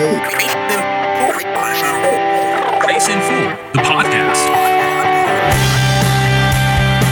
Grace 0.00 0.08
in 3.08 3.20
Full, 3.20 3.50
the 3.74 3.80
podcast. 3.84 4.48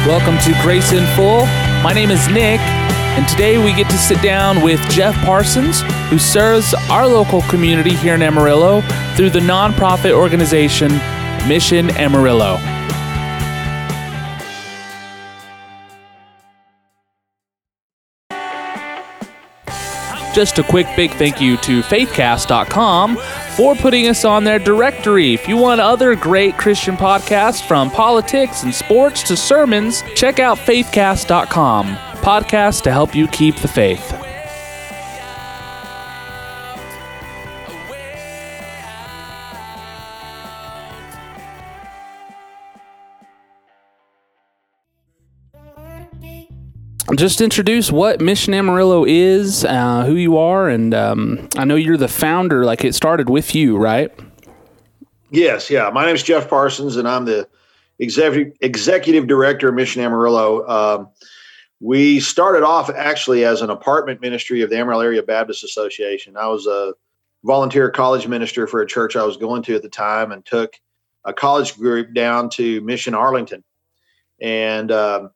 Welcome 0.07 0.39
to 0.39 0.59
Grace 0.63 0.93
in 0.93 1.05
Full. 1.15 1.45
My 1.83 1.93
name 1.93 2.11
is 2.11 2.27
Nick, 2.29 2.61
and 2.61 3.29
today 3.29 3.63
we 3.63 3.75
get 3.75 3.91
to 3.91 3.99
sit 3.99 4.23
down 4.23 4.63
with 4.63 4.81
Jeff 4.89 5.15
Parsons, 5.27 5.83
who 6.09 6.19
serves 6.19 6.73
our 6.89 7.07
local 7.07 7.43
community 7.43 7.95
here 7.95 8.15
in 8.15 8.23
Amarillo 8.23 8.81
through 9.17 9.31
the 9.31 9.41
nonprofit 9.41 10.13
organization 10.13 10.91
Mission 11.47 11.91
Amarillo. 11.91 12.57
Just 20.39 20.61
a 20.61 20.63
quick 20.63 20.87
big 20.95 21.11
thank 21.15 21.41
you 21.41 21.57
to 21.57 21.83
faithcast.com 21.83 23.17
for 23.57 23.75
putting 23.75 24.07
us 24.07 24.25
on 24.25 24.45
their 24.45 24.61
directory. 24.61 25.35
If 25.35 25.49
you 25.49 25.57
want 25.57 25.81
other 25.81 26.15
great 26.15 26.57
Christian 26.57 26.97
podcasts 26.97 27.61
from 27.61 27.91
politics 27.91 28.63
and 28.63 28.73
sports 28.73 29.25
to 29.25 29.37
sermons, 29.37 30.05
check 30.15 30.39
out 30.39 30.57
faithcast.com. 30.59 31.97
Podcasts 32.23 32.81
to 32.83 32.93
help 32.93 33.17
you 33.17 33.27
keep 33.27 33.57
the 33.57 33.67
faith. 33.67 34.18
Just 47.19 47.41
introduce 47.41 47.91
what 47.91 48.21
Mission 48.21 48.55
Amarillo 48.55 49.05
is, 49.05 49.65
uh, 49.65 50.05
who 50.05 50.15
you 50.15 50.39
are, 50.39 50.69
and 50.69 50.95
um, 50.95 51.49
I 51.57 51.65
know 51.65 51.75
you're 51.75 51.97
the 51.97 52.07
founder. 52.07 52.65
Like 52.65 52.85
it 52.85 52.95
started 52.95 53.29
with 53.29 53.57
you, 53.57 53.77
right? 53.77 54.13
Yes, 55.31 55.69
yeah. 55.69 55.91
My 55.91 56.07
name 56.07 56.15
is 56.15 56.23
Jeff 56.23 56.49
Parsons, 56.49 56.97
and 56.97 57.09
I'm 57.09 57.25
the 57.25 57.49
executive 57.99 58.55
executive 58.61 59.27
director 59.27 59.69
of 59.69 59.75
Mission 59.75 60.01
Amarillo. 60.01 60.67
Um, 60.69 61.09
we 61.81 62.21
started 62.21 62.63
off 62.63 62.89
actually 62.89 63.45
as 63.45 63.63
an 63.63 63.71
apartment 63.71 64.21
ministry 64.21 64.63
of 64.63 64.71
the 64.71 64.79
Amarillo 64.79 65.03
Area 65.03 65.23
Baptist 65.23 65.65
Association. 65.65 66.37
I 66.37 66.47
was 66.47 66.67
a 66.67 66.95
volunteer 67.43 67.91
college 67.91 68.29
minister 68.29 68.69
for 68.69 68.81
a 68.81 68.87
church 68.87 69.17
I 69.17 69.25
was 69.25 69.37
going 69.37 69.63
to 69.65 69.75
at 69.75 69.83
the 69.83 69.89
time, 69.89 70.31
and 70.31 70.47
took 70.47 70.75
a 71.25 71.33
college 71.33 71.77
group 71.77 72.15
down 72.15 72.49
to 72.51 72.81
Mission 72.83 73.15
Arlington, 73.15 73.65
and 74.41 74.93
um, 74.93 75.31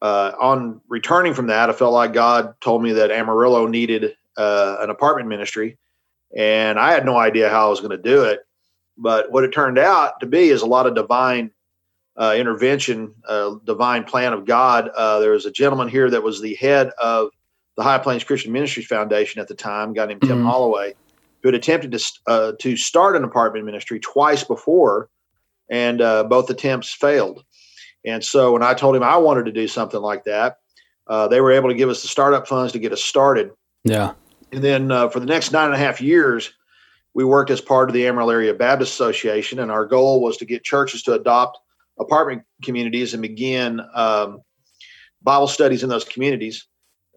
uh, 0.00 0.32
on 0.40 0.80
returning 0.88 1.34
from 1.34 1.48
that, 1.48 1.70
I 1.70 1.72
felt 1.72 1.92
like 1.92 2.12
God 2.12 2.54
told 2.60 2.82
me 2.82 2.92
that 2.92 3.10
Amarillo 3.10 3.66
needed 3.66 4.14
uh, 4.36 4.76
an 4.80 4.90
apartment 4.90 5.28
ministry, 5.28 5.76
and 6.36 6.78
I 6.78 6.92
had 6.92 7.04
no 7.04 7.16
idea 7.16 7.50
how 7.50 7.66
I 7.66 7.70
was 7.70 7.80
going 7.80 7.96
to 7.96 8.02
do 8.02 8.22
it. 8.24 8.40
But 8.96 9.30
what 9.32 9.44
it 9.44 9.52
turned 9.52 9.78
out 9.78 10.20
to 10.20 10.26
be 10.26 10.48
is 10.48 10.62
a 10.62 10.66
lot 10.66 10.86
of 10.86 10.94
divine 10.94 11.50
uh, 12.16 12.34
intervention, 12.36 13.14
uh, 13.28 13.56
divine 13.64 14.04
plan 14.04 14.32
of 14.32 14.44
God. 14.44 14.88
Uh, 14.96 15.20
there 15.20 15.32
was 15.32 15.46
a 15.46 15.52
gentleman 15.52 15.88
here 15.88 16.10
that 16.10 16.22
was 16.22 16.40
the 16.40 16.54
head 16.56 16.90
of 17.00 17.30
the 17.76 17.82
High 17.82 17.98
Plains 17.98 18.24
Christian 18.24 18.52
Ministries 18.52 18.86
Foundation 18.86 19.40
at 19.40 19.46
the 19.46 19.54
time, 19.54 19.90
a 19.90 19.94
guy 19.94 20.06
named 20.06 20.22
Tim 20.22 20.38
mm-hmm. 20.38 20.46
Holloway, 20.46 20.94
who 21.42 21.48
had 21.48 21.54
attempted 21.54 21.92
to 21.92 22.12
uh, 22.26 22.52
to 22.60 22.76
start 22.76 23.16
an 23.16 23.24
apartment 23.24 23.64
ministry 23.64 24.00
twice 24.00 24.44
before, 24.44 25.08
and 25.70 25.98
both 26.28 26.50
attempts 26.50 26.92
failed. 26.92 27.44
And 28.08 28.24
so 28.24 28.52
when 28.52 28.62
I 28.62 28.74
told 28.74 28.96
him 28.96 29.02
I 29.02 29.16
wanted 29.16 29.44
to 29.46 29.52
do 29.52 29.68
something 29.68 30.00
like 30.00 30.24
that, 30.24 30.56
uh, 31.06 31.28
they 31.28 31.40
were 31.40 31.52
able 31.52 31.68
to 31.68 31.74
give 31.74 31.88
us 31.88 32.02
the 32.02 32.08
startup 32.08 32.46
funds 32.46 32.72
to 32.72 32.78
get 32.78 32.92
us 32.92 33.02
started. 33.02 33.50
Yeah. 33.84 34.12
And 34.52 34.62
then 34.62 34.90
uh, 34.90 35.08
for 35.08 35.20
the 35.20 35.26
next 35.26 35.52
nine 35.52 35.66
and 35.66 35.74
a 35.74 35.78
half 35.78 36.00
years, 36.00 36.52
we 37.14 37.24
worked 37.24 37.50
as 37.50 37.60
part 37.60 37.88
of 37.88 37.94
the 37.94 38.06
Amarillo 38.06 38.32
Area 38.32 38.54
Baptist 38.54 38.92
Association, 38.92 39.58
and 39.58 39.70
our 39.70 39.84
goal 39.84 40.20
was 40.20 40.36
to 40.38 40.44
get 40.44 40.62
churches 40.64 41.02
to 41.04 41.14
adopt 41.14 41.58
apartment 41.98 42.42
communities 42.62 43.12
and 43.12 43.22
begin 43.22 43.80
um, 43.94 44.40
Bible 45.22 45.48
studies 45.48 45.82
in 45.82 45.88
those 45.88 46.04
communities. 46.04 46.66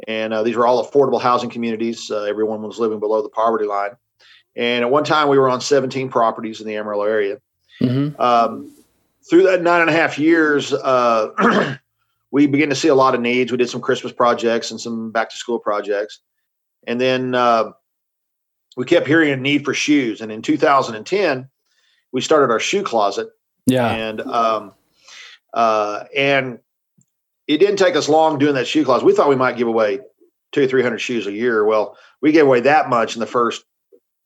And 0.07 0.33
uh, 0.33 0.43
these 0.43 0.55
were 0.55 0.65
all 0.65 0.83
affordable 0.83 1.21
housing 1.21 1.49
communities. 1.49 2.09
Uh, 2.09 2.23
everyone 2.23 2.63
was 2.63 2.79
living 2.79 2.99
below 2.99 3.21
the 3.21 3.29
poverty 3.29 3.65
line. 3.65 3.91
And 4.55 4.83
at 4.83 4.91
one 4.91 5.03
time, 5.03 5.29
we 5.29 5.37
were 5.37 5.49
on 5.49 5.61
17 5.61 6.09
properties 6.09 6.59
in 6.59 6.67
the 6.67 6.75
Amarillo 6.75 7.05
area. 7.05 7.37
Mm-hmm. 7.79 8.19
Um, 8.19 8.73
through 9.29 9.43
that 9.43 9.61
nine 9.61 9.81
and 9.81 9.89
a 9.89 9.93
half 9.93 10.17
years, 10.17 10.73
uh, 10.73 11.77
we 12.31 12.47
began 12.47 12.69
to 12.69 12.75
see 12.75 12.87
a 12.87 12.95
lot 12.95 13.15
of 13.15 13.21
needs. 13.21 13.51
We 13.51 13.57
did 13.57 13.69
some 13.69 13.81
Christmas 13.81 14.13
projects 14.13 14.71
and 14.71 14.79
some 14.79 15.11
back 15.11 15.29
to 15.29 15.37
school 15.37 15.59
projects. 15.59 16.19
And 16.87 16.99
then 16.99 17.35
uh, 17.35 17.71
we 18.75 18.85
kept 18.85 19.07
hearing 19.07 19.31
a 19.31 19.37
need 19.37 19.65
for 19.65 19.73
shoes. 19.73 20.21
And 20.21 20.31
in 20.31 20.41
2010, 20.41 21.49
we 22.11 22.21
started 22.21 22.51
our 22.51 22.59
shoe 22.59 22.83
closet. 22.83 23.29
Yeah. 23.67 23.89
And, 23.89 24.21
um, 24.21 24.73
uh, 25.53 26.05
and 26.15 26.59
it 27.47 27.57
didn't 27.57 27.77
take 27.77 27.95
us 27.95 28.09
long 28.09 28.39
doing 28.39 28.55
that 28.55 28.67
shoe 28.67 28.85
closet. 28.85 29.05
We 29.05 29.13
thought 29.13 29.29
we 29.29 29.35
might 29.35 29.57
give 29.57 29.67
away 29.67 29.99
two 30.51 30.63
or 30.63 30.67
300 30.67 30.99
shoes 30.99 31.27
a 31.27 31.31
year. 31.31 31.65
Well, 31.65 31.97
we 32.21 32.31
gave 32.31 32.45
away 32.45 32.61
that 32.61 32.89
much 32.89 33.15
in 33.15 33.19
the 33.19 33.27
first 33.27 33.63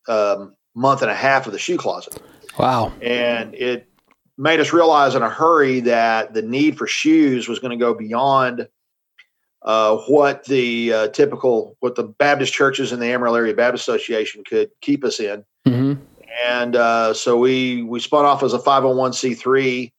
um, 0.07 0.55
month 0.75 1.01
and 1.01 1.11
a 1.11 1.15
half 1.15 1.47
of 1.47 1.53
the 1.53 1.59
shoe 1.59 1.77
closet. 1.77 2.21
Wow. 2.57 2.93
And 3.01 3.55
it, 3.55 3.89
made 4.37 4.59
us 4.59 4.73
realize 4.73 5.15
in 5.15 5.21
a 5.21 5.29
hurry 5.29 5.79
that 5.81 6.33
the 6.33 6.41
need 6.41 6.77
for 6.77 6.87
shoes 6.87 7.47
was 7.47 7.59
going 7.59 7.71
to 7.71 7.83
go 7.83 7.93
beyond 7.93 8.67
uh, 9.65 9.97
what 10.07 10.45
the 10.45 10.93
uh, 10.93 11.07
typical 11.09 11.75
what 11.79 11.95
the 11.95 12.03
Baptist 12.03 12.53
churches 12.53 12.91
in 12.91 12.99
the 12.99 13.07
Amarillo 13.07 13.35
Area 13.35 13.53
Baptist 13.53 13.87
Association 13.87 14.43
could 14.43 14.69
keep 14.81 15.03
us 15.03 15.19
in. 15.19 15.43
Mm-hmm. 15.65 16.01
And 16.47 16.75
uh, 16.75 17.13
so 17.13 17.37
we 17.37 17.81
we 17.83 17.99
spun 17.99 18.25
off 18.25 18.43
as 18.43 18.53
a 18.53 18.59
501c3, 18.59 19.91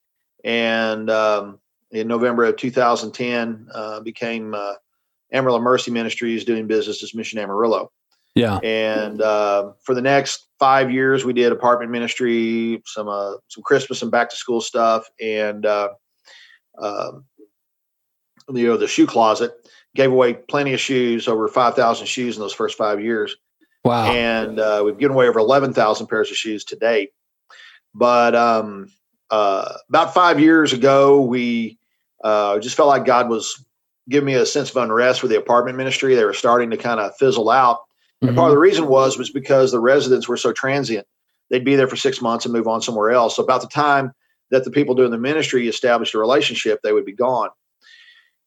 and 0.44 1.10
um, 1.10 1.58
in 1.90 2.06
November 2.06 2.44
of 2.44 2.56
2010 2.56 3.68
uh, 3.74 4.00
became 4.00 4.54
uh, 4.54 4.74
Amarillo 5.32 5.60
Mercy 5.60 5.90
Ministries 5.90 6.44
doing 6.44 6.66
business 6.66 7.02
as 7.02 7.14
Mission 7.14 7.38
Amarillo. 7.38 7.90
Yeah. 8.36 8.58
And 8.58 9.22
uh, 9.22 9.72
for 9.82 9.94
the 9.94 10.02
next 10.02 10.46
five 10.58 10.90
years, 10.90 11.24
we 11.24 11.32
did 11.32 11.52
apartment 11.52 11.90
ministry, 11.90 12.82
some 12.84 13.08
uh, 13.08 13.32
some 13.48 13.64
Christmas 13.64 14.02
and 14.02 14.10
back 14.10 14.28
to 14.28 14.36
school 14.36 14.60
stuff, 14.60 15.08
and 15.20 15.64
uh, 15.64 15.88
um, 16.78 17.24
you 18.52 18.66
know 18.66 18.76
the 18.76 18.86
shoe 18.86 19.06
closet. 19.06 19.52
Gave 19.94 20.12
away 20.12 20.34
plenty 20.34 20.74
of 20.74 20.80
shoes, 20.80 21.26
over 21.26 21.48
five 21.48 21.74
thousand 21.74 22.06
shoes 22.08 22.36
in 22.36 22.42
those 22.42 22.52
first 22.52 22.76
five 22.76 23.00
years. 23.00 23.34
Wow! 23.86 24.12
And 24.12 24.60
uh, 24.60 24.82
we've 24.84 24.98
given 24.98 25.14
away 25.14 25.28
over 25.28 25.38
eleven 25.38 25.72
thousand 25.72 26.08
pairs 26.08 26.30
of 26.30 26.36
shoes 26.36 26.62
to 26.64 26.76
date. 26.76 27.12
But 27.94 28.36
um, 28.36 28.92
uh, 29.30 29.78
about 29.88 30.12
five 30.12 30.38
years 30.38 30.74
ago, 30.74 31.22
we 31.22 31.78
uh, 32.22 32.58
just 32.58 32.76
felt 32.76 32.90
like 32.90 33.06
God 33.06 33.30
was 33.30 33.64
giving 34.10 34.26
me 34.26 34.34
a 34.34 34.44
sense 34.44 34.68
of 34.68 34.76
unrest 34.76 35.22
for 35.22 35.28
the 35.28 35.38
apartment 35.38 35.78
ministry. 35.78 36.14
They 36.14 36.24
were 36.24 36.34
starting 36.34 36.68
to 36.68 36.76
kind 36.76 37.00
of 37.00 37.16
fizzle 37.16 37.48
out 37.48 37.78
and 38.22 38.30
mm-hmm. 38.30 38.38
part 38.38 38.48
of 38.48 38.54
the 38.54 38.60
reason 38.60 38.88
was 38.88 39.18
was 39.18 39.30
because 39.30 39.72
the 39.72 39.80
residents 39.80 40.28
were 40.28 40.36
so 40.36 40.52
transient. 40.52 41.06
They'd 41.50 41.64
be 41.64 41.76
there 41.76 41.88
for 41.88 41.96
six 41.96 42.20
months 42.20 42.44
and 42.44 42.52
move 42.52 42.66
on 42.66 42.80
somewhere 42.80 43.10
else. 43.10 43.36
So 43.36 43.42
about 43.42 43.60
the 43.60 43.68
time 43.68 44.12
that 44.50 44.64
the 44.64 44.70
people 44.70 44.94
doing 44.94 45.10
the 45.10 45.18
ministry 45.18 45.68
established 45.68 46.14
a 46.14 46.18
relationship, 46.18 46.80
they 46.82 46.92
would 46.92 47.04
be 47.04 47.12
gone. 47.12 47.50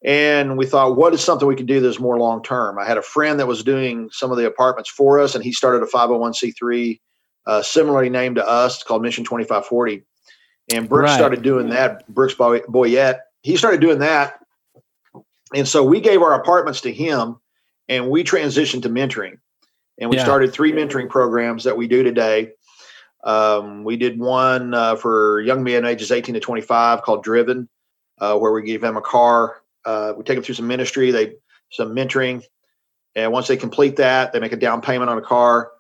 And 0.04 0.58
we 0.58 0.66
thought, 0.66 0.96
what 0.96 1.14
is 1.14 1.22
something 1.22 1.48
we 1.48 1.56
could 1.56 1.66
do 1.66 1.82
that's 1.82 2.00
more 2.00 2.18
long 2.18 2.42
term? 2.42 2.80
I 2.80 2.86
had 2.86 2.98
a 2.98 3.02
friend 3.02 3.40
that 3.40 3.48
was 3.48 3.64
doing 3.64 4.10
some 4.12 4.32
of 4.32 4.38
the 4.38 4.48
apartments 4.48 4.90
for 4.90 5.20
us, 5.20 5.36
and 5.36 5.44
he 5.44 5.52
started 5.52 5.84
a 5.84 5.88
501c3 5.88 7.00
uh, 7.46 7.62
similarly 7.62 8.10
named 8.10 8.38
to 8.38 8.48
us. 8.48 8.76
It's 8.76 8.84
called 8.84 9.02
Mission 9.02 9.24
2540. 9.26 10.04
And 10.74 10.88
Brooks 10.88 11.10
right. 11.10 11.16
started 11.18 11.42
doing 11.42 11.70
that. 11.70 12.08
Brooks 12.08 12.36
Boyette, 12.36 13.20
he 13.42 13.58
started 13.58 13.82
doing 13.82 14.00
that. 14.00 14.40
And 15.54 15.68
so 15.68 15.84
we 15.84 16.00
gave 16.00 16.22
our 16.22 16.34
apartments 16.34 16.82
to 16.82 16.94
him 16.94 17.38
and 17.88 18.10
we 18.10 18.24
transitioned 18.24 18.84
to 18.84 18.90
mentoring 18.90 19.38
and 20.00 20.10
we 20.10 20.16
yeah. 20.16 20.24
started 20.24 20.54
three 20.54 20.72
mentoring 20.72 21.10
programs 21.10 21.66
that 21.66 21.78
we 21.78 21.88
do 21.88 22.04
today. 22.04 22.52
Um, 23.24 23.84
we 23.84 23.98
did 23.98 24.18
one 24.18 24.74
uh, 24.74 24.96
for 24.96 25.42
young 25.42 25.64
men 25.64 25.86
ages 25.86 26.12
18 26.12 26.36
to 26.36 26.40
25 26.40 27.02
called 27.02 27.24
Driven, 27.24 27.68
uh, 28.20 28.38
where 28.38 28.52
we 28.52 28.64
give 28.64 28.82
them 28.82 28.98
a 28.98 29.02
car. 29.02 29.62
Uh, 29.86 30.14
we 30.16 30.24
take 30.24 30.36
them 30.38 30.44
through 30.44 30.56
some 30.56 30.68
ministry, 30.68 31.12
they 31.12 31.36
some 31.72 31.94
mentoring, 31.96 32.44
and 33.16 33.32
once 33.32 33.48
they 33.48 33.58
complete 33.58 33.98
that, 33.98 34.32
they 34.32 34.40
make 34.40 34.54
a 34.54 34.58
down 34.58 34.82
payment 34.82 35.10
on 35.10 35.18
a 35.18 35.22
car 35.22 35.72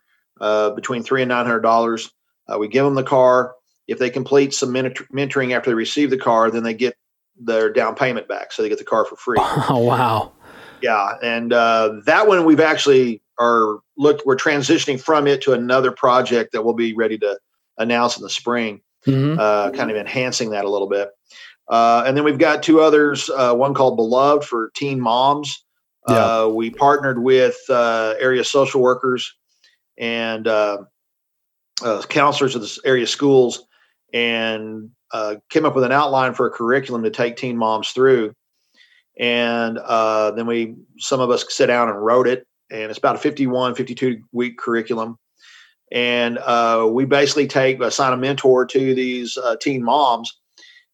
uh, 0.41 0.71
between 0.71 1.03
three 1.03 1.21
and 1.21 1.29
nine 1.29 1.45
hundred 1.45 1.61
dollars. 1.61 2.11
Uh, 2.47 2.57
we 2.57 2.67
give 2.67 2.85
them 2.85 2.95
the 2.95 3.03
car. 3.03 3.55
If 3.87 3.99
they 3.99 4.09
complete 4.09 4.53
some 4.53 4.73
mentoring 4.73 5.55
after 5.55 5.69
they 5.69 5.75
receive 5.75 6.09
the 6.09 6.17
car, 6.17 6.51
then 6.51 6.63
they 6.63 6.73
get 6.73 6.95
their 7.39 7.71
down 7.71 7.95
payment 7.95 8.27
back, 8.27 8.51
so 8.51 8.61
they 8.61 8.69
get 8.69 8.77
the 8.77 8.83
car 8.83 9.05
for 9.05 9.15
free. 9.15 9.37
Oh 9.39 9.79
wow! 9.85 10.33
Yeah, 10.81 11.15
and 11.21 11.51
uh, 11.53 12.01
that 12.05 12.27
one 12.27 12.45
we've 12.45 12.59
actually 12.59 13.21
are 13.39 13.79
look 13.97 14.25
we're 14.25 14.35
transitioning 14.35 14.99
from 14.99 15.27
it 15.27 15.41
to 15.41 15.53
another 15.53 15.91
project 15.91 16.51
that 16.51 16.63
we'll 16.63 16.73
be 16.73 16.93
ready 16.93 17.17
to 17.17 17.39
announce 17.77 18.17
in 18.17 18.23
the 18.23 18.29
spring 18.29 18.81
mm-hmm. 19.05 19.39
uh, 19.39 19.71
kind 19.71 19.89
of 19.89 19.97
enhancing 19.97 20.51
that 20.51 20.65
a 20.65 20.69
little 20.69 20.89
bit 20.89 21.09
uh, 21.69 22.03
and 22.05 22.17
then 22.17 22.23
we've 22.23 22.39
got 22.39 22.63
two 22.63 22.81
others 22.81 23.29
uh, 23.29 23.53
one 23.53 23.73
called 23.73 23.95
beloved 23.95 24.43
for 24.43 24.71
teen 24.75 24.99
moms 24.99 25.63
yeah. 26.07 26.15
Uh, 26.15 26.47
we 26.47 26.69
partnered 26.69 27.21
with 27.21 27.57
uh, 27.69 28.15
area 28.19 28.43
social 28.43 28.81
workers 28.81 29.35
and 29.97 30.47
uh, 30.47 30.79
uh, 31.83 32.01
counselors 32.03 32.55
of 32.55 32.61
the 32.61 32.79
area 32.85 33.05
schools 33.05 33.63
and 34.13 34.89
uh, 35.11 35.35
came 35.49 35.65
up 35.65 35.75
with 35.75 35.83
an 35.83 35.91
outline 35.91 36.33
for 36.33 36.47
a 36.47 36.51
curriculum 36.51 37.03
to 37.03 37.09
take 37.09 37.35
teen 37.35 37.57
moms 37.57 37.91
through. 37.91 38.33
And 39.19 39.77
uh, 39.77 40.31
then 40.31 40.47
we, 40.47 40.75
some 40.97 41.19
of 41.19 41.29
us 41.29 41.45
sit 41.49 41.67
down 41.67 41.89
and 41.89 42.03
wrote 42.03 42.27
it. 42.27 42.47
And 42.71 42.89
it's 42.89 42.99
about 42.99 43.15
a 43.15 43.19
51, 43.19 43.75
52 43.75 44.23
week 44.31 44.57
curriculum. 44.57 45.17
And 45.91 46.37
uh, 46.37 46.87
we 46.89 47.05
basically 47.05 47.47
take, 47.47 47.81
assign 47.81 48.13
a 48.13 48.17
mentor 48.17 48.65
to 48.67 48.93
these 48.93 49.37
uh, 49.37 49.55
teen 49.59 49.83
moms, 49.83 50.37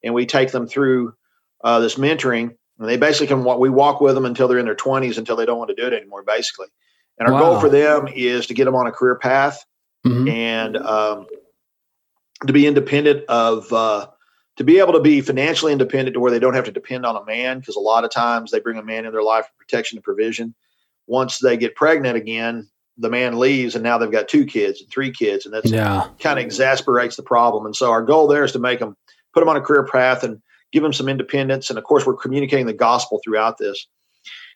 and 0.03 0.13
we 0.13 0.25
take 0.25 0.51
them 0.51 0.67
through 0.67 1.13
uh, 1.63 1.79
this 1.79 1.95
mentoring. 1.95 2.55
And 2.79 2.89
they 2.89 2.97
basically 2.97 3.27
can, 3.27 3.43
we 3.59 3.69
walk 3.69 3.99
with 3.99 4.15
them 4.15 4.25
until 4.25 4.47
they're 4.47 4.59
in 4.59 4.65
their 4.65 4.75
20s, 4.75 5.17
until 5.17 5.35
they 5.35 5.45
don't 5.45 5.57
want 5.57 5.69
to 5.69 5.75
do 5.75 5.87
it 5.87 5.93
anymore, 5.93 6.23
basically. 6.23 6.67
And 7.17 7.27
our 7.27 7.33
wow. 7.33 7.39
goal 7.39 7.59
for 7.59 7.69
them 7.69 8.07
is 8.13 8.47
to 8.47 8.53
get 8.53 8.65
them 8.65 8.75
on 8.75 8.87
a 8.87 8.91
career 8.91 9.15
path 9.15 9.65
mm-hmm. 10.05 10.27
and 10.27 10.77
um, 10.77 11.27
to 12.45 12.53
be 12.53 12.67
independent 12.67 13.25
of 13.25 13.71
uh, 13.71 14.07
to 14.57 14.63
be 14.63 14.79
able 14.79 14.93
to 14.93 15.01
be 15.01 15.21
financially 15.21 15.71
independent 15.71 16.13
to 16.13 16.19
where 16.19 16.31
they 16.31 16.39
don't 16.39 16.53
have 16.53 16.65
to 16.65 16.71
depend 16.71 17.05
on 17.05 17.15
a 17.15 17.25
man 17.25 17.59
because 17.59 17.75
a 17.75 17.81
lot 17.81 18.03
of 18.03 18.11
times 18.11 18.51
they 18.51 18.59
bring 18.59 18.77
a 18.77 18.83
man 18.83 19.05
in 19.05 19.11
their 19.11 19.23
life 19.23 19.45
for 19.45 19.53
protection 19.57 19.97
and 19.97 20.03
provision 20.03 20.53
once 21.07 21.39
they 21.39 21.57
get 21.57 21.75
pregnant 21.75 22.17
again 22.17 22.67
the 22.97 23.09
man 23.09 23.37
leaves 23.37 23.75
and 23.75 23.83
now 23.83 23.97
they've 23.97 24.11
got 24.11 24.27
two 24.27 24.45
kids 24.45 24.81
and 24.81 24.89
three 24.89 25.11
kids 25.11 25.45
and 25.45 25.53
that's 25.53 25.69
yeah. 25.69 26.07
kind 26.19 26.39
of 26.39 26.45
exasperates 26.45 27.15
the 27.15 27.23
problem 27.23 27.65
and 27.65 27.75
so 27.75 27.91
our 27.91 28.01
goal 28.01 28.27
there 28.27 28.43
is 28.43 28.51
to 28.51 28.59
make 28.59 28.79
them 28.79 28.95
put 29.33 29.41
them 29.41 29.49
on 29.49 29.57
a 29.57 29.61
career 29.61 29.85
path 29.85 30.23
and 30.23 30.41
give 30.71 30.83
them 30.83 30.93
some 30.93 31.09
independence 31.09 31.69
and 31.69 31.77
of 31.77 31.83
course 31.83 32.05
we're 32.05 32.15
communicating 32.15 32.65
the 32.65 32.73
gospel 32.73 33.19
throughout 33.23 33.57
this 33.57 33.87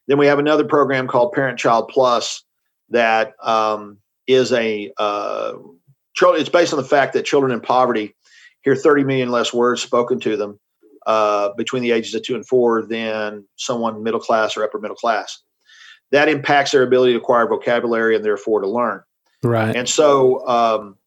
then 0.08 0.18
we 0.18 0.26
have 0.26 0.40
another 0.40 0.64
program 0.64 1.08
called 1.08 1.34
parent 1.34 1.60
child 1.60 1.90
plus 1.90 2.44
that 2.90 3.34
um, 3.44 3.98
is 4.28 4.52
a 4.52 4.92
uh, 4.98 5.54
it's 6.22 6.50
based 6.50 6.74
on 6.74 6.78
the 6.78 6.88
fact 6.88 7.14
that 7.14 7.24
children 7.24 7.52
in 7.52 7.62
poverty 7.62 8.16
hear 8.62 8.76
30 8.76 9.04
million 9.04 9.30
less 9.30 9.54
words 9.54 9.82
spoken 9.82 10.20
to 10.20 10.36
them 10.36 10.60
uh, 11.06 11.50
between 11.58 11.82
the 11.82 11.92
ages 11.92 12.14
of 12.14 12.24
two 12.24 12.36
and 12.36 12.46
four 12.46 12.86
than 12.86 13.46
someone 13.56 14.04
middle 14.04 14.20
class 14.20 14.58
or 14.58 14.64
upper 14.64 14.80
middle 14.80 14.96
class. 14.96 15.42
That 16.12 16.30
impacts 16.30 16.72
their 16.72 16.84
ability 16.84 17.14
to 17.14 17.20
acquire 17.20 17.48
vocabulary 17.48 18.16
and 18.16 18.26
therefore 18.26 18.62
to 18.62 18.68
learn. 18.68 19.04
Right. 19.44 19.76
And 19.76 19.88
so 19.88 20.48
um, 20.48 20.98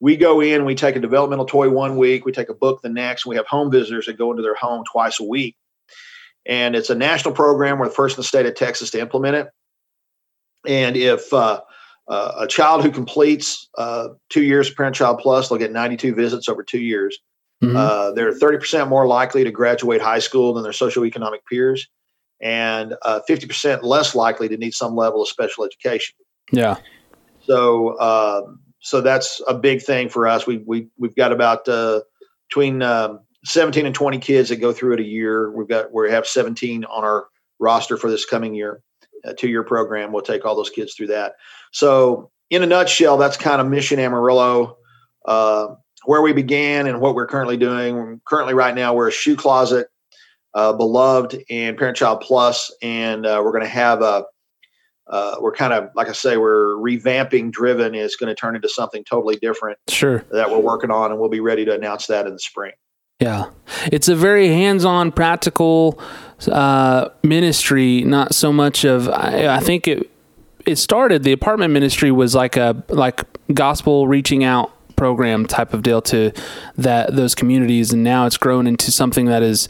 we 0.00 0.16
go 0.16 0.40
in, 0.40 0.64
we 0.64 0.74
take 0.74 0.96
a 0.96 1.00
developmental 1.00 1.46
toy 1.46 1.68
one 1.70 1.96
week, 1.96 2.24
we 2.24 2.32
take 2.32 2.48
a 2.48 2.54
book 2.54 2.82
the 2.82 2.88
next, 2.88 3.26
we 3.26 3.36
have 3.36 3.46
home 3.46 3.70
visitors 3.70 4.06
that 4.06 4.18
go 4.18 4.30
into 4.30 4.42
their 4.42 4.54
home 4.54 4.84
twice 4.90 5.20
a 5.20 5.24
week. 5.24 5.56
And 6.46 6.76
it's 6.76 6.90
a 6.90 6.94
national 6.94 7.34
program. 7.34 7.78
We're 7.78 7.88
the 7.88 7.94
first 7.94 8.16
in 8.16 8.20
the 8.20 8.24
state 8.24 8.46
of 8.46 8.54
Texas 8.54 8.90
to 8.90 9.00
implement 9.00 9.36
it. 9.36 9.48
And 10.66 10.96
if 10.96 11.32
uh, 11.32 11.60
uh, 12.08 12.32
a 12.40 12.46
child 12.46 12.82
who 12.82 12.90
completes 12.90 13.68
uh, 13.78 14.08
two 14.28 14.42
years 14.42 14.68
of 14.68 14.76
Parent 14.76 14.94
Child 14.94 15.20
Plus, 15.20 15.48
they'll 15.48 15.58
get 15.58 15.72
92 15.72 16.14
visits 16.14 16.48
over 16.48 16.62
two 16.62 16.80
years. 16.80 17.18
Mm-hmm. 17.62 17.76
Uh, 17.76 18.10
they're 18.12 18.32
30% 18.32 18.88
more 18.88 19.06
likely 19.06 19.44
to 19.44 19.50
graduate 19.50 20.02
high 20.02 20.18
school 20.18 20.52
than 20.52 20.62
their 20.62 20.72
socioeconomic 20.72 21.38
peers, 21.48 21.88
and 22.44 22.94
50% 23.04 23.78
uh, 23.78 23.86
less 23.86 24.14
likely 24.14 24.48
to 24.48 24.56
need 24.56 24.74
some 24.74 24.94
level 24.94 25.22
of 25.22 25.28
special 25.28 25.64
education. 25.64 26.14
Yeah. 26.52 26.76
So, 27.46 27.98
um, 27.98 28.60
so 28.80 29.00
that's 29.00 29.42
a 29.48 29.54
big 29.54 29.82
thing 29.82 30.08
for 30.08 30.28
us. 30.28 30.46
We 30.46 30.58
we 30.58 30.88
we've 30.98 31.16
got 31.16 31.32
about 31.32 31.66
uh, 31.68 32.02
between 32.48 32.82
um, 32.82 33.20
17 33.44 33.86
and 33.86 33.94
20 33.94 34.18
kids 34.18 34.50
that 34.50 34.56
go 34.56 34.72
through 34.72 34.94
it 34.94 35.00
a 35.00 35.04
year. 35.04 35.50
We've 35.50 35.68
got 35.68 35.92
we 35.92 36.10
have 36.10 36.26
17 36.26 36.84
on 36.84 37.04
our 37.04 37.26
roster 37.58 37.96
for 37.96 38.10
this 38.10 38.24
coming 38.24 38.54
year 38.54 38.82
a 39.24 39.34
two 39.34 39.48
year 39.48 39.64
program. 39.64 40.12
We'll 40.12 40.22
take 40.22 40.44
all 40.44 40.54
those 40.54 40.70
kids 40.70 40.94
through 40.94 41.08
that. 41.08 41.34
So, 41.72 42.30
in 42.50 42.62
a 42.62 42.66
nutshell, 42.66 43.16
that's 43.16 43.36
kind 43.36 43.60
of 43.60 43.68
Mission 43.68 43.98
Amarillo, 43.98 44.76
uh, 45.26 45.68
where 46.04 46.20
we 46.20 46.32
began 46.32 46.86
and 46.86 47.00
what 47.00 47.14
we're 47.14 47.26
currently 47.26 47.56
doing. 47.56 48.20
Currently, 48.26 48.54
right 48.54 48.74
now, 48.74 48.94
we're 48.94 49.08
a 49.08 49.12
shoe 49.12 49.34
closet, 49.36 49.88
uh, 50.54 50.72
beloved, 50.72 51.42
and 51.50 51.76
Parent 51.76 51.96
Child 51.96 52.20
Plus, 52.20 52.72
and 52.82 53.26
uh, 53.26 53.40
we're 53.44 53.52
going 53.52 53.64
to 53.64 53.68
have 53.68 54.02
a. 54.02 54.24
Uh, 55.06 55.36
we're 55.38 55.52
kind 55.52 55.74
of 55.74 55.90
like 55.94 56.08
I 56.08 56.12
say, 56.12 56.38
we're 56.38 56.76
revamping. 56.76 57.50
Driven 57.50 57.94
is 57.94 58.16
going 58.16 58.28
to 58.28 58.34
turn 58.34 58.56
into 58.56 58.70
something 58.70 59.04
totally 59.04 59.36
different. 59.36 59.78
Sure. 59.88 60.24
That 60.30 60.50
we're 60.50 60.60
working 60.60 60.90
on, 60.90 61.10
and 61.10 61.20
we'll 61.20 61.28
be 61.28 61.40
ready 61.40 61.64
to 61.66 61.74
announce 61.74 62.06
that 62.06 62.26
in 62.26 62.32
the 62.32 62.38
spring. 62.38 62.72
Yeah, 63.20 63.50
it's 63.92 64.08
a 64.08 64.16
very 64.16 64.48
hands-on, 64.48 65.12
practical 65.12 66.00
uh, 66.50 67.10
ministry. 67.22 68.02
Not 68.02 68.34
so 68.34 68.52
much 68.52 68.84
of. 68.84 69.08
I, 69.08 69.56
I, 69.56 69.60
think 69.60 69.86
it 69.86 70.10
it 70.66 70.76
started. 70.76 71.22
The 71.22 71.32
apartment 71.32 71.72
ministry 71.72 72.10
was 72.10 72.34
like 72.34 72.56
a 72.56 72.82
like 72.88 73.22
gospel 73.52 74.08
reaching 74.08 74.42
out 74.42 74.70
program 74.96 75.44
type 75.46 75.74
of 75.74 75.82
deal 75.82 76.00
to 76.02 76.32
that 76.76 77.14
those 77.14 77.34
communities, 77.34 77.92
and 77.92 78.02
now 78.02 78.26
it's 78.26 78.36
grown 78.36 78.66
into 78.66 78.90
something 78.90 79.26
that 79.26 79.42
is 79.42 79.68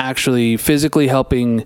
actually 0.00 0.56
physically 0.56 1.06
helping. 1.06 1.64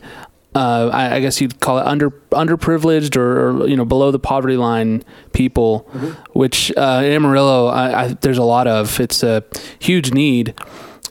Uh, 0.54 0.88
I, 0.92 1.16
I, 1.16 1.20
guess 1.20 1.40
you'd 1.40 1.58
call 1.58 1.78
it 1.78 1.86
under 1.86 2.10
underprivileged 2.30 3.16
or, 3.16 3.48
or, 3.48 3.66
you 3.66 3.76
know 3.76 3.84
below 3.84 4.12
the 4.12 4.20
poverty 4.20 4.56
line 4.56 5.02
people, 5.32 5.88
mm-hmm. 5.92 6.38
which 6.38 6.70
uh, 6.76 7.02
in 7.04 7.12
Amarillo 7.12 7.66
I, 7.66 8.02
I, 8.02 8.08
there's 8.08 8.38
a 8.38 8.44
lot 8.44 8.66
of. 8.68 9.00
It's 9.00 9.22
a 9.22 9.42
huge 9.80 10.12
need. 10.12 10.54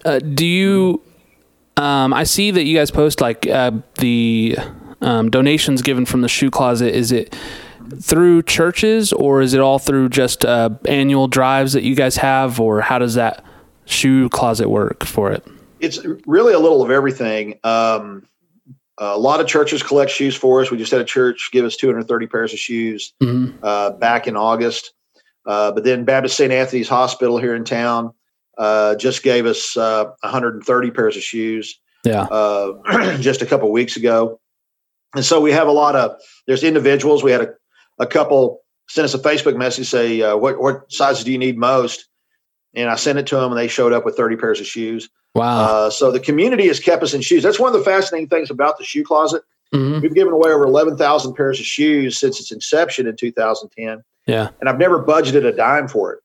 Uh, 0.06 0.20
do 0.20 0.46
you? 0.46 1.02
Um, 1.76 2.14
I 2.14 2.24
see 2.24 2.52
that 2.52 2.64
you 2.64 2.78
guys 2.78 2.92
post 2.92 3.20
like 3.20 3.48
uh, 3.48 3.72
the 3.98 4.56
um, 5.02 5.30
donations 5.30 5.82
given 5.82 6.06
from 6.06 6.22
the 6.22 6.30
shoe 6.30 6.52
closet. 6.52 6.96
Is 6.96 7.12
it 7.12 7.36
through 8.02 8.44
churches 8.44 9.12
or 9.12 9.42
is 9.42 9.54
it 9.54 9.60
all 9.60 9.78
through 9.80 10.10
just 10.10 10.46
uh, 10.46 10.70
annual 10.86 11.28
drives 11.28 11.74
that 11.74 11.84
you 11.84 11.96
guys 11.96 12.18
have, 12.18 12.60
or 12.62 12.80
how 12.80 12.98
does 12.98 13.16
that 13.16 13.44
shoe 13.86 14.30
closet 14.30 14.70
work 14.70 15.04
for 15.04 15.32
it? 15.32 15.46
It's 15.84 16.00
really 16.26 16.54
a 16.54 16.60
little 16.60 16.82
of 16.82 16.90
everything. 16.92 17.60
Um, 17.64 18.26
a 18.98 19.18
lot 19.18 19.42
of 19.42 19.48
churches 19.48 19.84
collect 19.84 20.12
shoes 20.12 20.36
for 20.36 20.62
us. 20.62 20.72
We 20.72 20.78
just 20.78 20.92
had 20.92 21.02
a 21.02 21.06
church 21.06 21.50
give 21.52 21.66
us 21.66 21.76
230 21.76 22.28
pairs 22.28 22.54
of 22.54 22.60
shoes 22.60 23.14
mm-hmm. 23.22 23.58
uh, 23.64 23.92
back 23.92 24.28
in 24.28 24.38
August. 24.38 24.94
Uh, 25.46 25.72
but 25.72 25.84
then 25.84 26.06
Baptist 26.06 26.38
St. 26.38 26.52
Anthony's 26.52 26.88
Hospital 26.88 27.38
here 27.38 27.54
in 27.54 27.66
town 27.66 28.14
uh, 28.58 28.96
just 28.96 29.24
gave 29.24 29.46
us 29.46 29.76
uh, 29.76 30.06
130 30.22 30.92
pairs 30.92 31.18
of 31.18 31.24
shoes. 31.24 31.80
Yeah. 32.06 32.24
Uh, 32.24 33.18
just 33.20 33.42
a 33.42 33.46
couple 33.46 33.72
weeks 33.72 33.98
ago, 33.98 34.40
and 35.16 35.24
so 35.24 35.40
we 35.40 35.52
have 35.52 35.68
a 35.68 35.72
lot 35.72 35.96
of. 35.96 36.18
There's 36.48 36.64
individuals. 36.64 37.24
We 37.24 37.32
had 37.32 37.42
a, 37.42 37.54
a 38.00 38.06
couple 38.06 38.62
send 38.90 39.06
us 39.06 39.14
a 39.14 39.20
Facebook 39.20 39.56
message 39.56 39.88
say, 39.88 40.22
uh, 40.22 40.36
"What 40.36 40.60
what 40.60 40.92
sizes 40.92 41.24
do 41.24 41.32
you 41.32 41.38
need 41.38 41.58
most?" 41.58 42.08
And 42.76 42.90
I 42.90 42.96
sent 42.96 43.20
it 43.20 43.28
to 43.28 43.36
them, 43.36 43.52
and 43.52 43.58
they 43.58 43.68
showed 43.68 43.94
up 43.94 44.04
with 44.04 44.18
30 44.18 44.36
pairs 44.36 44.60
of 44.60 44.66
shoes. 44.66 45.10
Wow. 45.36 45.64
Uh, 45.64 45.90
so 45.90 46.12
the 46.12 46.20
community 46.20 46.68
has 46.68 46.80
kept 46.80 47.04
us 47.04 47.14
in 47.14 47.22
shoes. 47.22 47.44
That's 47.44 47.60
one 47.60 47.74
of 47.74 47.80
the 47.80 47.84
fascinating 47.84 48.30
things 48.30 48.50
about 48.50 48.78
the 48.78 48.84
shoe 48.84 49.04
closet. 49.04 49.44
Mm-hmm. 49.74 50.02
We've 50.02 50.14
given 50.14 50.34
away 50.34 50.52
over 50.52 50.66
11,000 50.66 51.34
pairs 51.34 51.60
of 51.60 51.66
shoes 51.66 52.20
since 52.20 52.40
its 52.40 52.52
inception 52.52 53.08
in 53.08 53.16
2010. 53.16 54.04
Yeah. 54.28 54.50
And 54.60 54.70
I've 54.70 54.78
never 54.78 55.04
budgeted 55.04 55.46
a 55.46 55.52
dime 55.52 55.88
for 55.88 56.14
it. 56.14 56.20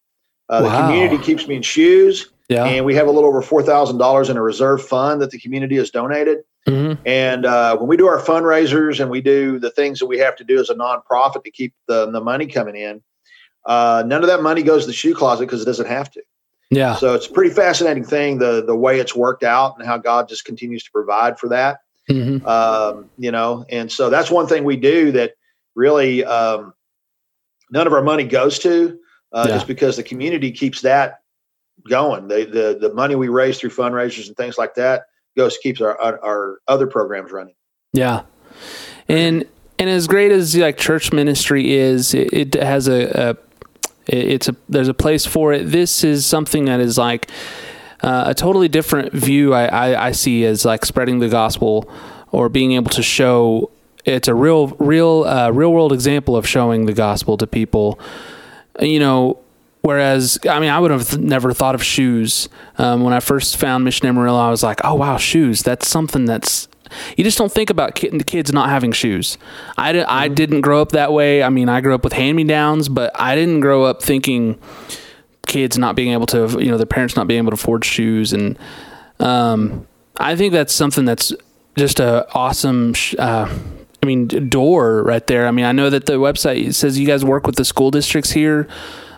Uh, 0.48 0.60
wow. 0.62 0.68
The 0.68 0.86
community 0.86 1.24
keeps 1.24 1.46
me 1.48 1.56
in 1.56 1.62
shoes. 1.62 2.30
Yeah. 2.48 2.64
And 2.64 2.84
we 2.84 2.94
have 2.94 3.06
a 3.06 3.10
little 3.10 3.28
over 3.28 3.42
$4,000 3.42 4.30
in 4.30 4.36
a 4.36 4.42
reserve 4.42 4.86
fund 4.86 5.20
that 5.20 5.30
the 5.30 5.38
community 5.38 5.76
has 5.76 5.90
donated. 5.90 6.38
Mm-hmm. 6.66 7.00
And 7.06 7.46
uh, 7.46 7.76
when 7.76 7.88
we 7.88 7.96
do 7.96 8.06
our 8.06 8.20
fundraisers 8.20 9.00
and 9.00 9.10
we 9.10 9.20
do 9.20 9.58
the 9.58 9.70
things 9.70 9.98
that 9.98 10.06
we 10.06 10.18
have 10.18 10.36
to 10.36 10.44
do 10.44 10.58
as 10.60 10.70
a 10.70 10.74
nonprofit 10.74 11.44
to 11.44 11.50
keep 11.50 11.74
the, 11.86 12.10
the 12.10 12.20
money 12.20 12.46
coming 12.46 12.76
in, 12.76 13.02
uh, 13.66 14.02
none 14.06 14.22
of 14.22 14.28
that 14.28 14.42
money 14.42 14.62
goes 14.62 14.82
to 14.82 14.86
the 14.86 14.92
shoe 14.92 15.14
closet 15.14 15.46
because 15.46 15.62
it 15.62 15.66
doesn't 15.66 15.88
have 15.88 16.10
to. 16.12 16.22
Yeah. 16.70 16.96
So 16.96 17.14
it's 17.14 17.26
a 17.26 17.32
pretty 17.32 17.54
fascinating 17.54 18.04
thing, 18.04 18.38
the, 18.38 18.62
the 18.64 18.76
way 18.76 19.00
it's 19.00 19.14
worked 19.14 19.42
out 19.42 19.76
and 19.78 19.86
how 19.86 19.96
God 19.96 20.28
just 20.28 20.44
continues 20.44 20.84
to 20.84 20.90
provide 20.90 21.38
for 21.38 21.48
that. 21.48 21.80
Mm-hmm. 22.10 22.46
Um, 22.46 23.10
you 23.18 23.30
know, 23.30 23.64
and 23.68 23.90
so 23.90 24.10
that's 24.10 24.30
one 24.30 24.46
thing 24.46 24.64
we 24.64 24.76
do 24.76 25.12
that 25.12 25.34
really 25.74 26.24
um, 26.24 26.72
none 27.70 27.86
of 27.86 27.92
our 27.92 28.02
money 28.02 28.24
goes 28.24 28.58
to 28.60 28.98
uh, 29.32 29.44
yeah. 29.46 29.54
just 29.54 29.66
because 29.66 29.96
the 29.96 30.02
community 30.02 30.50
keeps 30.50 30.80
that 30.82 31.20
going. 31.88 32.28
They, 32.28 32.44
the 32.44 32.78
the 32.80 32.92
money 32.94 33.14
we 33.14 33.28
raise 33.28 33.58
through 33.58 33.70
fundraisers 33.70 34.26
and 34.26 34.36
things 34.36 34.58
like 34.58 34.74
that 34.74 35.04
goes 35.36 35.56
keeps 35.58 35.80
our, 35.80 36.00
our, 36.00 36.24
our 36.24 36.58
other 36.66 36.86
programs 36.86 37.30
running. 37.30 37.54
Yeah, 37.92 38.22
and 39.08 39.44
and 39.78 39.90
as 39.90 40.06
great 40.06 40.32
as 40.32 40.56
like 40.56 40.76
church 40.76 41.12
ministry 41.12 41.72
is, 41.72 42.14
it, 42.14 42.32
it 42.32 42.54
has 42.54 42.88
a, 42.88 43.30
a 43.30 43.36
it's 44.08 44.48
a 44.48 44.56
there's 44.68 44.88
a 44.88 44.94
place 44.94 45.26
for 45.26 45.52
it. 45.52 45.70
This 45.70 46.02
is 46.02 46.26
something 46.26 46.64
that 46.64 46.80
is 46.80 46.98
like 46.98 47.30
uh, 48.02 48.24
a 48.26 48.34
totally 48.34 48.68
different 48.68 49.12
view. 49.12 49.54
I, 49.54 49.66
I, 49.66 50.06
I 50.08 50.12
see 50.12 50.44
as 50.44 50.64
like 50.64 50.84
spreading 50.84 51.18
the 51.18 51.28
gospel 51.28 51.90
or 52.32 52.48
being 52.48 52.72
able 52.72 52.90
to 52.90 53.02
show. 53.02 53.70
It's 54.04 54.28
a 54.28 54.34
real 54.34 54.68
real 54.78 55.24
uh, 55.24 55.50
real 55.50 55.72
world 55.72 55.92
example 55.92 56.36
of 56.36 56.46
showing 56.46 56.86
the 56.86 56.94
gospel 56.94 57.36
to 57.36 57.46
people 57.46 58.00
you 58.80 59.00
know, 59.00 59.38
whereas 59.82 60.38
I 60.48 60.60
mean, 60.60 60.70
I 60.70 60.78
would 60.78 60.90
have 60.90 61.18
never 61.18 61.52
thought 61.52 61.74
of 61.74 61.82
shoes 61.82 62.48
um, 62.78 63.02
when 63.02 63.12
I 63.12 63.20
first 63.20 63.56
found 63.56 63.84
Mission 63.84 64.06
Amarillo. 64.06 64.38
I 64.38 64.50
was 64.50 64.62
like, 64.62 64.80
oh 64.84 64.94
wow, 64.94 65.16
shoes. 65.16 65.62
That's 65.62 65.88
something 65.88 66.24
that's 66.24 66.68
you 67.16 67.24
just 67.24 67.38
don't 67.38 67.52
think 67.52 67.70
about 67.70 67.94
kid, 67.94 68.26
kids 68.26 68.52
not 68.52 68.68
having 68.68 68.92
shoes. 68.92 69.38
I, 69.76 69.92
di- 69.92 69.98
mm-hmm. 70.00 70.10
I 70.10 70.28
didn't 70.28 70.60
grow 70.62 70.80
up 70.82 70.92
that 70.92 71.12
way. 71.12 71.42
I 71.42 71.48
mean, 71.48 71.68
I 71.68 71.80
grew 71.80 71.94
up 71.94 72.04
with 72.04 72.12
hand 72.12 72.36
me 72.36 72.44
downs, 72.44 72.88
but 72.88 73.10
I 73.14 73.34
didn't 73.34 73.60
grow 73.60 73.84
up 73.84 74.02
thinking 74.02 74.58
kids 75.46 75.78
not 75.78 75.96
being 75.96 76.12
able 76.12 76.26
to, 76.26 76.58
you 76.60 76.70
know, 76.70 76.76
their 76.76 76.86
parents 76.86 77.16
not 77.16 77.26
being 77.26 77.38
able 77.38 77.50
to 77.50 77.54
afford 77.54 77.84
shoes, 77.84 78.32
and 78.32 78.58
um, 79.20 79.86
I 80.16 80.36
think 80.36 80.52
that's 80.52 80.72
something 80.72 81.04
that's 81.04 81.32
just 81.76 82.00
a 82.00 82.26
awesome. 82.34 82.94
Uh, 83.18 83.52
I 84.02 84.06
mean, 84.06 84.28
door 84.48 85.02
right 85.02 85.26
there. 85.26 85.46
I 85.46 85.50
mean, 85.50 85.64
I 85.64 85.72
know 85.72 85.90
that 85.90 86.06
the 86.06 86.14
website 86.14 86.74
says 86.74 86.98
you 86.98 87.06
guys 87.06 87.24
work 87.24 87.46
with 87.46 87.56
the 87.56 87.64
school 87.64 87.90
districts 87.90 88.30
here. 88.30 88.68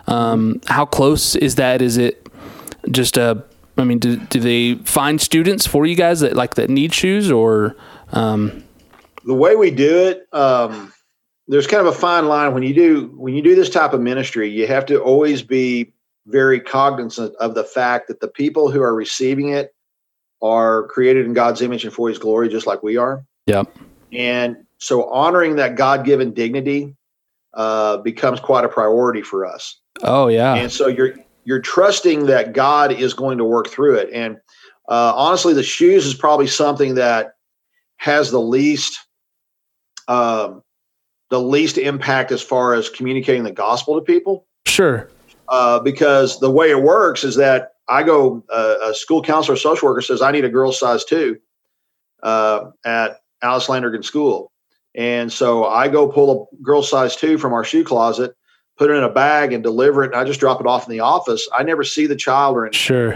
Um, 0.07 0.59
how 0.65 0.85
close 0.85 1.35
is 1.35 1.55
that? 1.55 1.81
Is 1.81 1.97
it 1.97 2.27
just 2.89 3.17
a? 3.17 3.43
I 3.81 3.83
mean, 3.83 3.99
do, 3.99 4.17
do 4.17 4.39
they 4.39 4.75
find 4.83 5.19
students 5.19 5.67
for 5.67 5.85
you 5.85 5.95
guys 5.95 6.21
that 6.21 6.35
like 6.35 6.55
that 6.55 6.69
need 6.69 6.93
shoes 6.93 7.31
or? 7.31 7.75
Um, 8.13 8.63
the 9.25 9.33
way 9.33 9.55
we 9.55 9.71
do 9.71 10.07
it, 10.07 10.27
um, 10.33 10.93
there's 11.47 11.67
kind 11.67 11.85
of 11.85 11.93
a 11.93 11.97
fine 11.97 12.27
line 12.27 12.53
when 12.53 12.63
you 12.63 12.73
do 12.73 13.13
when 13.17 13.33
you 13.33 13.41
do 13.41 13.55
this 13.55 13.69
type 13.69 13.93
of 13.93 14.01
ministry. 14.01 14.49
You 14.49 14.67
have 14.67 14.85
to 14.87 14.99
always 15.01 15.41
be 15.41 15.93
very 16.27 16.59
cognizant 16.59 17.35
of 17.35 17.55
the 17.55 17.63
fact 17.63 18.07
that 18.07 18.19
the 18.19 18.27
people 18.27 18.71
who 18.71 18.81
are 18.81 18.93
receiving 18.93 19.49
it 19.49 19.73
are 20.41 20.87
created 20.87 21.25
in 21.25 21.33
God's 21.33 21.61
image 21.61 21.83
and 21.83 21.93
for 21.93 22.09
His 22.09 22.17
glory, 22.17 22.49
just 22.49 22.67
like 22.67 22.83
we 22.83 22.97
are. 22.97 23.25
Yep. 23.47 23.75
And 24.13 24.57
so, 24.77 25.09
honoring 25.11 25.55
that 25.57 25.75
God-given 25.75 26.33
dignity 26.33 26.95
uh, 27.53 27.97
becomes 27.97 28.39
quite 28.39 28.65
a 28.65 28.69
priority 28.69 29.21
for 29.21 29.45
us. 29.45 29.79
Oh 30.03 30.27
yeah. 30.27 30.55
And 30.55 30.71
so 30.71 30.87
you're 30.87 31.15
you're 31.43 31.61
trusting 31.61 32.25
that 32.27 32.53
God 32.53 32.91
is 32.91 33.13
going 33.13 33.37
to 33.37 33.45
work 33.45 33.67
through 33.67 33.95
it. 33.95 34.09
And 34.13 34.37
uh, 34.89 35.13
honestly, 35.15 35.53
the 35.53 35.63
shoes 35.63 36.05
is 36.05 36.13
probably 36.13 36.47
something 36.47 36.95
that 36.95 37.33
has 37.97 38.31
the 38.31 38.41
least 38.41 38.99
um, 40.07 40.63
the 41.29 41.39
least 41.41 41.77
impact 41.77 42.31
as 42.31 42.41
far 42.41 42.73
as 42.73 42.89
communicating 42.89 43.43
the 43.43 43.51
gospel 43.51 43.95
to 43.95 44.01
people. 44.01 44.45
Sure. 44.67 45.09
Uh, 45.47 45.79
because 45.79 46.39
the 46.39 46.51
way 46.51 46.69
it 46.69 46.83
works 46.83 47.23
is 47.23 47.35
that 47.37 47.71
I 47.87 48.03
go, 48.03 48.43
uh, 48.49 48.75
a 48.89 48.93
school 48.93 49.21
counselor, 49.21 49.57
social 49.57 49.87
worker 49.87 50.01
says, 50.01 50.21
I 50.21 50.31
need 50.31 50.45
a 50.45 50.49
girl 50.49 50.71
size 50.71 51.03
two 51.05 51.37
uh, 52.21 52.71
at 52.85 53.21
Alice 53.41 53.67
Landergin 53.67 54.03
School. 54.03 54.51
And 54.93 55.31
so 55.31 55.65
I 55.65 55.87
go 55.87 56.07
pull 56.07 56.49
a 56.51 56.63
girl 56.63 56.83
size 56.83 57.15
two 57.15 57.37
from 57.37 57.53
our 57.53 57.63
shoe 57.63 57.83
closet, 57.83 58.35
put 58.81 58.89
it 58.89 58.95
in 58.95 59.03
a 59.03 59.09
bag 59.09 59.53
and 59.53 59.61
deliver 59.61 60.03
it. 60.03 60.07
And 60.07 60.15
I 60.15 60.23
just 60.23 60.39
drop 60.39 60.59
it 60.59 60.65
off 60.65 60.87
in 60.87 60.91
the 60.91 61.01
office. 61.01 61.47
I 61.55 61.61
never 61.61 61.83
see 61.83 62.07
the 62.07 62.15
child 62.15 62.57
or 62.57 62.65
anything. 62.65 62.79
Sure. 62.79 63.11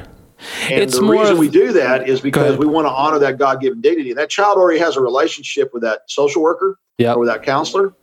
And 0.69 0.83
it's 0.83 0.99
the 0.99 1.03
reason 1.03 1.33
of, 1.33 1.39
we 1.39 1.49
do 1.49 1.73
that 1.73 2.07
is 2.07 2.21
because 2.21 2.55
we 2.59 2.67
want 2.67 2.85
to 2.85 2.91
honor 2.91 3.17
that 3.17 3.39
God 3.39 3.61
given 3.61 3.81
dignity. 3.81 4.13
That 4.13 4.29
child 4.29 4.59
already 4.59 4.77
has 4.77 4.95
a 4.95 5.01
relationship 5.01 5.73
with 5.73 5.81
that 5.81 6.01
social 6.05 6.43
worker 6.43 6.77
yep. 6.99 7.15
or 7.15 7.21
with 7.21 7.29
that 7.29 7.41
counselor. 7.41 7.95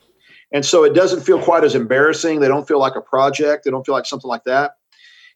And 0.50 0.66
so 0.66 0.82
it 0.82 0.92
doesn't 0.92 1.20
feel 1.20 1.40
quite 1.40 1.62
as 1.62 1.76
embarrassing. 1.76 2.40
They 2.40 2.48
don't 2.48 2.66
feel 2.66 2.80
like 2.80 2.96
a 2.96 3.00
project. 3.00 3.64
They 3.64 3.70
don't 3.70 3.86
feel 3.86 3.94
like 3.94 4.06
something 4.06 4.28
like 4.28 4.42
that. 4.42 4.72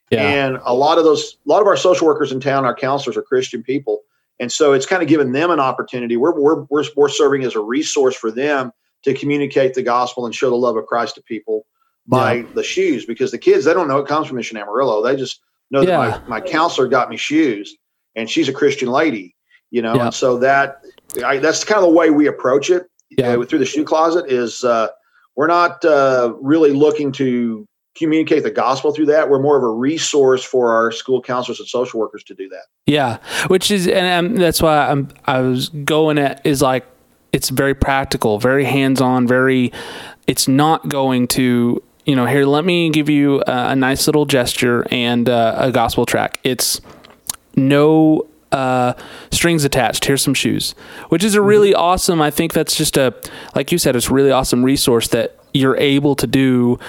Yeah. 0.09 0.27
And 0.27 0.59
a 0.65 0.73
lot 0.73 0.97
of 0.97 1.05
those, 1.05 1.37
a 1.45 1.49
lot 1.49 1.61
of 1.61 1.67
our 1.67 1.77
social 1.77 2.07
workers 2.07 2.33
in 2.33 2.41
town, 2.41 2.65
our 2.65 2.75
counselors 2.75 3.15
are 3.15 3.21
Christian 3.21 3.63
people. 3.63 4.01
And 4.41 4.51
so 4.51 4.73
it's 4.73 4.85
kind 4.85 5.01
of 5.01 5.07
given 5.07 5.31
them 5.31 5.49
an 5.49 5.61
opportunity. 5.61 6.17
We're, 6.17 6.37
we're, 6.37 6.63
we're, 6.63 6.83
we're 6.97 7.09
serving 7.09 7.45
as 7.45 7.55
a 7.55 7.61
resource 7.61 8.17
for 8.17 8.31
them 8.31 8.73
to 9.03 9.13
communicate 9.13 9.75
the 9.75 9.81
gospel 9.81 10.25
and 10.25 10.35
show 10.35 10.49
the 10.49 10.57
love 10.57 10.75
of 10.75 10.85
Christ 10.87 11.15
to 11.15 11.21
people 11.21 11.65
by 12.07 12.33
yeah. 12.33 12.45
the 12.53 12.63
shoes 12.63 13.05
because 13.05 13.31
the 13.31 13.37
kids, 13.37 13.65
they 13.65 13.73
don't 13.73 13.87
know 13.87 13.99
it 13.99 14.07
comes 14.07 14.27
from 14.27 14.37
Mission 14.37 14.57
Amarillo. 14.57 15.03
They 15.03 15.15
just 15.15 15.41
know 15.71 15.81
yeah. 15.81 16.09
that 16.09 16.29
my, 16.29 16.39
my 16.39 16.47
counselor 16.47 16.87
got 16.87 17.09
me 17.09 17.17
shoes 17.17 17.75
and 18.15 18.29
she's 18.29 18.47
a 18.47 18.53
Christian 18.53 18.89
lady, 18.89 19.35
you 19.71 19.81
know? 19.81 19.95
Yeah. 19.95 20.05
And 20.05 20.13
so 20.13 20.37
that, 20.39 20.81
I, 21.25 21.37
that's 21.37 21.63
kind 21.63 21.79
of 21.79 21.83
the 21.83 21.95
way 21.95 22.09
we 22.09 22.27
approach 22.27 22.69
it 22.69 22.87
yeah. 23.09 23.29
Uh, 23.29 23.45
through 23.45 23.59
the 23.59 23.65
shoe 23.65 23.85
closet 23.85 24.31
is, 24.31 24.63
uh, 24.63 24.89
we're 25.35 25.47
not 25.47 25.85
uh, 25.85 26.33
really 26.41 26.71
looking 26.71 27.11
to 27.13 27.65
communicate 27.95 28.43
the 28.43 28.51
gospel 28.51 28.91
through 28.91 29.05
that. 29.05 29.29
We're 29.29 29.41
more 29.41 29.57
of 29.57 29.63
a 29.63 29.69
resource 29.69 30.43
for 30.43 30.73
our 30.73 30.91
school 30.91 31.21
counselors 31.21 31.59
and 31.59 31.67
social 31.67 31.99
workers 31.99 32.23
to 32.25 32.33
do 32.33 32.49
that. 32.49 32.63
Yeah, 32.85 33.19
which 33.47 33.71
is, 33.71 33.87
and 33.87 34.27
um, 34.27 34.35
that's 34.35 34.61
why 34.61 34.89
I'm, 34.89 35.09
I 35.25 35.41
was 35.41 35.69
going 35.69 36.17
at 36.17 36.45
is 36.45 36.61
like 36.61 36.85
it's 37.33 37.49
very 37.49 37.75
practical, 37.75 38.39
very 38.39 38.65
hands 38.65 38.99
on, 39.01 39.27
very. 39.27 39.71
It's 40.25 40.47
not 40.47 40.89
going 40.89 41.27
to 41.29 41.81
you 42.07 42.15
know 42.15 42.25
here. 42.25 42.45
Let 42.45 42.65
me 42.65 42.89
give 42.89 43.09
you 43.09 43.43
a, 43.45 43.69
a 43.69 43.75
nice 43.75 44.07
little 44.07 44.25
gesture 44.25 44.85
and 44.89 45.29
uh, 45.29 45.55
a 45.57 45.71
gospel 45.71 46.05
track. 46.05 46.39
It's 46.43 46.81
no 47.55 48.27
uh, 48.51 48.93
strings 49.31 49.65
attached. 49.65 50.05
Here's 50.05 50.21
some 50.21 50.33
shoes, 50.33 50.73
which 51.09 51.23
is 51.23 51.35
a 51.35 51.39
mm-hmm. 51.39 51.47
really 51.47 51.73
awesome. 51.75 52.21
I 52.21 52.31
think 52.31 52.53
that's 52.53 52.75
just 52.75 52.97
a, 52.97 53.13
like 53.55 53.71
you 53.71 53.77
said, 53.77 53.95
it's 53.95 54.07
a 54.09 54.13
really 54.13 54.31
awesome 54.31 54.63
resource 54.63 55.09
that 55.09 55.37
you're 55.53 55.77
able 55.77 56.15
to 56.15 56.27
do. 56.27 56.79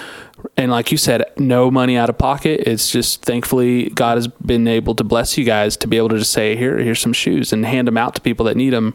And 0.57 0.71
like 0.71 0.93
you 0.93 0.99
said, 0.99 1.25
no 1.37 1.69
money 1.69 1.97
out 1.97 2.09
of 2.09 2.17
pocket. 2.17 2.61
It's 2.61 2.91
just 2.91 3.23
thankfully 3.23 3.91
God 3.91 4.19
has 4.19 4.29
been 4.29 4.69
able 4.69 4.95
to 4.95 5.05
bless 5.05 5.37
you 5.37 5.45
guys 5.45 5.77
to 5.79 5.89
be 5.89 5.97
able 5.97 6.11
to 6.11 6.19
just 6.19 6.33
say, 6.33 6.57
here, 6.57 6.79
here's 6.79 7.01
some 7.01 7.13
shoes 7.13 7.53
and 7.53 7.67
hand 7.67 7.89
them 7.89 7.97
out 7.97 8.15
to 8.15 8.21
people 8.21 8.47
that 8.47 8.57
need 8.57 8.71
them. 8.71 8.95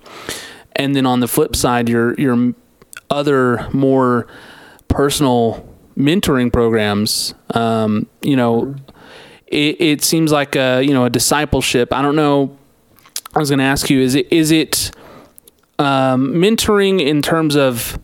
And 0.73 0.95
then 0.95 1.05
on 1.05 1.19
the 1.19 1.27
flip 1.27 1.55
side, 1.55 1.89
your 1.89 2.15
your 2.15 2.53
other 3.09 3.69
more 3.73 4.25
personal 4.87 5.72
mentoring 5.97 6.51
programs, 6.51 7.33
um, 7.53 8.07
you 8.21 8.35
know, 8.35 8.75
it, 9.47 9.79
it 9.79 10.03
seems 10.03 10.31
like 10.31 10.55
a 10.55 10.81
you 10.81 10.93
know 10.93 11.05
a 11.05 11.09
discipleship. 11.09 11.93
I 11.93 12.01
don't 12.01 12.15
know. 12.15 12.57
I 13.35 13.39
was 13.39 13.49
going 13.49 13.59
to 13.59 13.65
ask 13.65 13.89
you: 13.89 13.99
is 14.01 14.15
it 14.15 14.31
is 14.31 14.51
it 14.51 14.91
um, 15.79 16.33
mentoring 16.33 16.99
in 16.99 17.21
terms 17.21 17.55
of 17.55 17.99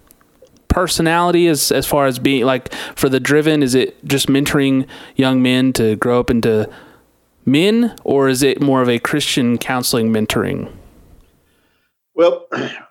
personality 0.67 1.47
as 1.47 1.71
as 1.71 1.85
far 1.85 2.05
as 2.05 2.19
being 2.19 2.45
like 2.45 2.73
for 2.95 3.09
the 3.09 3.19
driven? 3.19 3.63
Is 3.63 3.75
it 3.75 4.03
just 4.05 4.27
mentoring 4.27 4.87
young 5.15 5.41
men 5.41 5.73
to 5.73 5.95
grow 5.95 6.19
up 6.19 6.29
into 6.29 6.69
men, 7.45 7.95
or 8.03 8.29
is 8.29 8.43
it 8.43 8.61
more 8.61 8.81
of 8.81 8.89
a 8.89 8.99
Christian 8.99 9.57
counseling 9.57 10.11
mentoring? 10.13 10.71
Well, 12.13 12.47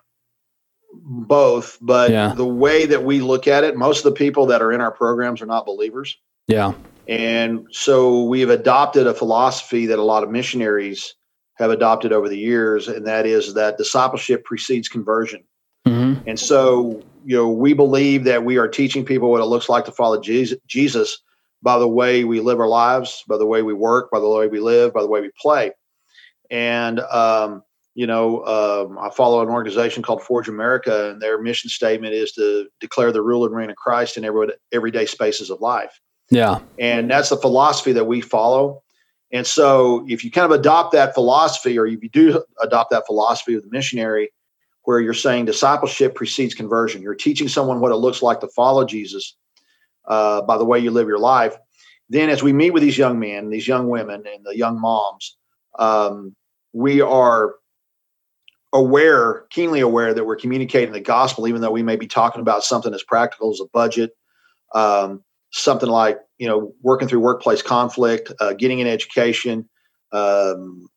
both, 0.93 1.77
but 1.81 2.11
yeah. 2.11 2.33
the 2.33 2.45
way 2.45 2.85
that 2.85 3.03
we 3.03 3.21
look 3.21 3.47
at 3.47 3.63
it, 3.63 3.77
most 3.77 3.99
of 3.99 4.03
the 4.05 4.17
people 4.17 4.45
that 4.47 4.61
are 4.61 4.71
in 4.71 4.81
our 4.81 4.91
programs 4.91 5.41
are 5.41 5.45
not 5.45 5.65
believers. 5.65 6.17
Yeah. 6.47 6.73
And 7.07 7.67
so 7.71 8.23
we've 8.23 8.49
adopted 8.49 9.07
a 9.07 9.13
philosophy 9.13 9.85
that 9.87 9.99
a 9.99 10.03
lot 10.03 10.23
of 10.23 10.29
missionaries 10.29 11.15
have 11.55 11.71
adopted 11.71 12.13
over 12.13 12.29
the 12.29 12.37
years, 12.37 12.87
and 12.87 13.05
that 13.05 13.25
is 13.25 13.53
that 13.55 13.77
discipleship 13.77 14.45
precedes 14.45 14.87
conversion. 14.87 15.43
Mm-hmm. 15.87 16.27
And 16.27 16.39
so, 16.39 17.03
you 17.25 17.35
know, 17.35 17.49
we 17.49 17.73
believe 17.73 18.23
that 18.25 18.45
we 18.45 18.57
are 18.57 18.67
teaching 18.67 19.03
people 19.03 19.31
what 19.31 19.41
it 19.41 19.45
looks 19.45 19.69
like 19.69 19.85
to 19.85 19.91
follow 19.91 20.21
Jesus 20.21 21.21
by 21.61 21.77
the 21.77 21.87
way 21.87 22.23
we 22.23 22.39
live 22.39 22.59
our 22.59 22.67
lives, 22.67 23.23
by 23.27 23.37
the 23.37 23.45
way 23.45 23.61
we 23.61 23.73
work, 23.73 24.09
by 24.11 24.19
the 24.19 24.29
way 24.29 24.47
we 24.47 24.59
live, 24.59 24.93
by 24.93 25.01
the 25.01 25.09
way 25.09 25.21
we 25.21 25.31
play. 25.39 25.71
And, 26.49 26.99
um, 26.99 27.63
you 27.99 28.07
know, 28.07 28.45
um, 28.45 28.97
I 28.97 29.09
follow 29.09 29.41
an 29.41 29.49
organization 29.49 30.01
called 30.01 30.23
Forge 30.23 30.47
America, 30.47 31.09
and 31.09 31.21
their 31.21 31.37
mission 31.37 31.69
statement 31.69 32.13
is 32.13 32.31
to 32.31 32.69
declare 32.79 33.11
the 33.11 33.21
rule 33.21 33.45
and 33.45 33.53
reign 33.53 33.69
of 33.69 33.75
Christ 33.75 34.15
in 34.15 34.23
every, 34.23 34.53
everyday 34.71 35.05
spaces 35.05 35.49
of 35.49 35.59
life. 35.59 35.99
Yeah. 36.29 36.59
And 36.79 37.11
that's 37.11 37.27
the 37.27 37.35
philosophy 37.35 37.91
that 37.91 38.05
we 38.05 38.21
follow. 38.21 38.81
And 39.33 39.45
so 39.45 40.05
if 40.07 40.23
you 40.23 40.31
kind 40.31 40.45
of 40.49 40.57
adopt 40.57 40.93
that 40.93 41.13
philosophy, 41.13 41.77
or 41.77 41.87
if 41.87 42.01
you 42.01 42.07
do 42.07 42.41
adopt 42.61 42.89
that 42.91 43.05
philosophy 43.05 43.55
of 43.55 43.63
the 43.63 43.69
missionary, 43.69 44.31
where 44.83 45.01
you're 45.01 45.13
saying 45.13 45.43
discipleship 45.43 46.15
precedes 46.15 46.53
conversion, 46.53 47.01
you're 47.01 47.15
teaching 47.15 47.49
someone 47.49 47.81
what 47.81 47.91
it 47.91 47.97
looks 47.97 48.21
like 48.21 48.39
to 48.39 48.47
follow 48.47 48.85
Jesus 48.85 49.35
uh, 50.07 50.41
by 50.43 50.57
the 50.57 50.63
way 50.63 50.79
you 50.79 50.89
live 50.89 51.09
your 51.09 51.19
life. 51.19 51.57
Then, 52.07 52.29
as 52.29 52.41
we 52.41 52.53
meet 52.53 52.71
with 52.71 52.81
these 52.81 52.97
young 52.97 53.19
men, 53.19 53.49
these 53.49 53.67
young 53.67 53.89
women, 53.89 54.23
and 54.25 54.45
the 54.45 54.57
young 54.57 54.79
moms, 54.79 55.35
um, 55.77 56.33
we 56.71 57.01
are 57.01 57.55
aware, 58.73 59.45
keenly 59.49 59.79
aware 59.79 60.13
that 60.13 60.25
we're 60.25 60.35
communicating 60.35 60.93
the 60.93 60.99
gospel, 60.99 61.47
even 61.47 61.61
though 61.61 61.71
we 61.71 61.83
may 61.83 61.95
be 61.95 62.07
talking 62.07 62.41
about 62.41 62.63
something 62.63 62.93
as 62.93 63.03
practical 63.03 63.51
as 63.51 63.59
a 63.59 63.67
budget, 63.73 64.11
um, 64.73 65.23
something 65.51 65.89
like 65.89 66.19
you 66.37 66.47
know 66.47 66.73
working 66.81 67.07
through 67.07 67.19
workplace 67.19 67.61
conflict, 67.61 68.31
uh, 68.39 68.53
getting 68.53 68.81
an 68.81 68.87
education, 68.87 69.67
um, 70.11 70.89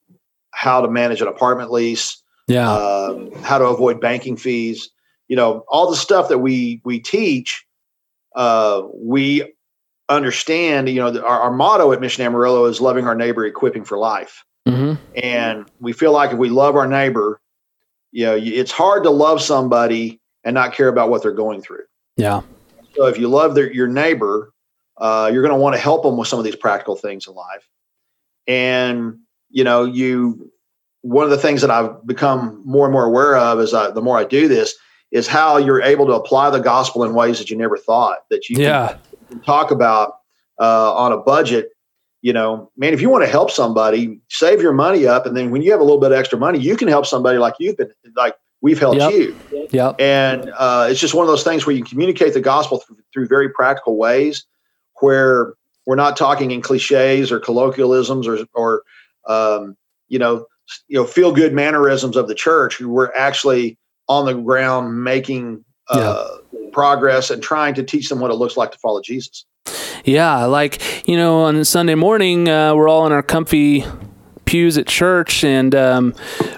how 0.53 0.81
to 0.81 0.91
manage 0.91 1.23
an 1.23 1.29
apartment 1.29 1.71
lease, 1.71 2.23
yeah, 2.49 2.71
uh, 2.71 3.41
how 3.43 3.59
to 3.59 3.67
avoid 3.67 4.01
banking 4.01 4.37
fees. 4.37 4.91
You 5.29 5.37
know, 5.37 5.65
all 5.69 5.91
the 5.91 5.97
stuff 5.97 6.29
that 6.29 6.39
we 6.39 6.81
we 6.85 7.01
teach, 7.01 7.65
uh, 8.37 8.83
we 8.95 9.53
understand. 10.09 10.89
You 10.89 10.97
know, 10.97 11.23
our, 11.23 11.41
our, 11.43 11.51
motto 11.51 11.93
at 11.93 12.01
Mission 12.01 12.25
Amarillo 12.25 12.67
is 12.67 12.81
loving 12.81 13.07
our 13.07 13.15
neighbor, 13.15 13.47
equipping 13.47 13.85
for 13.85 13.97
life. 13.97 14.45
Mm-hmm. 14.69 15.03
And 15.23 15.71
we 15.81 15.93
feel 15.93 16.13
like 16.13 16.33
if 16.33 16.39
we 16.39 16.51
love 16.51 16.77
our 16.77 16.87
neighbor, 16.87 17.41
you 18.13 18.27
know, 18.27 18.39
it's 18.41 18.71
hard 18.71 19.03
to 19.05 19.11
love 19.11 19.43
somebody 19.43 20.21
and 20.45 20.55
not 20.55 20.75
care 20.75 20.89
about 20.89 21.11
what 21.11 21.23
they're 21.23 21.33
going 21.33 21.63
through. 21.63 21.85
Yeah. 22.17 22.43
So 22.95 23.07
if 23.07 23.19
you 23.19 23.29
love 23.29 23.55
their, 23.55 23.73
your 23.73 23.89
neighbor, 23.89 24.53
uh, 24.99 25.31
you're 25.33 25.43
going 25.43 25.55
to 25.55 25.61
want 25.61 25.75
to 25.75 25.81
help 25.81 26.03
them 26.03 26.17
with 26.17 26.29
some 26.29 26.39
of 26.39 26.45
these 26.45 26.57
practical 26.57 26.95
things 26.95 27.27
in 27.27 27.35
life. 27.35 27.69
And 28.47 29.19
you 29.51 29.65
know, 29.65 29.85
you 29.85 30.51
one 31.03 31.25
of 31.25 31.31
the 31.31 31.39
things 31.39 31.61
that 31.63 31.71
I've 31.71 32.07
become 32.07 32.63
more 32.65 32.87
and 32.87 32.93
more 32.93 33.05
aware 33.05 33.37
of 33.37 33.61
is 33.61 33.75
I, 33.75 33.91
the 33.91 34.01
more 34.01 34.19
I 34.19 34.25
do 34.25 34.49
this 34.49 34.75
is 35.11 35.27
how 35.27 35.59
you're 35.59 35.83
able 35.83 36.07
to 36.07 36.13
apply 36.13 36.51
the 36.51 36.61
gospel 36.61 37.05
in 37.05 37.13
ways 37.13 37.39
that 37.39 37.51
you 37.51 37.57
never 37.57 37.77
thought 37.77 38.19
that 38.31 38.49
you 38.49 38.57
yeah. 38.59 38.97
can, 39.29 39.41
talk 39.41 39.71
about 39.71 40.15
uh, 40.61 40.95
on 40.95 41.13
a 41.13 41.17
budget 41.17 41.71
you 42.23 42.33
know, 42.33 42.71
man, 42.77 42.95
if 42.95 43.01
you 43.01 43.11
want 43.11 43.25
to 43.25 43.31
help 43.31 43.51
somebody, 43.51 44.21
save 44.29 44.63
your 44.63 44.73
money 44.73 45.07
up, 45.07 45.27
and 45.27 45.37
then 45.37 45.51
when 45.51 45.61
you 45.61 45.73
have 45.73 45.81
a 45.81 45.85
little 45.85 46.01
bit 46.01 46.13
of 46.13 46.19
extra 46.19 46.39
money, 46.39 46.59
you 46.61 46.77
can 46.77 46.87
help 46.89 47.05
somebody 47.05 47.37
like 47.39 47.55
you've 47.59 47.77
been 47.77 47.91
like 48.17 48.37
we've 48.63 48.79
helped 48.79 49.01
Yep. 49.01 49.13
you. 49.13 49.37
Yep. 49.73 50.01
And 50.01 50.53
uh, 50.57 50.87
it's 50.89 51.01
just 51.01 51.15
one 51.15 51.25
of 51.25 51.29
those 51.29 51.43
things 51.43 51.67
where 51.67 51.75
you 51.75 51.83
communicate 51.83 52.33
the 52.33 52.41
gospel 52.41 52.79
through, 52.79 52.99
through 53.13 53.27
very 53.27 53.51
practical 53.51 53.97
ways, 53.97 54.47
where 55.01 55.55
we're 55.85 55.97
not 55.97 56.17
talking 56.17 56.53
in 56.53 56.63
cliches 56.63 57.33
or 57.33 57.41
colloquialisms 57.41 58.29
or 58.29 58.39
or 58.55 58.83
um, 59.27 59.77
you 60.09 60.19
know 60.19 60.47
you 60.87 60.97
know 60.97 61.05
feel 61.05 61.33
good 61.33 61.53
mannerisms 61.53 62.17
of 62.17 62.29
the 62.29 62.37
church. 62.37 62.81
We're 62.81 63.13
actually 63.15 63.79
on 64.09 64.27
the 64.27 64.35
ground 64.35 65.03
making 65.03 65.65
uh, 65.91 66.37
progress 66.73 67.31
and 67.31 67.43
trying 67.43 67.75
to 67.75 67.83
teach 67.83 68.09
them 68.09 68.21
what 68.21 68.31
it 68.31 68.35
looks 68.35 68.57
like 68.57 68.71
to 68.71 68.79
follow 68.79 69.01
Jesus. 69.03 69.45
Yeah, 70.05 70.45
like 70.47 71.09
you 71.09 71.17
know, 71.17 71.43
on 71.43 71.65
Sunday 71.65 71.95
morning, 71.95 72.49
uh, 72.49 72.75
we're 72.75 72.89
all 72.89 73.07
in 73.07 73.13
our 73.13 73.23
comfy 73.23 73.85
pews 74.45 74.77
at 74.77 74.87
church, 74.87 75.45
and 75.45 75.75
um, 75.75 76.15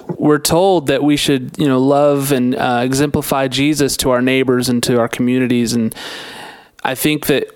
we're 0.09 0.39
told 0.39 0.87
that 0.87 1.03
we 1.03 1.17
should, 1.17 1.59
you 1.59 1.69
know, 1.69 1.79
love 1.79 2.33
and 2.33 2.55
uh, 2.55 2.81
exemplify 2.83 3.49
Jesus 3.49 3.97
to 3.99 4.11
our 4.11 4.23
neighbors 4.23 4.69
and 4.69 4.83
to 4.85 4.99
our 4.99 5.09
communities. 5.09 5.75
And 5.75 5.95
I 6.83 6.95
think 6.95 7.27
that 7.27 7.49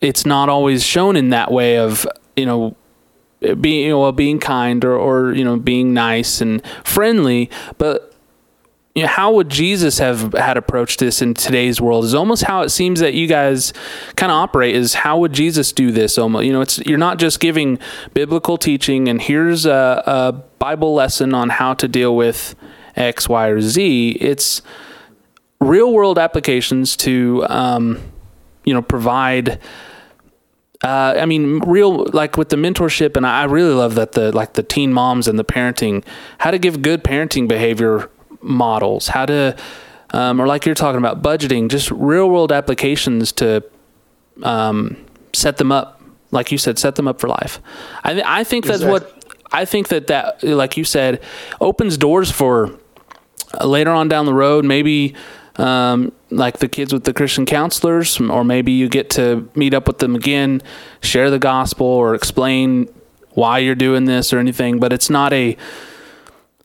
it's 0.00 0.26
not 0.26 0.48
always 0.48 0.84
shown 0.84 1.14
in 1.14 1.30
that 1.30 1.52
way 1.52 1.78
of, 1.78 2.06
you 2.36 2.44
know, 2.44 2.76
being, 3.60 3.84
you 3.84 3.90
know, 3.90 4.00
well, 4.00 4.12
being 4.12 4.40
kind 4.40 4.84
or, 4.84 4.96
or 4.96 5.32
you 5.32 5.44
know, 5.44 5.56
being 5.56 5.94
nice 5.94 6.40
and 6.40 6.64
friendly, 6.84 7.48
but 7.78 8.11
you 8.94 9.02
know, 9.02 9.08
how 9.08 9.32
would 9.32 9.48
Jesus 9.48 9.98
have 9.98 10.34
had 10.34 10.56
approached 10.58 11.00
this 11.00 11.22
in 11.22 11.32
today's 11.32 11.80
world? 11.80 12.04
Is 12.04 12.14
almost 12.14 12.42
how 12.42 12.62
it 12.62 12.68
seems 12.68 13.00
that 13.00 13.14
you 13.14 13.26
guys 13.26 13.72
kind 14.16 14.30
of 14.30 14.36
operate. 14.36 14.76
Is 14.76 14.92
how 14.94 15.18
would 15.18 15.32
Jesus 15.32 15.72
do 15.72 15.90
this? 15.90 16.18
Almost, 16.18 16.44
you 16.44 16.52
know, 16.52 16.60
it's 16.60 16.78
you're 16.80 16.98
not 16.98 17.18
just 17.18 17.40
giving 17.40 17.78
biblical 18.12 18.58
teaching 18.58 19.08
and 19.08 19.20
here's 19.20 19.64
a, 19.64 20.02
a 20.06 20.32
Bible 20.58 20.92
lesson 20.94 21.32
on 21.32 21.48
how 21.48 21.72
to 21.74 21.88
deal 21.88 22.14
with 22.14 22.54
X, 22.94 23.28
Y, 23.30 23.46
or 23.46 23.62
Z. 23.62 24.18
It's 24.20 24.60
real 25.60 25.92
world 25.92 26.18
applications 26.18 26.94
to, 26.98 27.46
um, 27.48 27.98
you 28.64 28.74
know, 28.74 28.82
provide. 28.82 29.58
Uh, 30.84 31.14
I 31.16 31.26
mean, 31.26 31.60
real 31.60 32.06
like 32.12 32.36
with 32.36 32.48
the 32.48 32.56
mentorship, 32.56 33.16
and 33.16 33.24
I 33.24 33.44
really 33.44 33.72
love 33.72 33.94
that 33.94 34.12
the 34.12 34.32
like 34.32 34.54
the 34.54 34.64
teen 34.64 34.92
moms 34.92 35.28
and 35.28 35.38
the 35.38 35.44
parenting, 35.44 36.04
how 36.38 36.50
to 36.50 36.58
give 36.58 36.82
good 36.82 37.04
parenting 37.04 37.46
behavior 37.46 38.10
models, 38.42 39.08
how 39.08 39.26
to, 39.26 39.56
um, 40.10 40.40
or 40.40 40.46
like 40.46 40.66
you're 40.66 40.74
talking 40.74 40.98
about 40.98 41.22
budgeting, 41.22 41.68
just 41.68 41.90
real 41.90 42.28
world 42.28 42.52
applications 42.52 43.32
to 43.32 43.62
um, 44.42 45.04
set 45.32 45.56
them 45.56 45.72
up, 45.72 46.00
like 46.30 46.52
you 46.52 46.58
said, 46.58 46.78
set 46.78 46.96
them 46.96 47.08
up 47.08 47.20
for 47.20 47.28
life. 47.28 47.60
I 48.04 48.12
th- 48.14 48.24
I 48.26 48.44
think 48.44 48.66
that's 48.66 48.82
what 48.84 49.22
I 49.52 49.64
think 49.64 49.88
that 49.88 50.06
that 50.08 50.42
like 50.42 50.76
you 50.76 50.84
said 50.84 51.20
opens 51.60 51.96
doors 51.98 52.30
for 52.30 52.78
uh, 53.60 53.66
later 53.66 53.90
on 53.90 54.08
down 54.08 54.26
the 54.26 54.34
road, 54.34 54.64
maybe 54.64 55.14
um, 55.56 56.12
like 56.30 56.58
the 56.58 56.68
kids 56.68 56.92
with 56.92 57.04
the 57.04 57.12
Christian 57.12 57.44
counselors, 57.44 58.18
or 58.20 58.44
maybe 58.44 58.72
you 58.72 58.88
get 58.88 59.10
to 59.10 59.48
meet 59.54 59.74
up 59.74 59.86
with 59.86 59.98
them 59.98 60.14
again, 60.14 60.62
share 61.02 61.30
the 61.30 61.38
gospel, 61.38 61.86
or 61.86 62.14
explain 62.14 62.88
why 63.30 63.58
you're 63.58 63.74
doing 63.74 64.06
this 64.06 64.32
or 64.32 64.38
anything. 64.38 64.78
But 64.78 64.92
it's 64.92 65.10
not 65.10 65.32
a 65.32 65.56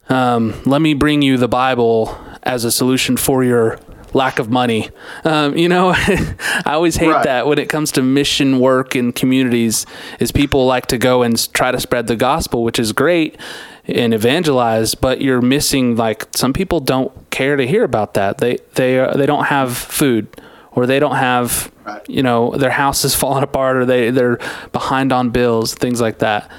um, 0.08 0.54
let 0.64 0.80
me 0.80 0.94
bring 0.94 1.22
you 1.22 1.36
the 1.36 1.48
Bible 1.48 2.16
as 2.42 2.64
a 2.64 2.70
solution 2.72 3.16
for 3.16 3.44
your 3.44 3.78
lack 4.14 4.38
of 4.38 4.48
money. 4.50 4.88
Um, 5.24 5.56
you 5.56 5.68
know, 5.68 5.90
I 5.96 6.62
always 6.72 6.96
hate 6.96 7.10
Right. 7.10 7.24
that 7.24 7.46
when 7.46 7.58
it 7.58 7.68
comes 7.68 7.92
to 7.92 8.02
mission 8.02 8.58
work 8.58 8.96
in 8.96 9.12
communities 9.12 9.84
is 10.18 10.32
people 10.32 10.64
like 10.66 10.86
to 10.86 10.98
go 10.98 11.22
and 11.22 11.52
try 11.52 11.70
to 11.72 11.78
spread 11.80 12.06
the 12.06 12.16
gospel, 12.16 12.64
which 12.64 12.78
is 12.78 12.92
great 12.92 13.36
and 13.84 14.14
evangelize, 14.14 14.94
but 14.94 15.20
you're 15.20 15.42
missing 15.42 15.96
like 15.96 16.26
some 16.34 16.52
people 16.54 16.80
don't 16.80 17.12
care 17.30 17.56
to 17.56 17.66
hear 17.66 17.84
about 17.84 18.14
that. 18.14 18.38
They 18.38 18.58
they 18.74 18.98
uh, 18.98 19.14
they 19.14 19.26
don't 19.26 19.44
have 19.44 19.76
food 19.76 20.26
or 20.72 20.86
they 20.86 20.98
don't 20.98 21.16
have 21.16 21.70
Right. 21.84 22.02
you 22.08 22.22
know 22.22 22.50
their 22.50 22.70
house 22.70 23.02
is 23.04 23.14
falling 23.22 23.42
apart 23.42 23.76
or 23.76 23.84
they 23.86 24.10
they're 24.10 24.38
behind 24.72 25.12
on 25.12 25.30
bills, 25.30 25.74
things 25.74 26.00
like 26.00 26.18
that. 26.18 26.50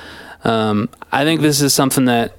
Um, 0.43 0.89
I 1.11 1.23
think 1.23 1.41
this 1.41 1.61
is 1.61 1.73
something 1.73 2.05
that 2.05 2.33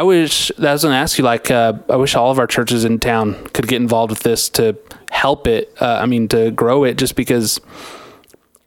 I 0.00 0.02
wish 0.02 0.50
I 0.58 0.72
was 0.72 0.82
going 0.82 0.94
to 0.94 0.98
ask 0.98 1.18
you. 1.18 1.24
Like, 1.24 1.50
uh, 1.50 1.74
I 1.90 1.96
wish 1.96 2.14
all 2.14 2.30
of 2.30 2.38
our 2.38 2.46
churches 2.46 2.86
in 2.86 3.00
town 3.00 3.34
could 3.48 3.68
get 3.68 3.82
involved 3.82 4.08
with 4.08 4.20
this 4.20 4.48
to 4.50 4.78
help 5.10 5.46
it. 5.46 5.76
Uh, 5.78 5.98
I 6.00 6.06
mean, 6.06 6.26
to 6.28 6.50
grow 6.52 6.84
it, 6.84 6.96
just 6.96 7.16
because 7.16 7.60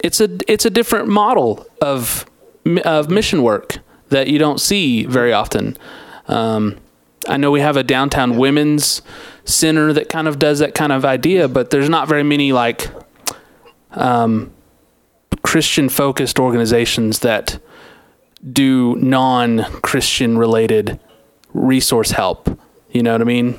it's 0.04 0.22
a 0.22 0.38
it's 0.48 0.66
a 0.66 0.70
different 0.70 1.08
model 1.08 1.66
of 1.82 2.28
of 2.86 3.10
mission 3.10 3.42
work 3.42 3.80
that 4.10 4.28
you 4.28 4.38
don't 4.38 4.62
see 4.62 5.08
very 5.08 5.34
often. 5.34 5.76
Um, 6.28 6.78
I 7.28 7.38
know 7.38 7.50
we 7.50 7.62
have 7.62 7.78
a 7.78 7.84
downtown 7.84 8.38
women's 8.38 9.02
center 9.44 9.92
that 9.92 10.10
kind 10.10 10.28
of 10.28 10.38
does 10.38 10.60
that 10.60 10.76
kind 10.76 10.92
of 10.92 11.04
idea, 11.04 11.48
but 11.48 11.72
there's 11.72 11.90
not 11.90 12.08
very 12.08 12.22
many 12.22 12.52
like 12.52 12.92
um, 13.90 14.54
Christian 15.42 15.90
focused 15.90 16.38
organizations 16.38 17.22
that 17.22 17.58
do 18.52 18.98
non 18.98 19.64
Christian 19.82 20.38
related 20.38 21.00
resource 21.54 22.12
help. 22.12 22.50
You 22.92 23.04
know 23.04 23.12
what 23.14 23.22
I 23.22 23.26
mean? 23.26 23.58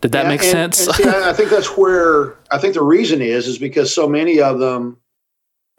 Did 0.00 0.12
that 0.12 0.22
Yeah, 0.24 0.28
make 0.28 0.40
and- 0.42 0.50
sense? 0.74 0.86
and 0.86 0.96
see, 0.96 1.04
I 1.08 1.32
think 1.32 1.50
that's 1.50 1.76
where 1.76 2.36
I 2.50 2.58
think 2.58 2.74
the 2.74 2.82
reason 2.82 3.20
is 3.20 3.46
is 3.46 3.58
because 3.58 3.94
so 3.94 4.08
many 4.08 4.40
of 4.40 4.58
them 4.58 4.98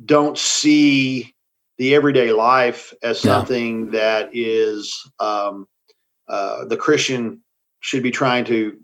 don't 0.06 0.38
see 0.38 1.34
the 1.78 1.96
everyday 1.96 2.32
life 2.32 2.94
as 3.02 3.24
Yeah. 3.24 3.32
something 3.38 3.92
that 3.92 4.30
is 4.34 4.96
um, 5.20 5.68
uh, 6.28 6.66
the 6.66 6.78
Christian 6.78 7.42
should 7.80 8.04
be 8.04 8.12
trying 8.12 8.46
to 8.46 8.78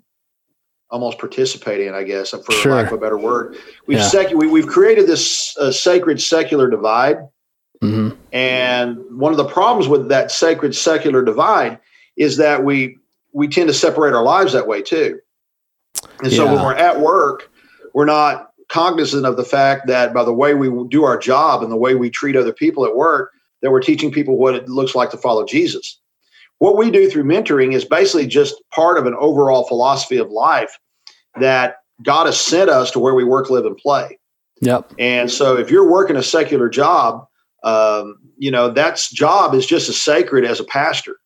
almost 0.89 1.19
participate 1.19 1.81
in. 1.81 1.93
I 1.93 2.03
guess, 2.03 2.31
for 2.31 2.51
Sure. 2.53 2.75
lack 2.75 2.87
of 2.87 2.93
a 2.93 2.97
better 2.97 3.17
word, 3.17 3.57
we've 3.85 3.99
Yeah. 3.99 4.09
secu- 4.09 4.33
we, 4.35 4.47
we've 4.47 4.67
created 4.67 5.05
this 5.05 5.55
uh, 5.59 5.71
sacred 5.71 6.19
secular 6.21 6.67
divide. 6.69 7.17
hmm 7.81 8.09
And 8.33 8.97
one 9.11 9.31
of 9.31 9.37
the 9.37 9.45
problems 9.45 9.87
with 9.87 10.09
that 10.09 10.31
sacred 10.31 10.73
secular 10.75 11.21
divide 11.23 11.77
is 12.17 12.37
that 12.37 12.63
we 12.63 12.97
we 13.33 13.47
tend 13.47 13.67
to 13.67 13.73
separate 13.73 14.13
our 14.13 14.23
lives 14.23 14.53
that 14.53 14.67
way 14.67 14.81
too. 14.81 15.19
And 16.23 16.31
so 16.31 16.45
when 16.45 16.63
we're 16.63 16.75
at 16.75 16.99
work, 16.99 17.51
we're 17.93 18.05
not 18.05 18.51
cognizant 18.69 19.25
of 19.25 19.37
the 19.37 19.43
fact 19.43 19.87
that 19.87 20.13
by 20.13 20.23
the 20.23 20.33
way 20.33 20.53
we 20.53 20.69
do 20.89 21.03
our 21.03 21.17
job 21.17 21.63
and 21.63 21.71
the 21.71 21.77
way 21.77 21.95
we 21.95 22.09
treat 22.09 22.35
other 22.35 22.53
people 22.53 22.85
at 22.85 22.95
work, 22.95 23.31
that 23.61 23.71
we're 23.71 23.81
teaching 23.81 24.11
people 24.11 24.37
what 24.37 24.55
it 24.55 24.67
looks 24.67 24.95
like 24.95 25.09
to 25.11 25.17
follow 25.17 25.45
Jesus. 25.45 25.99
What 26.59 26.77
we 26.77 26.89
do 26.89 27.09
through 27.09 27.23
mentoring 27.23 27.73
is 27.73 27.85
basically 27.85 28.27
just 28.27 28.55
part 28.73 28.97
of 28.97 29.05
an 29.05 29.15
overall 29.19 29.67
philosophy 29.67 30.17
of 30.17 30.31
life 30.31 30.77
that 31.39 31.77
God 32.03 32.25
has 32.25 32.39
sent 32.39 32.69
us 32.69 32.91
to 32.91 32.99
where 32.99 33.13
we 33.13 33.23
work, 33.23 33.49
live, 33.49 33.65
and 33.65 33.77
play. 33.77 34.17
Yep. 34.61 34.93
And 34.97 35.31
so 35.31 35.55
if 35.55 35.69
you're 35.69 35.89
working 35.89 36.15
a 36.15 36.23
secular 36.23 36.67
job, 36.67 37.27
um, 37.63 38.17
you 38.37 38.49
know, 38.49 38.69
that's 38.69 39.11
job 39.11 39.53
is 39.53 39.65
just 39.65 39.89
as 39.89 40.01
sacred 40.01 40.45
as 40.45 40.59
a 40.59 40.63
pastor 40.63 41.17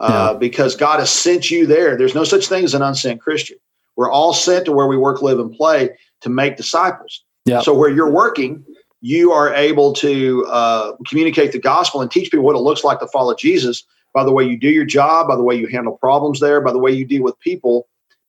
uh, 0.00 0.34
because 0.34 0.74
God 0.74 0.98
has 0.98 1.10
sent 1.10 1.50
you 1.50 1.66
there. 1.66 1.96
There's 1.96 2.14
no 2.14 2.24
such 2.24 2.46
thing 2.46 2.64
as 2.64 2.74
an 2.74 2.82
unsent 2.82 3.20
Christian. 3.20 3.58
We're 3.96 4.10
all 4.10 4.32
sent 4.32 4.64
to 4.64 4.72
where 4.72 4.86
we 4.86 4.96
work, 4.96 5.20
live, 5.20 5.38
and 5.38 5.54
play 5.54 5.90
to 6.22 6.30
make 6.30 6.56
disciples. 6.56 7.22
Yep. 7.44 7.64
So 7.64 7.74
where 7.74 7.90
you're 7.90 8.10
working, 8.10 8.64
you 9.02 9.32
are 9.32 9.52
able 9.54 9.92
to 9.94 10.46
uh, 10.46 10.92
communicate 11.06 11.52
the 11.52 11.58
gospel 11.58 12.00
and 12.00 12.10
teach 12.10 12.30
people 12.30 12.44
what 12.44 12.56
it 12.56 12.60
looks 12.60 12.82
like 12.82 12.98
to 13.00 13.08
follow 13.08 13.34
Jesus 13.34 13.84
by 14.12 14.24
the 14.24 14.32
way 14.32 14.44
you 14.44 14.58
do 14.58 14.68
your 14.68 14.84
job, 14.84 15.28
by 15.28 15.36
the 15.36 15.42
way 15.42 15.54
you 15.54 15.66
handle 15.66 15.96
problems 15.96 16.40
there, 16.40 16.60
by 16.60 16.72
the 16.72 16.78
way 16.78 16.90
you 16.90 17.04
deal 17.04 17.22
with 17.22 17.38
people 17.40 17.86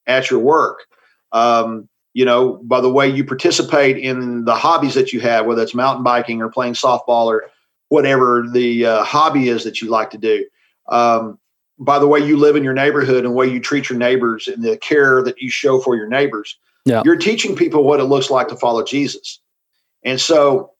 at 0.08 0.30
your 0.30 0.40
work. 0.40 0.86
Um, 1.32 1.88
you 2.14 2.26
know, 2.26 2.60
by 2.64 2.82
the 2.82 2.92
way 2.92 3.08
you 3.08 3.24
participate 3.24 3.98
in 3.98 4.44
the 4.44 4.56
hobbies 4.56 4.94
that 4.96 5.14
you 5.14 5.22
have, 5.22 5.46
whether 5.46 5.62
it's 5.62 5.74
mountain 5.74 6.04
biking 6.04 6.42
or 6.42 6.50
playing 6.50 6.74
softball 6.74 7.28
or 7.28 7.46
whatever 7.88 8.46
the 8.52 8.86
uh, 8.86 9.04
hobby 9.04 9.48
is 9.48 9.64
that 9.64 9.82
you 9.82 9.90
like 9.90 10.10
to 10.12 10.18
do. 10.18 10.46
Um, 10.90 11.40
by 11.80 12.00
the 12.00 12.08
way 12.08 12.20
you 12.20 12.38
live 12.38 12.56
in 12.56 12.64
your 12.64 12.74
neighborhood 12.74 13.18
and 13.26 13.28
the 13.28 13.32
way 13.32 13.48
you 13.48 13.60
treat 13.60 13.90
your 13.90 13.98
neighbors 13.98 14.48
and 14.48 14.64
the 14.64 14.78
care 14.78 15.24
that 15.24 15.42
you 15.42 15.50
show 15.50 15.80
for 15.80 15.96
your 15.96 16.08
neighbors, 16.08 16.58
Yeah. 16.86 17.02
you're 17.06 17.18
teaching 17.18 17.56
people 17.56 17.84
what 17.84 18.00
it 18.00 18.06
looks 18.06 18.30
like 18.30 18.48
to 18.50 18.56
follow 18.56 18.84
Jesus. 18.84 19.40
And 20.04 20.20
so 20.20 20.72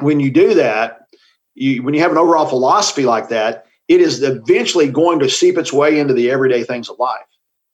when 0.00 0.20
you 0.20 0.30
do 0.30 0.54
that, 0.54 1.06
you, 1.54 1.82
when 1.82 1.94
you 1.94 2.00
have 2.00 2.12
an 2.12 2.18
overall 2.18 2.46
philosophy 2.46 3.04
like 3.04 3.28
that, 3.28 3.66
it 3.88 4.00
is 4.00 4.22
eventually 4.22 4.88
going 4.88 5.18
to 5.18 5.28
seep 5.28 5.58
its 5.58 5.72
way 5.72 5.98
into 5.98 6.14
the 6.14 6.30
everyday 6.30 6.62
things 6.62 6.88
of 6.88 6.98
life. 6.98 7.18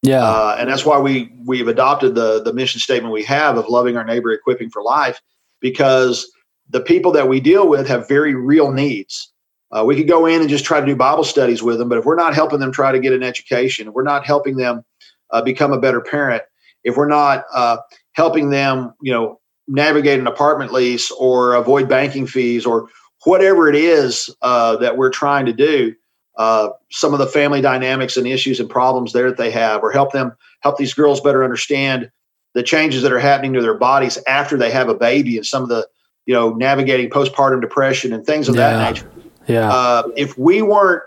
Yeah. 0.01 0.23
Uh, 0.23 0.55
and 0.59 0.69
that's 0.69 0.85
why 0.85 0.99
we 0.99 1.31
we've 1.45 1.67
adopted 1.67 2.15
the 2.15 2.41
the 2.41 2.53
mission 2.53 2.79
statement 2.79 3.13
we 3.13 3.23
have 3.23 3.57
of 3.57 3.67
loving 3.67 3.97
our 3.97 4.03
neighbor, 4.03 4.31
equipping 4.31 4.69
for 4.69 4.81
life, 4.81 5.21
because 5.59 6.29
the 6.69 6.81
people 6.81 7.11
that 7.13 7.27
we 7.27 7.39
deal 7.39 7.67
with 7.67 7.87
have 7.87 8.07
very 8.07 8.33
real 8.35 8.71
needs. 8.71 9.31
Uh, 9.71 9.83
we 9.83 9.95
could 9.95 10.07
go 10.07 10.25
in 10.25 10.41
and 10.41 10.49
just 10.49 10.65
try 10.65 10.79
to 10.79 10.85
do 10.85 10.95
Bible 10.95 11.23
studies 11.23 11.61
with 11.61 11.77
them, 11.77 11.89
but 11.89 11.97
if 11.97 12.05
we're 12.05 12.15
not 12.15 12.33
helping 12.33 12.59
them 12.59 12.71
try 12.71 12.91
to 12.91 12.99
get 12.99 13.13
an 13.13 13.23
education, 13.23 13.87
if 13.87 13.93
we're 13.93 14.03
not 14.03 14.25
helping 14.25 14.55
them 14.57 14.83
uh, 15.31 15.41
become 15.41 15.73
a 15.73 15.79
better 15.79 15.99
parent, 15.99 16.43
if 16.83 16.95
we're 16.95 17.07
not 17.07 17.43
uh, 17.53 17.77
helping 18.13 18.49
them, 18.49 18.93
you 19.01 19.11
know, 19.11 19.39
navigate 19.67 20.19
an 20.19 20.27
apartment 20.27 20.71
lease 20.71 21.11
or 21.11 21.53
avoid 21.53 21.89
banking 21.89 22.25
fees 22.25 22.65
or 22.65 22.87
whatever 23.25 23.67
it 23.67 23.75
is 23.75 24.33
uh, 24.41 24.77
that 24.77 24.95
we're 24.95 25.09
trying 25.09 25.45
to 25.45 25.51
do, 25.51 25.93
uh, 26.37 26.69
some 26.91 27.13
of 27.13 27.19
the 27.19 27.27
family 27.27 27.59
dynamics 27.59 28.15
and 28.15 28.25
issues 28.25 28.59
and 28.59 28.69
problems 28.69 29.11
there 29.11 29.27
that 29.27 29.37
they 29.37 29.51
have, 29.51 29.83
or 29.83 29.91
help 29.91 30.13
them 30.13 30.31
help 30.61 30.77
these 30.77 30.93
girls 30.93 31.19
better 31.19 31.43
understand 31.43 32.09
the 32.53 32.63
changes 32.63 33.01
that 33.01 33.11
are 33.11 33.19
happening 33.19 33.53
to 33.53 33.61
their 33.61 33.73
bodies 33.73 34.17
after 34.27 34.55
they 34.55 34.71
have 34.71 34.87
a 34.87 34.95
baby 34.95 35.35
and 35.35 35.45
some 35.45 35.63
of 35.63 35.69
the 35.69 35.85
you 36.25 36.33
know 36.33 36.53
navigating 36.53 37.09
postpartum 37.09 37.59
depression 37.59 38.13
and 38.13 38.25
things 38.25 38.47
of 38.47 38.55
Yeah. 38.55 38.69
that 38.69 38.93
nature. 38.93 39.11
Yeah. 39.47 39.69
Uh, 39.69 40.09
if 40.15 40.37
we 40.37 40.61
weren't, 40.61 41.03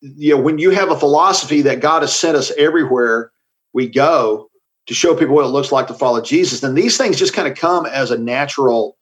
you 0.00 0.34
know, 0.34 0.40
when 0.40 0.58
you 0.58 0.70
have 0.70 0.90
a 0.90 0.98
philosophy 0.98 1.62
that 1.62 1.80
God 1.80 2.02
has 2.02 2.14
sent 2.14 2.36
us 2.36 2.52
everywhere 2.58 3.32
we 3.72 3.88
go 3.88 4.50
to 4.86 4.94
show 4.94 5.14
people 5.16 5.34
what 5.34 5.46
it 5.46 5.48
looks 5.48 5.72
like 5.72 5.86
to 5.86 5.94
follow 5.94 6.20
Jesus, 6.20 6.60
then 6.60 6.74
these 6.74 6.98
things 6.98 7.18
just 7.18 7.32
kind 7.32 7.48
of 7.48 7.56
come 7.56 7.86
as 7.86 8.10
a 8.10 8.18
natural 8.18 8.96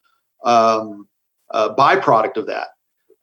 um, 0.44 1.08
uh, 1.50 1.74
byproduct 1.74 2.36
of 2.36 2.46
that. 2.46 2.68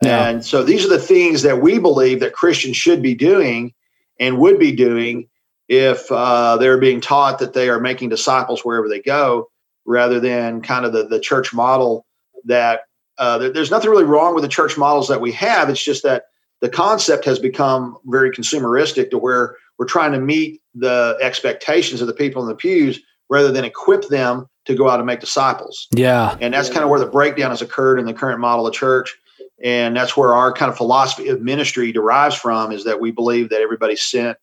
Yeah. 0.04 0.28
And 0.28 0.46
so 0.46 0.64
these 0.64 0.86
are 0.86 0.90
the 0.90 1.00
things 1.00 1.42
that 1.42 1.62
we 1.62 1.80
believe 1.80 2.20
that 2.20 2.34
Christians 2.34 2.78
should 2.78 3.02
be 3.02 3.16
doing 3.16 3.74
and 4.20 4.40
would 4.40 4.60
be 4.60 4.72
doing 4.72 5.30
if 5.68 6.12
uh, 6.12 6.58
they're 6.58 6.78
being 6.78 7.00
taught 7.00 7.40
that 7.40 7.54
they 7.54 7.70
are 7.70 7.80
making 7.80 8.10
disciples 8.10 8.62
wherever 8.66 8.90
they 8.90 9.02
go, 9.02 9.50
rather 9.86 10.20
than 10.20 10.62
kind 10.62 10.86
of 10.86 10.94
the, 10.94 11.08
the 11.08 11.20
church 11.20 11.54
model 11.54 12.06
that 12.46 12.82
uh, 13.20 13.38
there- 13.38 13.50
there's 13.52 13.72
nothing 13.72 13.90
really 13.92 14.04
wrong 14.04 14.34
with 14.34 14.44
the 14.44 14.50
church 14.50 14.78
models 14.78 15.08
that 15.10 15.22
we 15.22 15.32
have. 15.34 15.70
It's 15.70 15.84
just 15.84 16.04
that 16.04 16.26
the 16.62 16.70
concept 16.70 17.26
has 17.26 17.40
become 17.40 17.98
very 18.06 18.32
consumeristic 18.32 19.10
to 19.12 19.18
where 19.18 19.56
we're 19.78 19.86
trying 19.86 20.12
to 20.14 20.20
meet 20.20 20.62
the 20.76 21.18
expectations 21.22 22.02
of 22.02 22.08
the 22.08 22.14
people 22.14 22.42
in 22.42 22.48
the 22.50 22.56
pews 22.56 23.00
rather 23.30 23.52
than 23.52 23.64
equip 23.64 24.08
them 24.10 24.48
to 24.66 24.76
go 24.76 24.90
out 24.90 25.00
and 25.00 25.06
make 25.08 25.20
disciples. 25.20 25.88
yeah. 25.94 26.36
And 26.42 26.54
that's 26.54 26.70
kind 26.70 26.84
of 26.84 26.90
where 26.90 27.00
the 27.00 27.06
breakdown 27.06 27.50
has 27.52 27.62
occurred 27.62 28.00
in 28.00 28.06
the 28.06 28.14
current 28.14 28.40
model 28.40 28.68
of 28.68 28.74
church. 28.74 29.16
And 29.64 29.96
that's 29.96 30.16
where 30.16 30.34
our 30.34 30.54
kind 30.54 30.70
of 30.72 30.78
philosophy 30.78 31.28
of 31.30 31.42
ministry 31.42 31.92
derives 31.92 32.36
from 32.36 32.72
is 32.72 32.84
that 32.86 33.00
we 33.00 33.12
believe 33.12 33.50
that 33.50 33.62
everybody's 33.62 34.02
sent. 34.04 34.38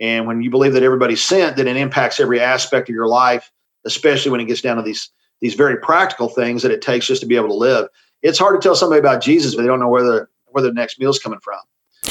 And 0.00 0.26
when 0.26 0.42
you 0.42 0.50
believe 0.50 0.72
that 0.74 0.82
everybody's 0.82 1.22
sent, 1.22 1.56
then 1.56 1.68
it 1.68 1.76
impacts 1.76 2.18
every 2.20 2.40
aspect 2.40 2.88
of 2.88 2.94
your 2.94 3.08
life, 3.08 3.50
especially 3.84 4.30
when 4.30 4.40
it 4.40 4.46
gets 4.46 4.60
down 4.62 4.76
to 4.76 4.82
these 4.82 5.10
these 5.40 5.54
very 5.54 5.76
practical 5.76 6.28
things 6.28 6.62
that 6.62 6.72
it 6.72 6.82
takes 6.82 7.06
just 7.06 7.20
to 7.20 7.26
be 7.26 7.36
able 7.36 7.46
to 7.48 7.54
live. 7.54 7.86
It's 8.22 8.38
hard 8.38 8.60
to 8.60 8.66
tell 8.66 8.74
somebody 8.74 9.00
about 9.00 9.22
Jesus, 9.22 9.54
but 9.54 9.62
they 9.62 9.68
don't 9.68 9.80
know 9.80 9.88
where 9.88 10.02
the 10.02 10.26
where 10.50 10.62
the 10.62 10.72
next 10.72 10.98
meal's 10.98 11.18
coming 11.18 11.40
from. 11.40 11.60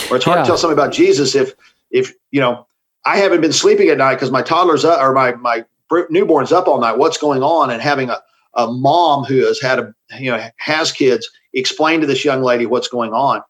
Or 0.10 0.16
it's 0.16 0.26
hard 0.26 0.38
Yeah. 0.38 0.44
to 0.44 0.48
tell 0.48 0.58
somebody 0.58 0.80
about 0.80 0.94
Jesus 0.94 1.36
if 1.36 1.54
if 1.92 2.14
you 2.32 2.40
know 2.40 2.68
I 3.06 3.18
haven't 3.18 3.42
been 3.42 3.54
sleeping 3.54 3.90
at 3.90 3.98
night 3.98 4.16
because 4.16 4.32
my 4.32 4.42
toddler's 4.42 4.86
up 4.86 5.00
or 5.02 5.14
my 5.14 5.34
my 5.36 5.66
newborn's 6.10 6.52
up 6.52 6.68
all 6.68 6.80
night. 6.80 6.98
What's 6.98 7.18
going 7.18 7.44
on? 7.44 7.70
And 7.70 7.82
having 7.82 8.10
a 8.10 8.22
a 8.56 8.68
mom 8.72 9.24
who 9.24 9.46
has 9.46 9.60
had 9.62 9.80
a 9.80 9.94
you 10.20 10.32
know 10.32 10.50
has 10.58 10.92
kids 10.92 11.30
explain 11.54 12.02
to 12.02 12.08
this 12.08 12.24
young 12.26 12.42
lady 12.42 12.66
what's 12.66 12.88
going 12.88 13.14
on. 13.14 13.42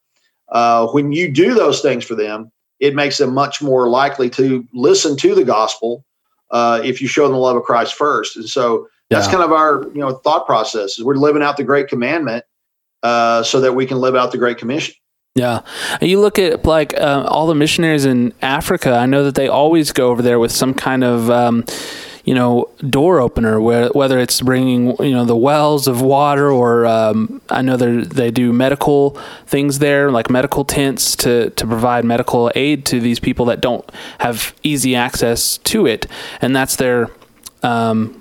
Uh, 0.50 0.88
when 0.88 1.12
you 1.12 1.30
do 1.32 1.54
those 1.54 1.82
things 1.82 2.06
for 2.06 2.16
them, 2.16 2.52
it 2.80 2.96
makes 2.96 3.18
them 3.18 3.34
much 3.34 3.62
more 3.62 3.90
likely 3.90 4.30
to 4.30 4.66
listen 4.74 5.18
to 5.18 5.36
the 5.36 5.44
gospel 5.44 6.06
uh, 6.52 6.80
if 6.84 7.02
you 7.02 7.08
show 7.08 7.24
them 7.24 7.34
the 7.34 7.38
love 7.38 7.58
of 7.58 7.64
Christ 7.64 7.96
first. 7.96 8.38
And 8.38 8.48
so 8.48 8.88
that's 9.10 9.28
Yeah. 9.28 9.32
kind 9.34 9.44
of 9.44 9.52
our 9.52 9.84
you 9.94 10.00
know 10.02 10.12
thought 10.12 10.46
process. 10.46 10.98
Is 10.98 11.04
we're 11.04 11.16
living 11.16 11.42
out 11.44 11.58
the 11.58 11.64
Great 11.64 11.88
Commandment 11.88 12.44
uh, 13.04 13.44
so 13.44 13.62
that 13.62 13.74
we 13.74 13.86
can 13.86 14.00
live 14.00 14.16
out 14.16 14.32
the 14.32 14.38
Great 14.38 14.58
Commission. 14.58 14.96
Yeah, 15.36 15.62
you 16.02 16.20
look 16.20 16.40
at 16.40 16.66
like 16.66 17.00
uh, 17.00 17.26
all 17.28 17.46
the 17.46 17.54
missionaries 17.56 18.06
in 18.06 18.34
Africa. 18.42 18.94
I 18.94 19.06
know 19.06 19.24
that 19.24 19.36
they 19.36 19.48
always 19.48 19.92
go 19.92 20.10
over 20.10 20.24
there 20.24 20.40
with 20.40 20.52
some 20.52 20.74
kind 20.74 21.04
of, 21.04 21.30
um, 21.30 21.64
you 22.26 22.34
know, 22.34 22.68
door 22.90 23.20
opener. 23.20 23.62
Where 23.62 23.90
whether 23.90 24.18
it's 24.18 24.42
bringing 24.42 24.96
you 24.98 25.12
know 25.12 25.26
the 25.26 25.36
wells 25.36 25.88
of 25.88 26.02
water, 26.02 26.52
or 26.52 26.88
um, 26.88 27.40
I 27.52 27.62
know 27.62 27.78
they 27.78 27.98
they 27.98 28.32
do 28.32 28.52
medical 28.52 29.12
things 29.46 29.78
there, 29.78 30.10
like 30.10 30.32
medical 30.32 30.66
tents 30.66 31.16
to 31.18 31.52
to 31.52 31.68
provide 31.68 32.04
medical 32.04 32.52
aid 32.56 32.84
to 32.88 33.00
these 33.00 33.20
people 33.20 33.46
that 33.46 33.62
don't 33.62 33.88
have 34.18 34.56
easy 34.64 34.96
access 34.96 35.60
to 35.60 35.86
it, 35.86 36.08
and 36.42 36.56
that's 36.56 36.78
their. 36.78 37.12
Um, 37.62 38.20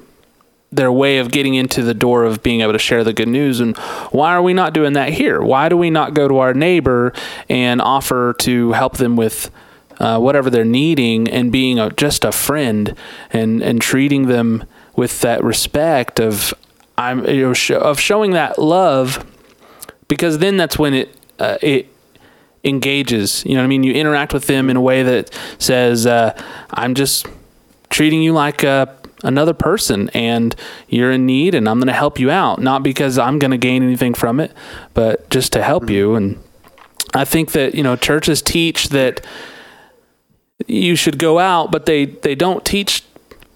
their 0.72 0.90
way 0.90 1.18
of 1.18 1.30
getting 1.30 1.54
into 1.54 1.82
the 1.82 1.94
door 1.94 2.24
of 2.24 2.42
being 2.42 2.60
able 2.60 2.72
to 2.72 2.78
share 2.78 3.04
the 3.04 3.12
good 3.12 3.28
news. 3.28 3.60
And 3.60 3.76
why 4.10 4.32
are 4.32 4.42
we 4.42 4.52
not 4.52 4.72
doing 4.72 4.94
that 4.94 5.12
here? 5.12 5.40
Why 5.40 5.68
do 5.68 5.76
we 5.76 5.90
not 5.90 6.14
go 6.14 6.28
to 6.28 6.38
our 6.38 6.54
neighbor 6.54 7.12
and 7.48 7.80
offer 7.80 8.34
to 8.40 8.72
help 8.72 8.96
them 8.96 9.16
with 9.16 9.50
uh, 9.98 10.18
whatever 10.18 10.50
they're 10.50 10.64
needing 10.64 11.28
and 11.28 11.50
being 11.50 11.78
a, 11.78 11.90
just 11.90 12.24
a 12.24 12.32
friend 12.32 12.94
and, 13.30 13.62
and 13.62 13.80
treating 13.80 14.26
them 14.26 14.64
with 14.96 15.20
that 15.20 15.42
respect 15.42 16.20
of 16.20 16.52
I'm 16.98 17.26
you 17.26 17.42
know, 17.42 17.52
sh- 17.52 17.72
of 17.72 18.00
showing 18.00 18.32
that 18.32 18.58
love 18.58 19.24
because 20.08 20.38
then 20.38 20.56
that's 20.56 20.78
when 20.78 20.94
it 20.94 21.16
uh, 21.38 21.58
it 21.60 21.88
engages. 22.64 23.44
You 23.44 23.54
know 23.54 23.60
what 23.60 23.64
I 23.64 23.68
mean? 23.68 23.82
You 23.82 23.92
interact 23.92 24.32
with 24.32 24.46
them 24.46 24.70
in 24.70 24.76
a 24.76 24.80
way 24.80 25.02
that 25.02 25.30
says, 25.58 26.06
uh, 26.06 26.40
"I'm 26.70 26.94
just 26.94 27.26
treating 27.90 28.22
you 28.22 28.32
like 28.32 28.64
uh, 28.64 28.86
another 29.26 29.52
person, 29.52 30.08
and 30.10 30.54
you're 30.88 31.12
in 31.12 31.26
need, 31.26 31.54
and 31.54 31.68
I'm 31.68 31.78
going 31.78 31.88
to 31.88 31.92
help 31.92 32.18
you 32.18 32.30
out. 32.30 32.60
Not 32.60 32.82
because 32.82 33.18
I'm 33.18 33.38
going 33.38 33.50
to 33.50 33.58
gain 33.58 33.82
anything 33.82 34.14
from 34.14 34.40
it, 34.40 34.52
but 34.94 35.28
just 35.30 35.52
to 35.52 35.62
help 35.62 35.90
you." 35.90 36.14
And 36.14 36.42
I 37.14 37.24
think 37.24 37.52
that 37.52 37.74
you 37.74 37.82
know 37.82 37.96
churches 37.96 38.40
teach 38.40 38.88
that 38.90 39.24
you 40.66 40.96
should 40.96 41.18
go 41.18 41.38
out, 41.38 41.70
but 41.70 41.86
they 41.86 42.06
they 42.06 42.34
don't 42.34 42.64
teach. 42.64 43.02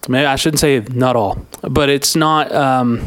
Maybe 0.07 0.25
I 0.25 0.35
shouldn't 0.35 0.59
say 0.59 0.79
not 0.91 1.15
all, 1.15 1.45
but 1.61 1.89
it's 1.89 2.15
not 2.15 2.51
um, 2.51 3.01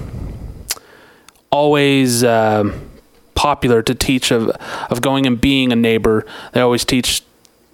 always 1.51 2.25
um 2.25 2.91
popular 3.35 3.83
to 3.83 3.95
teach 3.95 4.31
of 4.31 4.49
of 4.91 5.01
going 5.03 5.27
and 5.27 5.41
being 5.41 5.73
a 5.73 5.77
neighbor. 5.77 6.27
They 6.53 6.61
always 6.61 6.85
teach 6.85 7.23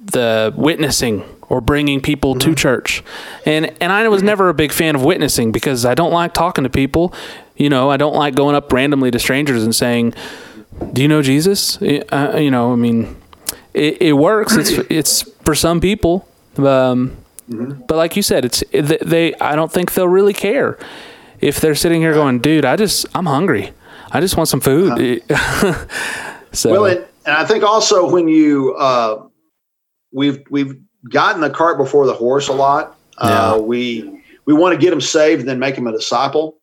the 0.04 0.52
witnessing 0.56 1.24
or 1.50 1.60
bringing 1.60 2.00
people 2.00 2.36
to 2.36 2.54
church. 2.54 3.02
And 3.44 3.76
and 3.82 3.92
I 3.92 4.08
was 4.08 4.22
never 4.22 4.48
a 4.48 4.54
big 4.54 4.72
fan 4.72 4.94
of 4.94 5.04
witnessing 5.04 5.52
because 5.52 5.84
I 5.84 5.94
don't 5.94 6.12
like 6.12 6.32
talking 6.32 6.64
to 6.64 6.70
people. 6.70 7.12
You 7.56 7.68
know, 7.68 7.90
I 7.90 7.98
don't 7.98 8.14
like 8.14 8.34
going 8.34 8.54
up 8.54 8.72
randomly 8.72 9.10
to 9.10 9.18
strangers 9.18 9.62
and 9.62 9.74
saying, 9.74 10.14
"Do 10.94 11.02
you 11.02 11.08
know 11.08 11.20
Jesus?" 11.20 11.76
Uh, 11.82 12.38
you 12.40 12.50
know, 12.50 12.72
I 12.72 12.76
mean, 12.76 13.16
it, 13.74 14.00
it 14.00 14.12
works. 14.14 14.56
It's 14.56 14.70
it's 14.90 15.22
for 15.42 15.54
some 15.54 15.80
people. 15.80 16.26
Um, 16.56 17.16
but 17.48 17.96
like 17.96 18.16
you 18.16 18.22
said, 18.22 18.44
it's 18.44 18.62
they. 18.70 19.34
I 19.34 19.56
don't 19.56 19.72
think 19.72 19.92
they'll 19.92 20.08
really 20.08 20.32
care 20.32 20.78
if 21.40 21.60
they're 21.60 21.74
sitting 21.74 22.00
here 22.00 22.14
going, 22.14 22.38
"Dude, 22.38 22.64
I 22.64 22.76
just 22.76 23.06
I'm 23.12 23.26
hungry. 23.26 23.72
I 24.12 24.20
just 24.20 24.36
want 24.36 24.48
some 24.48 24.60
food." 24.60 25.22
so 26.52 26.70
Well, 26.70 26.84
and, 26.86 27.04
and 27.26 27.36
I 27.36 27.44
think 27.44 27.64
also 27.64 28.08
when 28.08 28.28
you 28.28 28.74
uh, 28.76 29.26
we've 30.12 30.38
we've 30.48 30.80
gotten 31.08 31.40
the 31.40 31.50
cart 31.50 31.78
before 31.78 32.06
the 32.06 32.14
horse 32.14 32.48
a 32.48 32.52
lot. 32.52 32.96
Uh, 33.18 33.58
we 33.60 34.22
we 34.44 34.54
want 34.54 34.74
to 34.74 34.80
get 34.80 34.90
them 34.90 35.00
saved 35.00 35.40
and 35.40 35.48
then 35.48 35.58
make 35.58 35.74
them 35.74 35.86
a 35.86 35.92
disciple. 35.92 36.56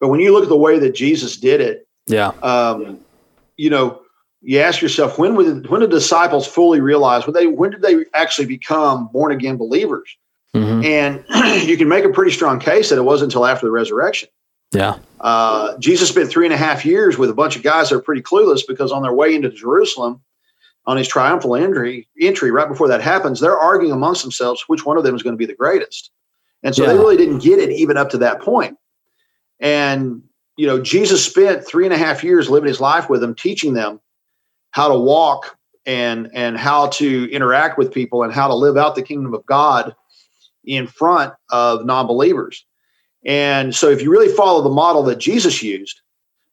But 0.00 0.08
when 0.08 0.20
you 0.20 0.32
look 0.32 0.42
at 0.42 0.48
the 0.48 0.56
way 0.56 0.78
that 0.78 0.94
Jesus 0.94 1.36
did 1.36 1.60
it, 1.60 1.86
yeah, 2.06 2.28
um, 2.42 2.98
you 3.56 3.70
know, 3.70 4.02
you 4.42 4.60
ask 4.60 4.82
yourself 4.82 5.18
when 5.18 5.34
would 5.36 5.68
when 5.68 5.80
did 5.80 5.90
the 5.90 5.96
disciples 5.96 6.46
fully 6.46 6.80
realize 6.80 7.26
when 7.26 7.34
they 7.34 7.46
when 7.46 7.70
did 7.70 7.82
they 7.82 8.04
actually 8.12 8.46
become 8.46 9.08
born 9.12 9.32
again 9.32 9.56
believers? 9.56 10.16
hmm 10.54 10.82
And 10.84 11.24
you 11.66 11.76
can 11.76 11.88
make 11.88 12.04
a 12.04 12.10
pretty 12.10 12.30
strong 12.30 12.60
case 12.60 12.90
that 12.90 12.98
it 12.98 13.02
wasn't 13.02 13.32
until 13.32 13.46
after 13.46 13.66
the 13.66 13.72
resurrection. 13.72 14.28
yeah, 14.72 14.98
Uh, 15.20 15.78
Jesus 15.78 16.08
spent 16.10 16.28
three 16.28 16.46
and 16.46 16.52
a 16.52 16.58
half 16.58 16.84
years 16.84 17.16
with 17.16 17.30
a 17.30 17.34
bunch 17.34 17.56
of 17.56 17.62
guys 17.62 17.88
that 17.88 17.96
are 17.96 18.02
pretty 18.02 18.22
clueless 18.22 18.60
because 18.66 18.92
on 18.92 19.02
their 19.02 19.14
way 19.14 19.34
into 19.34 19.48
Jerusalem, 19.48 20.20
on 20.86 20.96
his 20.96 21.08
triumphal 21.08 21.56
entry, 21.56 22.06
entry 22.20 22.50
right 22.50 22.68
before 22.68 22.88
that 22.88 23.00
happens, 23.00 23.40
they're 23.40 23.58
arguing 23.58 23.92
amongst 23.92 24.22
themselves 24.22 24.64
which 24.66 24.84
one 24.84 24.96
of 24.96 25.04
them 25.04 25.14
is 25.14 25.22
going 25.22 25.32
to 25.32 25.38
be 25.38 25.46
the 25.46 25.54
greatest. 25.54 26.10
And 26.62 26.74
so 26.74 26.86
they 26.86 26.94
really 26.94 27.16
didn't 27.16 27.42
get 27.42 27.58
it 27.58 27.70
even 27.70 27.96
up 27.96 28.10
to 28.10 28.18
that 28.18 28.40
point. 28.40 28.78
And, 29.60 30.22
you 30.56 30.66
know, 30.66 30.80
Jesus 30.80 31.24
spent 31.24 31.66
three 31.66 31.84
and 31.84 31.92
a 31.92 31.98
half 31.98 32.24
years 32.24 32.48
living 32.48 32.68
his 32.68 32.80
life 32.80 33.08
with 33.08 33.20
them, 33.20 33.34
teaching 33.34 33.74
them 33.74 34.00
how 34.70 34.88
to 34.88 34.98
walk 34.98 35.58
and 35.86 36.30
and 36.32 36.56
how 36.56 36.88
to 36.88 37.30
interact 37.30 37.76
with 37.76 37.92
people 37.92 38.22
and 38.22 38.32
how 38.32 38.48
to 38.48 38.54
live 38.54 38.78
out 38.78 38.94
the 38.94 39.02
kingdom 39.02 39.34
of 39.34 39.44
God 39.44 39.94
in 40.64 40.86
front 40.86 41.34
of 41.50 41.84
non-believers. 41.84 42.64
And 43.26 43.74
so, 43.74 43.90
if 43.90 44.02
you 44.02 44.10
really 44.10 44.34
follow 44.34 44.62
the 44.62 44.70
model 44.70 45.02
that 45.04 45.18
Jesus 45.18 45.62
used, 45.62 46.00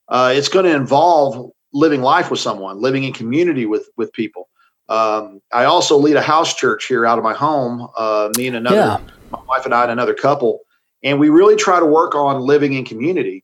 uh, 0.10 0.34
it's 0.36 0.50
going 0.50 0.65
to 0.65 0.76
involve 0.76 1.52
living 1.74 2.02
life 2.02 2.30
with 2.32 2.40
someone, 2.40 2.82
living 2.82 3.04
in 3.04 3.14
community 3.14 3.66
with 3.66 3.90
with 3.98 4.12
people. 4.14 4.50
Um, 4.90 5.42
I 5.54 5.64
also 5.66 5.98
lead 5.98 6.18
a 6.18 6.22
house 6.22 6.54
church 6.54 6.86
here 6.86 7.06
out 7.06 7.18
of 7.18 7.24
my 7.24 7.34
home. 7.34 7.88
Uh, 7.98 8.30
me 8.38 8.48
and 8.48 8.58
another, 8.58 8.76
Yeah. 8.76 8.98
my 9.32 9.40
wife 9.48 9.64
and 9.66 9.74
I 9.74 9.84
and 9.84 9.92
another 9.92 10.14
couple, 10.14 10.62
and 11.04 11.20
we 11.20 11.30
really 11.30 11.56
try 11.56 11.80
to 11.80 11.86
work 11.86 12.14
on 12.16 12.42
living 12.42 12.74
in 12.74 12.84
community 12.84 13.44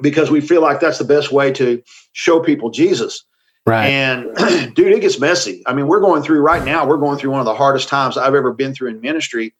because 0.00 0.30
we 0.30 0.40
feel 0.40 0.62
like 0.62 0.80
that's 0.80 0.98
the 0.98 1.04
best 1.04 1.30
way 1.30 1.52
to 1.52 1.82
show 2.12 2.40
people 2.40 2.70
Jesus. 2.70 3.24
right. 3.66 3.86
And 3.88 4.34
dude, 4.74 4.92
it 4.92 5.00
gets 5.00 5.20
messy. 5.20 5.62
I 5.66 5.74
mean, 5.74 5.86
we're 5.86 6.00
going 6.00 6.22
through 6.22 6.40
right 6.40 6.64
now, 6.64 6.86
we're 6.86 6.96
going 6.96 7.18
through 7.18 7.30
one 7.32 7.40
of 7.40 7.46
the 7.46 7.54
hardest 7.54 7.88
times 7.88 8.16
I've 8.16 8.34
ever 8.34 8.52
been 8.54 8.72
through 8.74 8.88
in 8.88 9.00
ministry, 9.02 9.54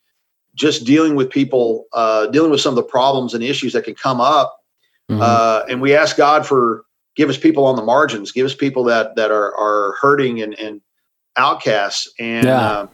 just 0.55 0.87
dealing 0.87 1.14
with 1.14 1.29
people, 1.29 1.85
uh, 1.92 2.27
dealing 2.29 2.51
with 2.51 2.62
some 2.62 2.70
of 2.73 2.77
the 2.77 2.83
problems 2.83 3.35
and 3.35 3.44
issues 3.44 3.75
that 3.75 3.85
can 3.85 3.94
come 3.94 4.18
up. 4.20 4.59
Mhm. 5.11 5.20
Uh, 5.20 5.64
and 5.68 5.83
we 5.83 5.94
ask 5.94 6.16
God 6.16 6.46
for 6.46 6.85
give 7.16 7.29
us 7.29 7.38
people 7.38 7.66
on 7.66 7.77
the 7.77 7.83
margins, 7.83 8.33
give 8.33 8.46
us 8.46 8.55
people 8.55 8.85
that 8.85 9.16
that 9.16 9.31
are 9.31 9.55
are 9.57 9.94
hurting 10.01 10.42
and, 10.42 10.59
and 10.59 10.81
outcasts. 11.37 12.12
And 12.18 12.46
yeah. 12.46 12.61
uh, 12.61 12.87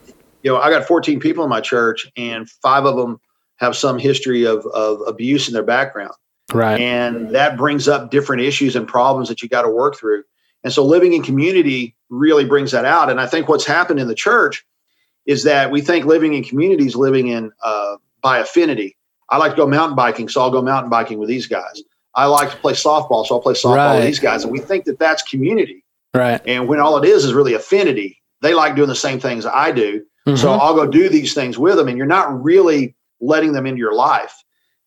you 0.42 0.52
know, 0.52 0.58
I 0.58 0.70
got 0.70 0.86
14 0.86 1.20
people 1.20 1.42
in 1.44 1.50
my 1.50 1.60
church, 1.60 2.10
and 2.16 2.48
five 2.48 2.84
of 2.84 2.96
them 2.96 3.20
have 3.56 3.76
some 3.76 3.98
history 3.98 4.44
of 4.44 4.64
of 4.66 5.00
abuse 5.06 5.48
in 5.48 5.54
their 5.54 5.62
background. 5.62 6.12
Right. 6.52 6.80
And 6.80 7.34
that 7.34 7.56
brings 7.56 7.88
up 7.88 8.10
different 8.10 8.42
issues 8.42 8.76
and 8.76 8.86
problems 8.86 9.28
that 9.28 9.42
you 9.42 9.48
got 9.48 9.62
to 9.62 9.68
work 9.68 9.96
through. 9.96 10.22
And 10.62 10.72
so 10.72 10.84
living 10.84 11.12
in 11.12 11.22
community 11.22 11.96
really 12.08 12.44
brings 12.44 12.72
that 12.72 12.84
out. 12.84 13.10
And 13.10 13.20
I 13.20 13.26
think 13.26 13.48
what's 13.48 13.64
happened 13.64 14.00
in 14.00 14.08
the 14.08 14.14
church 14.14 14.64
is 15.26 15.42
that 15.44 15.70
we 15.70 15.80
think 15.80 16.06
living 16.06 16.34
in 16.34 16.44
communities, 16.44 16.94
living 16.94 17.28
in 17.28 17.50
uh, 17.62 17.96
by 18.22 18.38
affinity. 18.38 18.96
I 19.28 19.38
like 19.38 19.52
to 19.52 19.56
go 19.56 19.66
mountain 19.66 19.96
biking, 19.96 20.28
so 20.28 20.40
I'll 20.40 20.52
go 20.52 20.62
mountain 20.62 20.88
biking 20.88 21.18
with 21.18 21.28
these 21.28 21.48
guys. 21.48 21.82
I 22.16 22.24
like 22.26 22.50
to 22.50 22.56
play 22.56 22.72
softball, 22.72 23.26
so 23.26 23.36
I'll 23.36 23.40
play 23.40 23.54
softball 23.54 23.76
right. 23.76 23.96
with 23.96 24.06
these 24.06 24.18
guys. 24.18 24.42
And 24.42 24.52
we 24.52 24.58
think 24.58 24.86
that 24.86 24.98
that's 24.98 25.22
community. 25.22 25.84
Right. 26.14 26.40
And 26.46 26.66
when 26.66 26.80
all 26.80 26.96
it 26.96 27.06
is 27.06 27.24
is 27.24 27.34
really 27.34 27.54
affinity, 27.54 28.20
they 28.40 28.54
like 28.54 28.74
doing 28.74 28.88
the 28.88 28.96
same 28.96 29.20
things 29.20 29.44
I 29.46 29.70
do. 29.70 30.04
Mm-hmm. 30.26 30.36
So 30.36 30.50
I'll 30.50 30.74
go 30.74 30.86
do 30.86 31.08
these 31.08 31.34
things 31.34 31.58
with 31.58 31.76
them. 31.76 31.88
And 31.88 31.96
you're 31.96 32.06
not 32.06 32.42
really 32.42 32.96
letting 33.20 33.52
them 33.52 33.66
into 33.66 33.78
your 33.78 33.94
life. 33.94 34.34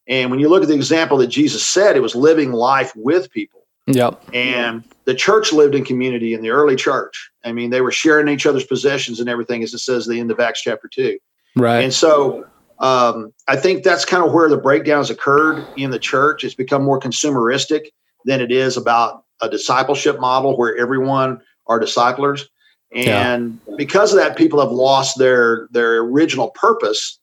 And 0.07 0.31
when 0.31 0.39
you 0.39 0.49
look 0.49 0.63
at 0.63 0.67
the 0.67 0.75
example 0.75 1.17
that 1.19 1.27
Jesus 1.27 1.65
said, 1.65 1.95
it 1.95 2.01
was 2.01 2.15
living 2.15 2.51
life 2.51 2.91
with 2.95 3.31
people. 3.31 3.61
Yep. 3.85 4.23
And 4.33 4.83
the 5.05 5.15
church 5.15 5.53
lived 5.53 5.75
in 5.75 5.85
community 5.85 6.33
in 6.33 6.41
the 6.41 6.49
early 6.49 6.75
church. 6.75 7.31
I 7.43 7.51
mean, 7.51 7.69
they 7.69 7.81
were 7.81 7.91
sharing 7.91 8.27
each 8.27 8.45
other's 8.45 8.65
possessions 8.65 9.19
and 9.19 9.29
everything, 9.29 9.63
as 9.63 9.73
it 9.73 9.79
says 9.79 10.07
at 10.07 10.11
the 10.11 10.19
end 10.19 10.31
of 10.31 10.39
Acts 10.39 10.61
chapter 10.61 10.87
two. 10.87 11.17
Right. 11.55 11.83
And 11.83 11.93
so 11.93 12.45
um, 12.79 13.33
I 13.47 13.55
think 13.55 13.83
that's 13.83 14.05
kind 14.05 14.23
of 14.23 14.31
where 14.33 14.49
the 14.49 14.57
breakdowns 14.57 15.09
occurred 15.09 15.65
in 15.75 15.91
the 15.91 15.99
church. 15.99 16.43
It's 16.43 16.55
become 16.55 16.83
more 16.83 16.99
consumeristic 16.99 17.87
than 18.25 18.41
it 18.41 18.51
is 18.51 18.77
about 18.77 19.23
a 19.41 19.49
discipleship 19.49 20.19
model 20.19 20.57
where 20.57 20.77
everyone 20.77 21.41
are 21.67 21.79
disciplers. 21.79 22.47
And 22.93 23.59
yeah. 23.67 23.75
because 23.77 24.13
of 24.13 24.19
that, 24.19 24.37
people 24.37 24.59
have 24.59 24.71
lost 24.71 25.19
their 25.19 25.67
their 25.71 25.99
original 25.99 26.49
purpose. 26.51 27.19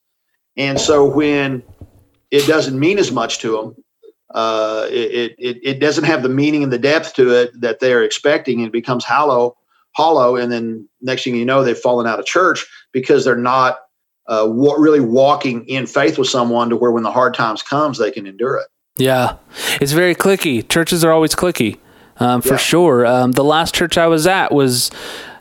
And 0.55 0.79
so 0.79 1.05
when 1.05 1.63
it 2.31 2.45
doesn't 2.47 2.79
mean 2.79 2.99
as 2.99 3.11
much 3.11 3.39
to 3.39 3.51
them. 3.51 3.83
Uh, 4.33 4.87
it, 4.89 5.35
it, 5.37 5.57
it 5.63 5.79
doesn't 5.79 6.03
have 6.03 6.21
the 6.21 6.29
meaning 6.29 6.63
and 6.63 6.73
the 6.73 6.77
depth 6.77 7.13
to 7.13 7.31
it 7.31 7.59
that 7.59 7.79
they're 7.79 8.03
expecting. 8.03 8.59
And 8.59 8.67
it 8.67 8.73
becomes 8.73 9.05
hollow, 9.05 9.55
hollow. 9.95 10.35
And 10.35 10.51
then 10.51 10.87
next 11.01 11.23
thing 11.23 11.35
you 11.35 11.45
know, 11.45 11.63
they've 11.63 11.77
fallen 11.77 12.07
out 12.07 12.19
of 12.19 12.25
church 12.25 12.65
because 12.91 13.23
they're 13.23 13.37
not 13.37 13.79
uh, 14.27 14.45
w- 14.45 14.77
really 14.77 14.99
walking 14.99 15.67
in 15.67 15.85
faith 15.85 16.17
with 16.17 16.27
someone 16.27 16.69
to 16.69 16.75
where 16.75 16.91
when 16.91 17.03
the 17.03 17.11
hard 17.11 17.33
times 17.33 17.61
comes, 17.61 17.97
they 17.97 18.11
can 18.11 18.27
endure 18.27 18.57
it. 18.57 18.67
Yeah, 18.97 19.37
it's 19.79 19.91
very 19.91 20.15
cliquey. 20.15 20.67
Churches 20.67 21.03
are 21.03 21.11
always 21.11 21.35
cliquey, 21.35 21.77
um, 22.17 22.41
for 22.41 22.53
yeah. 22.53 22.57
sure. 22.57 23.05
Um, 23.05 23.31
the 23.31 23.43
last 23.43 23.75
church 23.75 23.97
I 23.97 24.07
was 24.07 24.25
at 24.25 24.51
was 24.51 24.89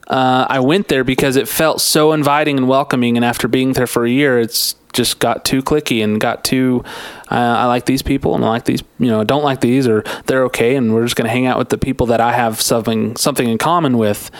uh, 0.09 0.47
I 0.49 0.61
went 0.61 0.89
there 0.89 1.05
because 1.05 1.37
it 1.37 1.49
felt 1.49 1.81
so 1.81 2.13
inviting 2.13 2.59
and 2.59 2.69
welcoming. 2.69 3.17
And 3.17 3.25
after 3.25 3.49
being 3.49 3.73
there 3.73 3.87
for 3.87 4.05
a 4.05 4.11
year, 4.11 4.39
it's 4.39 4.77
just 4.93 5.19
got 5.19 5.45
too 5.45 5.63
cliquey 5.63 6.03
and 6.03 6.19
got 6.19 6.43
too 6.43 6.83
uh, 7.31 7.35
I 7.35 7.67
like 7.67 7.85
these 7.85 8.01
people 8.01 8.35
and 8.35 8.43
I 8.43 8.49
like 8.49 8.65
these 8.65 8.83
you 8.99 9.09
know 9.09 9.25
don't 9.25 9.45
like 9.45 9.61
these 9.61 9.87
or 9.87 10.03
they're 10.25 10.45
okay 10.45 10.75
and 10.75 10.95
we're 10.95 11.05
just 11.05 11.17
going 11.17 11.27
to 11.27 11.31
hang 11.31 11.45
out 11.45 11.59
with 11.59 11.69
the 11.69 11.77
people 11.77 12.07
that 12.07 12.21
I 12.21 12.33
have 12.33 12.63
something 12.63 13.15
something 13.17 13.47
in 13.47 13.59
common 13.59 13.99
with. 13.99 14.31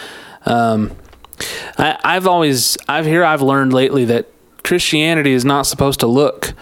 Um, 0.47 0.93
I, 1.77 1.99
I've 2.03 2.27
always 2.27 2.79
I've 2.89 3.05
here 3.05 3.23
I've 3.23 3.43
learned 3.43 3.75
lately 3.75 4.07
that 4.07 4.29
Christianity 4.67 5.33
is 5.33 5.45
not 5.45 5.63
supposed 5.63 6.01
to 6.01 6.07
look 6.07 6.53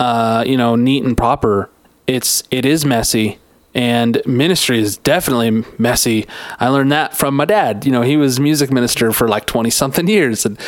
uh, 0.00 0.44
you 0.46 0.56
know 0.56 0.76
neat 0.76 1.04
and 1.04 1.16
proper. 1.16 1.68
It's 2.06 2.42
it 2.50 2.64
is 2.64 2.84
messy 2.84 3.38
and 3.74 4.20
ministry 4.26 4.78
is 4.78 4.96
definitely 4.98 5.64
messy. 5.78 6.26
I 6.60 6.68
learned 6.68 6.92
that 6.92 7.16
from 7.16 7.34
my 7.34 7.44
dad. 7.44 7.84
You 7.84 7.92
know, 7.92 8.02
he 8.02 8.16
was 8.16 8.38
music 8.38 8.70
minister 8.70 9.12
for 9.12 9.28
like 9.28 9.46
20 9.46 9.70
something 9.70 10.08
years. 10.08 10.44
And, 10.44 10.58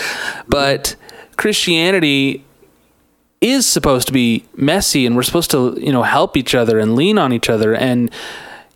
but 0.49 0.97
Christianity 1.37 2.45
is 3.41 3.67
supposed 3.67 4.07
to 4.07 4.13
be 4.13 4.47
messy 4.57 5.05
and 5.05 5.15
we're 5.15 5.23
supposed 5.23 5.51
to 5.51 5.77
you 5.79 5.93
know 5.93 6.03
help 6.03 6.37
each 6.37 6.55
other 6.55 6.79
and 6.79 6.97
lean 6.97 7.19
on 7.19 7.31
each 7.33 7.51
other 7.51 7.75
and 7.75 8.11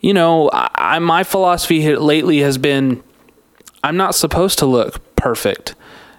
you 0.02 0.12
know 0.12 0.50
I, 0.52 0.98
my 0.98 1.24
philosophy 1.24 1.96
lately 1.96 2.40
has 2.40 2.58
been 2.58 3.02
i'm 3.82 3.96
not 3.96 4.14
supposed 4.14 4.58
to 4.58 4.66
look 4.66 5.16
perfect 5.16 5.74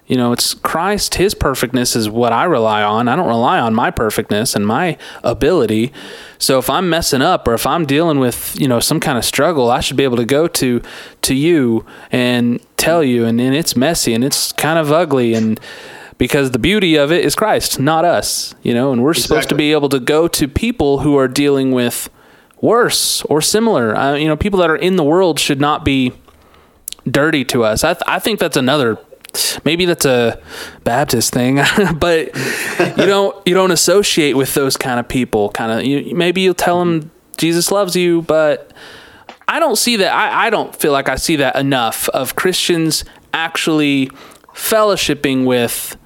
you 0.10 0.18
know 0.18 0.34
it's 0.34 0.54
christ 0.56 1.16
his 1.16 1.34
perfectness 1.34 1.96
is 1.96 2.10
what 2.10 2.34
i 2.34 2.44
rely 2.44 2.84
on 2.84 3.08
i 3.08 3.16
don't 3.16 3.28
rely 3.28 3.60
on 3.60 3.74
my 3.74 3.90
perfectness 3.90 4.56
and 4.56 4.68
my 4.68 4.98
ability 5.24 5.94
so 6.38 6.58
if 6.60 6.70
i'm 6.70 6.90
messing 6.90 7.22
up 7.22 7.48
or 7.48 7.54
if 7.54 7.66
i'm 7.66 7.86
dealing 7.86 8.20
with 8.20 8.60
you 8.60 8.68
know 8.68 8.82
some 8.82 9.00
kind 9.00 9.18
of 9.18 9.24
struggle 9.24 9.70
i 9.70 9.80
should 9.80 9.96
be 9.96 10.04
able 10.04 10.18
to 10.18 10.26
go 10.26 10.48
to 10.48 10.82
to 11.22 11.34
you 11.34 11.86
and 12.12 12.60
tell 12.76 13.02
you 13.02 13.24
and, 13.24 13.40
and 13.40 13.56
it's 13.56 13.78
messy 13.78 14.14
and 14.14 14.26
it's 14.26 14.52
kind 14.52 14.78
of 14.78 14.92
ugly 14.92 15.34
and 15.34 15.60
because 16.18 16.52
the 16.52 16.60
beauty 16.60 16.98
of 16.98 17.14
it 17.14 17.24
is 17.24 17.34
Christ, 17.34 17.80
not 17.80 18.04
us, 18.04 18.54
you 18.62 18.74
know, 18.74 18.92
and 18.92 19.02
we're 19.02 19.12
exactly. 19.12 19.28
supposed 19.28 19.50
to 19.50 19.56
be 19.56 19.72
able 19.72 19.88
to 19.88 20.02
go 20.02 20.28
to 20.28 20.50
people 20.50 21.00
who 21.00 21.18
are 21.18 21.30
dealing 21.30 21.72
with 21.72 22.10
worse 22.60 23.24
or 23.24 23.42
similar. 23.42 23.96
Uh, 23.96 24.16
you 24.16 24.28
know, 24.28 24.36
people 24.36 24.60
that 24.60 24.70
are 24.70 24.76
in 24.76 24.98
the 24.98 25.04
world 25.04 25.40
should 25.40 25.62
not 25.62 25.86
be 25.86 26.12
dirty 27.10 27.46
to 27.46 27.64
us. 27.64 27.86
I, 27.86 27.94
th- 27.94 28.04
I 28.06 28.20
think 28.20 28.40
that's 28.40 28.58
another 28.58 29.00
maybe 29.64 29.86
that's 29.86 30.06
a 30.06 30.42
Baptist 30.84 31.34
thing, 31.34 31.56
but 31.96 32.36
you 32.98 33.06
don't 33.06 33.36
you 33.48 33.54
don't 33.54 33.72
associate 33.72 34.34
with 34.34 34.54
those 34.54 34.78
kind 34.78 35.00
of 35.00 35.08
people. 35.08 35.50
Kind 35.50 35.72
of 35.72 35.86
you, 35.86 36.16
maybe 36.16 36.42
you'll 36.42 36.54
tell 36.54 36.80
them 36.80 37.12
Jesus 37.38 37.72
loves 37.72 37.96
you, 37.96 38.22
but 38.24 38.74
I 39.48 39.60
don't 39.60 39.78
see 39.78 39.96
that. 39.98 40.14
I, 40.14 40.48
I 40.48 40.50
don't 40.50 40.76
feel 40.76 40.92
like 40.92 41.10
I 41.10 41.16
see 41.16 41.38
that 41.38 41.56
enough 41.56 42.10
of 42.10 42.36
Christians 42.36 43.06
actually 43.34 44.08
fellowshipping 44.54 45.46
with 45.46 45.98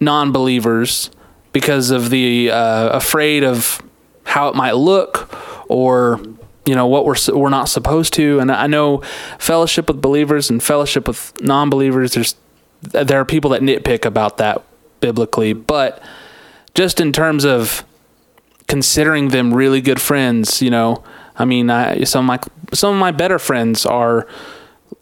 non-believers 0.00 1.10
because 1.52 1.90
of 1.90 2.10
the 2.10 2.50
uh, 2.50 2.88
afraid 2.90 3.44
of 3.44 3.82
how 4.24 4.48
it 4.48 4.54
might 4.54 4.72
look 4.72 5.34
or 5.68 6.20
you 6.66 6.74
know 6.74 6.86
what 6.86 7.04
we're 7.04 7.16
we're 7.32 7.48
not 7.48 7.68
supposed 7.68 8.12
to 8.14 8.38
and 8.40 8.52
I 8.52 8.66
know 8.66 9.02
fellowship 9.38 9.88
with 9.88 10.00
believers 10.00 10.50
and 10.50 10.62
fellowship 10.62 11.08
with 11.08 11.32
non-believers 11.40 12.12
there's 12.12 12.34
there 12.82 13.20
are 13.20 13.24
people 13.24 13.50
that 13.50 13.62
nitpick 13.62 14.04
about 14.04 14.38
that 14.38 14.62
biblically 15.00 15.52
but 15.52 16.02
just 16.74 17.00
in 17.00 17.12
terms 17.12 17.44
of 17.44 17.84
considering 18.66 19.28
them 19.28 19.54
really 19.54 19.80
good 19.80 20.00
friends 20.00 20.60
you 20.62 20.70
know 20.70 21.02
I 21.36 21.44
mean 21.44 21.70
I, 21.70 22.04
some 22.04 22.24
of 22.24 22.26
my 22.26 22.74
some 22.74 22.94
of 22.94 23.00
my 23.00 23.10
better 23.10 23.38
friends 23.38 23.86
are 23.86 24.26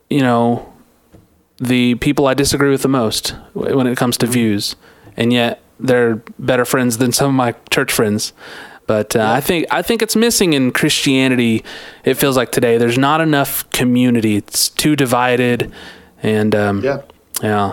you 0.09 0.21
know 0.21 0.73
the 1.59 1.95
people 1.97 2.27
I 2.27 2.35
disagree 2.35 2.71
with 2.71 2.83
the 2.83 2.89
most 2.89 3.35
when 3.55 3.87
it 3.87 3.97
comes 3.97 4.17
to 4.19 4.27
views, 4.27 4.77
and 5.17 5.33
yet 5.33 5.61
they're 5.81 6.17
better 6.39 6.65
friends 6.65 6.99
than 6.99 7.13
some 7.13 7.29
of 7.29 7.35
my 7.35 7.55
church 7.71 7.93
friends. 7.93 8.33
But 8.87 9.17
uh, 9.17 9.21
yeah. 9.21 9.33
I 9.33 9.41
think 9.41 9.67
I 9.71 9.83
think 9.83 10.03
it's 10.03 10.15
missing 10.15 10.53
in 10.53 10.71
Christianity. 10.71 11.65
It 12.05 12.15
feels 12.15 12.37
like 12.37 12.53
today 12.53 12.79
there's 12.79 12.99
not 12.99 13.21
enough 13.21 13.69
community. 13.71 14.37
It's 14.37 14.69
too 14.69 14.95
divided, 14.97 15.73
and 16.23 16.55
um, 16.55 16.85
yeah, 16.85 17.03
yeah. 17.43 17.73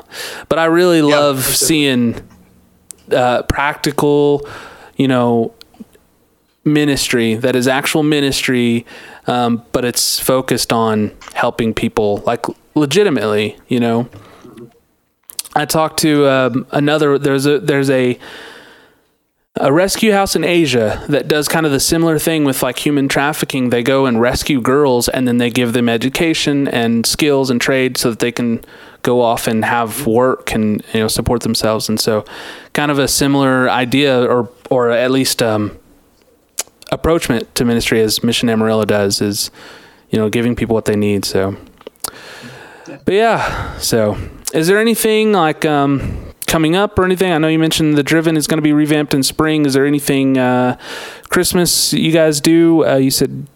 But 0.50 0.60
I 0.60 0.66
really 0.66 1.00
yeah, 1.00 1.18
love 1.18 1.44
seeing 1.44 2.22
uh, 3.12 3.44
practical, 3.44 4.48
you 4.98 5.08
know, 5.08 5.54
ministry 6.66 7.36
that 7.36 7.56
is 7.56 7.68
actual 7.68 8.04
ministry, 8.04 8.86
um, 9.28 9.64
but 9.72 9.86
it's 9.86 10.20
focused 10.20 10.72
on 10.72 11.12
helping 11.34 11.74
people 11.74 12.18
like 12.26 12.46
legitimately, 12.76 13.58
you 13.68 13.80
know. 13.80 14.10
I 15.56 15.66
talked 15.66 16.00
to 16.00 16.28
um, 16.28 16.68
another. 16.72 17.20
There's 17.20 17.46
a 17.46 17.60
there's 17.60 17.90
a 17.90 18.18
a 19.56 19.72
rescue 19.72 20.12
house 20.12 20.36
in 20.36 20.44
Asia 20.44 21.06
that 21.10 21.28
does 21.28 21.48
kind 21.48 21.66
of 21.66 21.72
the 21.72 21.80
similar 21.80 22.18
thing 22.18 22.44
with 22.44 22.64
like 22.64 22.80
human 22.80 23.08
trafficking. 23.08 23.70
They 23.70 23.84
go 23.84 24.08
and 24.08 24.20
rescue 24.20 24.60
girls 24.60 25.08
and 25.08 25.28
then 25.28 25.38
they 25.38 25.52
give 25.52 25.74
them 25.74 25.88
education 25.88 26.68
and 26.68 27.06
skills 27.06 27.52
and 27.52 27.62
trade 27.62 27.98
so 27.98 28.10
that 28.10 28.20
they 28.20 28.32
can 28.32 28.66
go 29.04 29.22
off 29.22 29.48
and 29.48 29.64
have 29.64 30.08
work 30.08 30.54
and 30.54 30.84
you 30.94 31.02
know 31.02 31.08
support 31.08 31.42
themselves. 31.42 31.88
And 31.88 32.00
so, 32.00 32.26
kind 32.74 32.90
of 32.90 33.00
a 33.00 33.08
similar 33.08 33.70
idea, 33.70 34.24
or 34.26 34.50
or 34.70 34.90
at 34.90 35.12
least 35.12 35.42
um, 35.42 35.78
approachment 36.92 37.54
to 37.56 37.66
ministry 37.66 38.02
as 38.02 38.24
Mission 38.24 38.50
Amarillo 38.50 38.86
does 38.86 39.22
is, 39.22 39.52
you 40.10 40.18
know, 40.18 40.30
giving 40.30 40.56
people 40.56 40.74
what 40.74 40.86
they 40.86 40.96
need. 40.96 41.26
So 41.26 41.56
but 43.06 43.14
yeah, 43.14 43.78
so 43.78 44.18
is 44.54 44.68
there 44.68 44.80
anything 44.80 45.32
like 45.32 45.66
um, 45.66 46.34
coming 46.48 46.76
up 46.76 46.98
or 47.00 47.06
anything? 47.06 47.32
I 47.32 47.38
know 47.38 47.48
you 47.48 47.60
mentioned 47.60 47.98
the 47.98 48.04
Driven 48.04 48.38
is 48.38 48.48
going 48.48 48.58
to 48.58 48.64
be 48.64 48.74
revamped 48.74 49.14
in 49.14 49.24
spring. 49.24 49.66
Is 49.66 49.74
there 49.74 49.86
anything 49.86 50.38
uh, 50.38 50.78
Christmas 51.30 51.94
you 51.94 52.12
guys 52.12 52.42
do? 52.42 52.86
Uh, 52.86 52.96
you 52.98 53.12
said. 53.12 53.48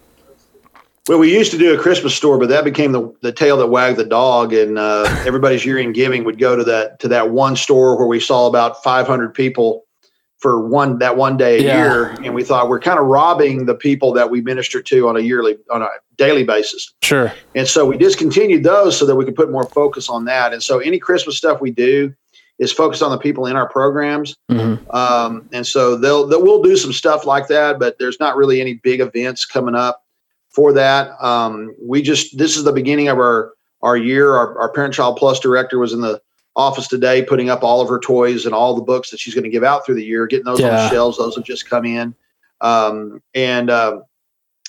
Well, 1.08 1.20
we 1.20 1.34
used 1.34 1.52
to 1.52 1.58
do 1.58 1.74
a 1.74 1.82
Christmas 1.82 2.13
store, 2.13 2.38
but 2.38 2.50
that 2.50 2.63
became 2.65 2.91
the, 2.91 3.13
the 3.22 3.32
tail 3.32 3.58
that 3.58 3.67
wagged 3.67 3.98
the 3.98 4.06
dog, 4.06 4.54
and 4.54 4.78
uh, 4.78 5.10
everybody's 5.26 5.65
year 5.65 5.78
in 5.78 5.93
giving 5.93 6.24
would 6.26 6.38
go 6.38 6.56
to 6.56 6.63
that 6.65 7.00
to 7.00 7.08
that 7.08 7.32
one 7.32 7.56
store 7.56 7.98
where 7.98 8.08
we 8.08 8.20
saw 8.20 8.48
about 8.48 8.84
500 8.84 9.34
people 9.34 9.86
for 10.39 10.67
one 10.67 11.00
that 11.00 11.17
one 11.17 11.38
day 11.38 11.60
a 11.60 11.63
Yeah. 11.63 11.82
year, 11.82 12.15
and 12.24 12.36
we 12.36 12.43
thought 12.43 12.70
we're 12.70 12.80
kind 12.80 13.00
of 13.00 13.06
robbing 13.08 13.65
the 13.65 13.74
people 13.74 14.13
that 14.13 14.30
we 14.30 14.41
minister 14.41 14.82
to 14.84 15.08
on 15.08 15.17
a 15.17 15.20
yearly 15.22 15.58
on 15.72 15.82
a 15.82 15.88
daily 16.17 16.43
basis. 16.43 16.93
Sure. 17.02 17.34
And 17.56 17.67
so 17.67 17.86
we 17.86 17.98
discontinued 17.98 18.63
those 18.63 18.98
so 18.98 19.06
that 19.06 19.15
we 19.15 19.26
could 19.26 19.36
put 19.36 19.50
more 19.50 19.67
focus 19.74 20.10
on 20.10 20.26
that. 20.26 20.54
And 20.54 20.62
so 20.62 20.80
any 20.80 21.00
Christmas 21.00 21.38
stuff 21.38 21.62
we 21.62 21.72
do 21.72 22.13
is 22.60 22.72
focused 22.72 23.02
on 23.02 23.12
the 23.12 23.17
people 23.17 23.46
in 23.46 23.56
our 23.56 23.70
programs. 23.70 24.36
hmm 24.50 24.76
Um, 24.91 25.48
and 25.54 25.65
so 25.65 25.96
they'll, 25.96 26.28
they'll 26.28 26.43
we'll 26.43 26.62
do 26.62 26.76
some 26.76 26.91
stuff 26.91 27.26
like 27.26 27.48
that, 27.48 27.80
but 27.80 27.98
there's 27.98 28.20
not 28.20 28.36
really 28.36 28.62
any 28.62 28.76
big 28.76 29.00
events 29.00 29.46
coming 29.46 29.74
up 29.76 30.04
for 30.58 30.74
that. 30.74 31.12
Um, 31.24 31.76
we 31.80 32.02
just 32.02 32.36
this 32.36 32.58
is 32.58 32.63
the 32.63 32.74
beginning 32.74 33.10
of 33.10 33.20
our 33.20 33.54
our 33.84 33.96
year. 33.96 34.34
Our, 34.34 34.60
our 34.60 34.72
Parent 34.72 34.96
Child 34.96 35.17
Plus 35.17 35.39
director 35.39 35.78
was 35.78 35.93
in 35.93 36.02
the 36.02 36.20
office 36.56 36.88
today, 36.88 37.22
putting 37.22 37.52
up 37.52 37.63
all 37.63 37.80
of 37.80 37.88
her 37.89 38.00
toys 38.00 38.48
and 38.48 38.56
all 38.56 38.74
the 38.74 38.82
books 38.82 39.12
that 39.12 39.20
she's 39.20 39.36
going 39.36 39.43
to 39.43 39.52
give 39.52 39.63
out 39.63 39.86
through 39.86 39.93
the 39.93 40.04
year, 40.04 40.26
getting 40.26 40.46
those 40.46 40.60
on 40.63 40.72
the 40.72 40.89
shelves. 40.89 41.20
Those 41.20 41.36
have 41.36 41.46
just 41.46 41.70
come 41.70 41.86
in. 41.86 42.15
Um, 42.62 43.22
and 43.36 43.70
um 43.70 44.04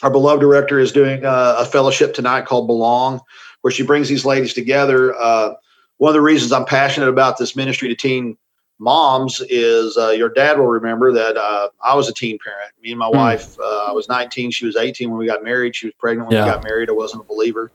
our 0.03 0.11
beloved 0.11 0.43
director 0.43 0.79
is 0.79 0.93
doing 0.93 1.25
a, 1.25 1.55
a 1.59 1.65
fellowship 1.65 2.13
tonight 2.13 2.45
called 2.45 2.67
Belong, 2.67 3.21
where 3.63 3.73
she 3.73 3.83
brings 3.83 4.11
these 4.11 4.27
ladies 4.27 4.53
together. 4.53 5.15
Uh, 5.17 5.55
one 5.97 6.11
of 6.11 6.15
the 6.15 6.21
reasons 6.21 6.53
I'm 6.53 6.67
passionate 6.67 7.09
about 7.09 7.39
this 7.39 7.57
ministry 7.57 7.89
to 7.89 7.97
teen 7.97 8.37
moms 8.79 9.41
is 9.49 9.97
uh, 9.97 10.11
your 10.11 10.29
dad 10.29 10.59
will 10.59 10.67
remember 10.69 11.13
that 11.13 11.37
uh, 11.37 11.69
I 11.83 11.95
was 11.95 12.09
a 12.09 12.13
teen 12.15 12.39
parent. 12.43 12.73
Me 12.83 12.91
and 12.91 12.99
my 12.99 13.09
Hmm. 13.09 13.17
wife, 13.17 13.57
uh, 13.59 13.87
I 13.89 13.93
was 13.93 14.09
19, 14.09 14.51
she 14.51 14.67
was 14.67 14.77
18 14.77 15.11
when 15.11 15.19
we 15.19 15.27
got 15.27 15.43
married. 15.45 15.75
She 15.77 15.87
was 15.87 15.95
pregnant 15.99 16.29
when 16.29 16.37
Yeah. 16.37 16.45
we 16.45 16.51
got 16.51 16.63
married. 16.63 16.89
I 16.89 16.93
wasn't 16.93 17.23
a 17.23 17.27
believer, 17.27 17.73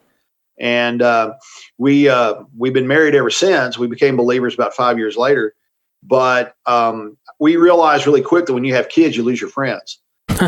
and 0.57 1.01
uh, 1.01 1.33
we 1.77 2.07
uh, 2.09 2.43
we've 2.57 2.73
been 2.73 2.87
married 2.87 3.15
ever 3.15 3.29
since. 3.29 3.77
We 3.77 3.87
became 3.87 4.15
believers 4.15 4.53
about 4.53 4.73
five 4.73 4.97
years 4.97 5.17
later, 5.17 5.55
but 6.03 6.55
um, 6.65 7.17
we 7.39 7.55
realized 7.57 8.05
really 8.07 8.21
quick 8.21 8.45
that 8.45 8.53
when 8.53 8.63
you 8.63 8.73
have 8.75 8.89
kids, 8.89 9.17
you 9.17 9.23
lose 9.23 9.41
your 9.41 9.49
friends. 9.49 9.99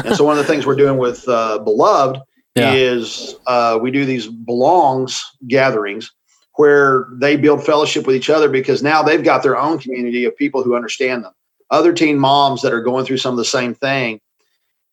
and 0.04 0.16
so 0.16 0.24
one 0.24 0.38
of 0.38 0.46
the 0.46 0.52
things 0.52 0.66
we're 0.66 0.76
doing 0.76 0.98
with 0.98 1.28
uh, 1.28 1.60
Beloved 1.60 2.22
Yeah. 2.56 2.74
is 2.74 3.36
uh, 3.46 3.78
we 3.82 3.92
do 3.92 4.06
these 4.06 4.28
belongs 4.28 5.24
gatherings 5.48 6.12
where 6.56 7.08
they 7.12 7.36
build 7.36 7.66
fellowship 7.66 8.08
with 8.08 8.16
each 8.16 8.30
other 8.30 8.50
because 8.50 8.82
now 8.82 9.04
they've 9.04 9.24
got 9.24 9.44
their 9.44 9.58
own 9.58 9.78
community 9.78 10.26
of 10.26 10.38
people 10.38 10.64
who 10.64 10.76
understand 10.76 11.24
them, 11.24 11.34
other 11.70 11.94
teen 11.94 12.18
moms 12.18 12.62
that 12.62 12.74
are 12.74 12.82
going 12.82 13.06
through 13.06 13.18
some 13.18 13.34
of 13.34 13.38
the 13.38 13.46
same 13.46 13.74
thing. 13.74 14.20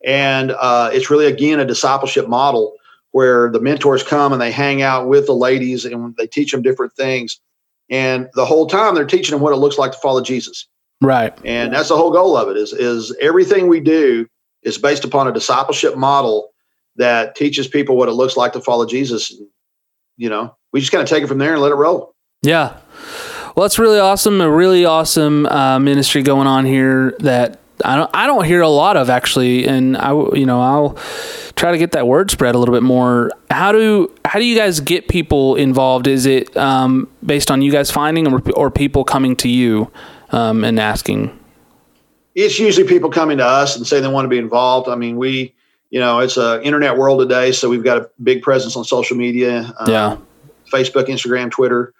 And 0.04 0.50
uh, 0.52 0.90
it's 0.92 1.10
really, 1.10 1.26
again, 1.26 1.60
a 1.60 1.64
discipleship 1.64 2.28
model 2.28 2.74
where 3.12 3.50
the 3.50 3.60
mentors 3.60 4.02
come 4.02 4.32
and 4.32 4.42
they 4.42 4.50
hang 4.50 4.82
out 4.82 5.06
with 5.06 5.26
the 5.26 5.34
ladies 5.34 5.84
and 5.84 6.16
they 6.16 6.26
teach 6.26 6.50
them 6.50 6.62
different 6.62 6.94
things. 6.94 7.40
And 7.88 8.28
the 8.34 8.46
whole 8.46 8.66
time 8.66 8.94
they're 8.94 9.04
teaching 9.04 9.32
them 9.32 9.42
what 9.42 9.52
it 9.52 9.56
looks 9.56 9.78
like 9.78 9.92
to 9.92 9.98
follow 9.98 10.22
Jesus. 10.22 10.66
Right. 11.00 11.36
And 11.44 11.72
that's 11.72 11.90
the 11.90 11.96
whole 11.96 12.10
goal 12.10 12.36
of 12.36 12.48
it 12.48 12.56
is, 12.56 12.72
is 12.72 13.14
everything 13.20 13.68
we 13.68 13.80
do 13.80 14.26
is 14.62 14.78
based 14.78 15.04
upon 15.04 15.28
a 15.28 15.32
discipleship 15.32 15.96
model 15.96 16.50
that 16.96 17.36
teaches 17.36 17.68
people 17.68 17.96
what 17.96 18.08
it 18.08 18.12
looks 18.12 18.36
like 18.36 18.52
to 18.54 18.60
follow 18.60 18.86
Jesus. 18.86 19.32
You 20.16 20.28
know, 20.28 20.56
we 20.72 20.80
just 20.80 20.92
kind 20.92 21.02
of 21.02 21.08
take 21.08 21.22
it 21.22 21.26
from 21.26 21.38
there 21.38 21.52
and 21.52 21.62
let 21.62 21.72
it 21.72 21.76
roll. 21.76 22.14
Yeah. 22.42 22.76
Well, 23.54 23.64
that's 23.64 23.78
really 23.78 23.98
awesome. 23.98 24.40
A 24.40 24.50
really 24.50 24.84
awesome 24.84 25.46
uh, 25.46 25.78
ministry 25.78 26.22
going 26.22 26.46
on 26.46 26.64
here 26.64 27.14
that 27.20 27.60
I 27.84 27.96
don't 27.96 28.10
I 28.14 28.26
don't 28.26 28.44
hear 28.44 28.62
a 28.62 28.68
lot 28.68 28.96
of 28.96 29.10
actually, 29.10 29.66
and 29.66 29.96
I 29.96 30.12
you 30.12 30.46
know 30.46 30.60
I'll 30.60 30.98
try 31.56 31.72
to 31.72 31.78
get 31.78 31.92
that 31.92 32.06
word 32.06 32.30
spread 32.30 32.54
a 32.54 32.58
little 32.58 32.74
bit 32.74 32.82
more. 32.82 33.30
How 33.50 33.72
do 33.72 34.10
how 34.24 34.38
do 34.38 34.44
you 34.44 34.56
guys 34.56 34.80
get 34.80 35.08
people 35.08 35.56
involved? 35.56 36.06
Is 36.06 36.26
it 36.26 36.56
um, 36.56 37.08
based 37.24 37.50
on 37.50 37.62
you 37.62 37.70
guys 37.70 37.90
finding 37.90 38.32
or, 38.32 38.42
or 38.56 38.70
people 38.70 39.04
coming 39.04 39.36
to 39.36 39.48
you 39.48 39.90
um, 40.30 40.64
and 40.64 40.80
asking? 40.80 41.38
It's 42.34 42.58
usually 42.58 42.86
people 42.86 43.10
coming 43.10 43.38
to 43.38 43.44
us 43.44 43.76
and 43.76 43.86
say 43.86 44.00
they 44.00 44.08
want 44.08 44.24
to 44.24 44.30
be 44.30 44.38
involved. 44.38 44.88
I 44.88 44.94
mean, 44.94 45.18
we, 45.18 45.54
you 45.90 46.00
know, 46.00 46.20
it's 46.20 46.38
a 46.38 46.62
internet 46.62 46.96
world 46.96 47.20
today, 47.20 47.52
so 47.52 47.68
we've 47.68 47.84
got 47.84 47.98
a 47.98 48.10
big 48.22 48.40
presence 48.40 48.74
on 48.74 48.84
social 48.84 49.18
media. 49.18 49.70
um, 49.78 49.90
Yeah. 49.90 50.16
Facebook, 50.72 51.06
Instagram, 51.06 51.50
Twitter. 51.50 51.92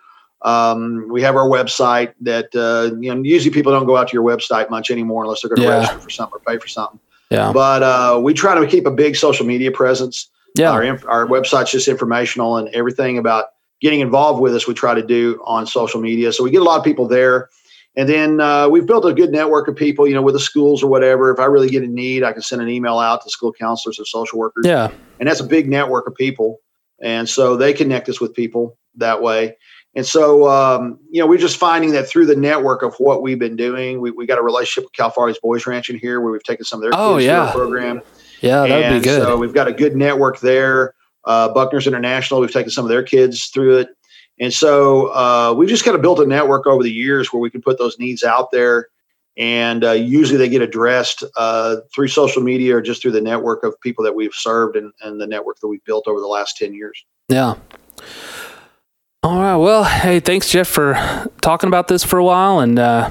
Um, 0.42 1.06
we 1.08 1.22
have 1.22 1.36
our 1.36 1.48
website 1.48 2.14
that 2.22 2.48
uh, 2.56 2.96
you 3.00 3.14
know 3.14 3.22
usually 3.22 3.52
people 3.54 3.70
don't 3.72 3.86
go 3.86 3.96
out 3.96 4.08
to 4.08 4.14
your 4.14 4.24
website 4.24 4.70
much 4.70 4.90
anymore 4.90 5.22
unless 5.24 5.42
they're 5.42 5.50
going 5.50 5.62
to 5.62 5.68
Yeah. 5.68 5.78
register 5.80 5.98
for 6.00 6.10
something 6.10 6.34
or 6.36 6.52
pay 6.52 6.58
for 6.58 6.66
something. 6.68 6.98
Yeah. 7.30 7.52
But 7.52 7.82
uh, 7.82 8.20
we 8.22 8.34
try 8.34 8.58
to 8.58 8.66
keep 8.66 8.84
a 8.86 8.90
big 8.90 9.14
social 9.16 9.46
media 9.46 9.70
presence. 9.70 10.28
Yeah. 10.56 10.72
Our 10.72 10.82
inf- 10.82 11.06
our 11.06 11.26
website's 11.26 11.70
just 11.70 11.86
informational 11.88 12.56
and 12.56 12.68
everything 12.70 13.18
about 13.18 13.46
getting 13.80 14.00
involved 14.00 14.40
with 14.40 14.54
us. 14.54 14.66
We 14.66 14.74
try 14.74 14.94
to 14.94 15.02
do 15.02 15.40
on 15.44 15.66
social 15.66 16.00
media, 16.00 16.32
so 16.32 16.42
we 16.44 16.50
get 16.50 16.60
a 16.60 16.64
lot 16.64 16.78
of 16.78 16.84
people 16.84 17.06
there. 17.06 17.48
And 17.94 18.08
then 18.08 18.40
uh, 18.40 18.68
we've 18.70 18.86
built 18.86 19.04
a 19.04 19.12
good 19.12 19.30
network 19.30 19.68
of 19.68 19.76
people, 19.76 20.08
you 20.08 20.14
know, 20.14 20.22
with 20.22 20.34
the 20.34 20.40
schools 20.40 20.82
or 20.82 20.86
whatever. 20.88 21.30
If 21.30 21.38
I 21.38 21.44
really 21.44 21.68
get 21.68 21.82
in 21.82 21.94
need, 21.94 22.22
I 22.22 22.32
can 22.32 22.40
send 22.40 22.62
an 22.62 22.68
email 22.70 22.98
out 22.98 23.22
to 23.22 23.28
school 23.30 23.52
counselors 23.52 24.00
or 24.00 24.06
social 24.06 24.38
workers 24.38 24.64
Yeah. 24.66 24.90
and 25.20 25.28
that's 25.28 25.40
a 25.40 25.44
big 25.44 25.68
network 25.68 26.06
of 26.06 26.14
people 26.14 26.58
and 27.02 27.28
so 27.28 27.56
they 27.56 27.72
connect 27.72 28.08
us 28.08 28.20
with 28.20 28.32
people 28.34 28.76
that 28.96 29.20
way 29.22 29.56
and 29.94 30.06
so 30.06 30.48
um, 30.48 30.98
you 31.10 31.20
know 31.20 31.26
we're 31.26 31.38
just 31.38 31.56
finding 31.56 31.92
that 31.92 32.08
through 32.08 32.24
the 32.26 32.36
network 32.36 32.82
of 32.82 32.94
what 32.96 33.20
we've 33.22 33.38
been 33.38 33.56
doing 33.56 34.00
we, 34.00 34.10
we 34.10 34.26
got 34.26 34.38
a 34.38 34.42
relationship 34.42 34.84
with 34.84 34.92
Cal 34.92 35.10
Farley's 35.10 35.38
boys 35.38 35.66
ranch 35.66 35.90
in 35.90 35.98
here 35.98 36.20
where 36.20 36.32
we've 36.32 36.42
taken 36.42 36.64
some 36.64 36.78
of 36.78 36.82
their 36.82 36.92
Oh, 36.94 37.18
yeah. 37.18 37.50
program 37.52 38.00
Yeah. 38.40 38.66
That 38.66 38.76
would 38.76 38.84
and 38.84 39.02
be 39.02 39.08
good. 39.08 39.22
so 39.22 39.36
we've 39.36 39.54
got 39.54 39.68
a 39.68 39.72
good 39.72 39.96
network 39.96 40.40
there 40.40 40.94
uh, 41.24 41.48
Buckner's 41.52 41.86
international 41.86 42.40
we've 42.40 42.52
taken 42.52 42.70
some 42.70 42.84
of 42.84 42.88
their 42.88 43.02
kids 43.02 43.46
through 43.46 43.78
it 43.78 43.88
and 44.40 44.52
so 44.52 45.06
uh, 45.08 45.54
we've 45.56 45.68
just 45.68 45.84
kind 45.84 45.94
of 45.94 46.02
built 46.02 46.18
a 46.20 46.26
network 46.26 46.66
over 46.66 46.82
the 46.82 46.90
years 46.92 47.32
where 47.32 47.40
we 47.40 47.50
can 47.50 47.60
put 47.62 47.78
those 47.78 47.98
needs 47.98 48.24
out 48.24 48.50
there 48.50 48.88
and 49.36 49.84
uh, 49.84 49.92
usually 49.92 50.38
they 50.38 50.48
get 50.48 50.62
addressed 50.62 51.24
uh, 51.36 51.76
through 51.94 52.08
social 52.08 52.42
media 52.42 52.76
or 52.76 52.82
just 52.82 53.02
through 53.02 53.12
the 53.12 53.20
network 53.20 53.64
of 53.64 53.80
people 53.80 54.04
that 54.04 54.14
we've 54.14 54.34
served 54.34 54.76
and, 54.76 54.92
and 55.00 55.20
the 55.20 55.26
network 55.26 55.58
that 55.60 55.68
we've 55.68 55.84
built 55.84 56.06
over 56.06 56.20
the 56.20 56.26
last 56.26 56.56
10 56.56 56.74
years 56.74 57.04
Yeah. 57.28 57.54
All 59.24 59.38
right. 59.38 59.56
Well, 59.56 59.84
hey, 59.84 60.18
thanks, 60.18 60.50
Jeff, 60.50 60.66
for 60.66 60.94
talking 61.40 61.68
about 61.68 61.86
this 61.86 62.02
for 62.02 62.18
a 62.18 62.24
while 62.24 62.58
and 62.58 62.76
uh, 62.76 63.10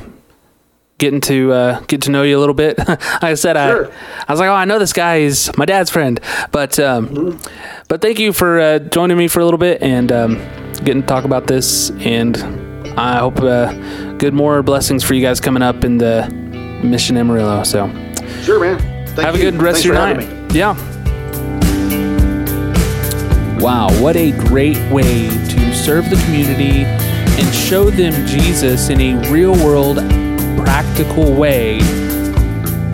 getting 0.98 1.22
to 1.22 1.54
uh, 1.54 1.80
get 1.88 2.02
to 2.02 2.12
know 2.12 2.24
you 2.24 2.38
a 2.38 2.42
little 2.42 2.54
bit. 2.54 2.78
like 2.88 3.24
I 3.24 3.34
said, 3.36 3.54
Sure. 3.56 3.88
I 3.88 4.26
I 4.28 4.34
was 4.34 4.40
like, 4.42 4.50
oh, 4.50 4.54
I 4.54 4.66
know 4.66 4.78
this 4.78 4.92
guy. 4.92 5.22
He's 5.22 5.56
my 5.58 5.64
dad's 5.64 5.90
friend. 5.90 6.20
But 6.52 6.78
um, 6.80 7.40
but 7.88 8.02
thank 8.02 8.20
you 8.20 8.34
for 8.34 8.60
uh, 8.60 8.80
joining 8.80 9.18
me 9.18 9.30
for 9.30 9.40
a 9.40 9.46
little 9.46 9.58
bit 9.58 9.82
and 9.82 10.12
um, 10.12 10.36
getting 10.84 11.02
to 11.02 11.08
talk 11.08 11.24
about 11.24 11.48
this. 11.48 11.92
And 11.92 12.71
I 12.98 13.18
hope 13.18 13.40
uh, 13.40 13.74
good 14.14 14.34
more 14.34 14.62
blessings 14.64 15.04
for 15.04 15.14
you 15.14 15.22
guys 15.22 15.40
coming 15.40 15.64
up 15.64 15.84
in 15.84 15.98
the 15.98 16.28
Mission 16.84 17.18
Amarillo. 17.18 17.64
So 17.64 17.88
sure 18.44 18.60
man 18.60 18.80
Thank 19.08 19.26
have 19.26 19.36
a 19.36 19.40
good 19.40 19.62
rest 19.62 19.84
Thanks 19.84 19.86
of 19.86 19.86
your 19.86 19.96
night. 19.96 20.54
Yeah. 20.54 20.76
Wow, 23.60 23.90
what 24.02 24.16
a 24.16 24.32
great 24.32 24.78
way 24.92 25.30
to 25.30 25.76
serve 25.76 26.10
the 26.10 26.16
community 26.26 26.84
and 26.84 27.54
show 27.54 27.90
them 27.90 28.26
Jesus 28.26 28.90
in 28.90 29.00
a 29.00 29.30
real 29.30 29.54
world, 29.54 29.98
practical 30.58 31.34
way. 31.36 31.78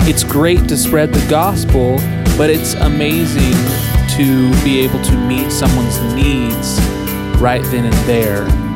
It's 0.09 0.23
great 0.23 0.67
to 0.67 0.77
spread 0.77 1.13
the 1.13 1.25
gospel, 1.29 1.97
but 2.37 2.49
it's 2.49 2.73
amazing 2.75 3.53
to 4.17 4.51
be 4.63 4.79
able 4.81 5.01
to 5.03 5.27
meet 5.27 5.51
someone's 5.51 6.01
needs 6.13 6.81
right 7.39 7.63
then 7.65 7.85
and 7.85 7.93
there. 8.07 8.66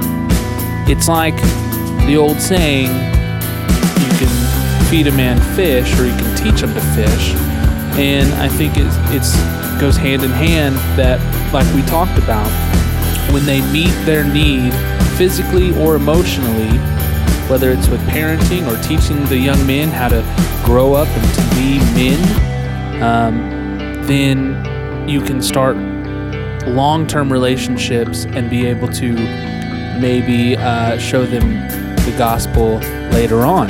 It's 0.89 1.07
like 1.07 1.35
the 2.05 2.17
old 2.17 2.39
saying 2.39 2.87
you 2.87 4.17
can 4.17 4.87
feed 4.89 5.07
a 5.07 5.11
man 5.11 5.39
fish 5.55 5.97
or 5.99 6.05
you 6.05 6.15
can 6.15 6.35
teach 6.35 6.61
him 6.61 6.73
to 6.73 6.81
fish. 6.95 7.33
And 7.97 8.33
I 8.35 8.47
think 8.47 8.73
it's, 8.75 8.95
it's 9.11 9.35
goes 9.79 9.97
hand 9.97 10.23
in 10.23 10.31
hand 10.31 10.75
that, 10.97 11.19
like 11.53 11.65
we 11.73 11.81
talked 11.83 12.17
about, 12.17 12.49
when 13.33 13.45
they 13.45 13.61
meet 13.71 13.93
their 14.05 14.23
need 14.23 14.73
physically 15.17 15.75
or 15.77 15.95
emotionally, 15.95 16.77
whether 17.49 17.71
it's 17.71 17.87
with 17.87 18.01
parenting 18.01 18.67
or 18.67 18.81
teaching 18.83 19.23
the 19.25 19.37
young 19.37 19.65
men 19.65 19.89
how 19.89 20.07
to 20.09 20.21
grow 20.65 20.93
up 20.93 21.07
and 21.07 21.33
to 21.33 21.55
be 21.55 21.79
men, 21.95 23.01
um, 23.01 24.05
then 24.05 25.09
you 25.09 25.21
can 25.21 25.41
start 25.41 25.75
long 26.67 27.07
term 27.07 27.31
relationships 27.31 28.25
and 28.25 28.49
be 28.49 28.67
able 28.67 28.87
to 28.87 29.15
maybe 30.01 30.57
uh, 30.57 30.97
show 30.97 31.25
them 31.25 31.67
the 32.05 32.15
gospel 32.17 32.77
later 33.11 33.45
on. 33.45 33.69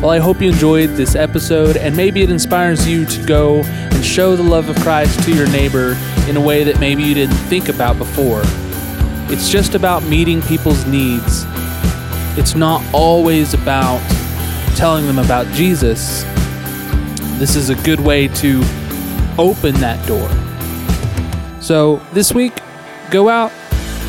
Well, 0.00 0.10
I 0.10 0.18
hope 0.18 0.42
you 0.42 0.50
enjoyed 0.50 0.90
this 0.90 1.14
episode 1.14 1.76
and 1.78 1.96
maybe 1.96 2.22
it 2.22 2.30
inspires 2.30 2.86
you 2.86 3.06
to 3.06 3.24
go 3.24 3.62
and 3.62 4.04
show 4.04 4.36
the 4.36 4.42
love 4.42 4.68
of 4.68 4.76
Christ 4.82 5.22
to 5.22 5.34
your 5.34 5.48
neighbor 5.48 5.96
in 6.28 6.36
a 6.36 6.40
way 6.40 6.64
that 6.64 6.78
maybe 6.78 7.02
you 7.02 7.14
didn't 7.14 7.36
think 7.36 7.68
about 7.68 7.96
before. 7.96 8.42
It's 9.32 9.48
just 9.48 9.74
about 9.74 10.02
meeting 10.02 10.42
people's 10.42 10.84
needs. 10.86 11.44
It's 12.36 12.54
not 12.54 12.82
always 12.92 13.54
about 13.54 14.00
telling 14.76 15.06
them 15.06 15.18
about 15.18 15.46
Jesus. 15.54 16.24
This 17.38 17.56
is 17.56 17.70
a 17.70 17.74
good 17.76 18.00
way 18.00 18.28
to 18.28 18.62
open 19.38 19.74
that 19.76 20.04
door. 20.06 20.28
So 21.62 21.96
this 22.12 22.34
week, 22.34 22.60
go 23.10 23.28
out 23.28 23.52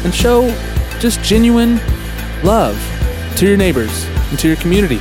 and 0.03 0.13
show 0.13 0.43
just 0.99 1.21
genuine 1.23 1.79
love 2.43 2.77
to 3.37 3.47
your 3.47 3.57
neighbors 3.57 4.05
and 4.29 4.39
to 4.39 4.47
your 4.47 4.57
community. 4.57 4.99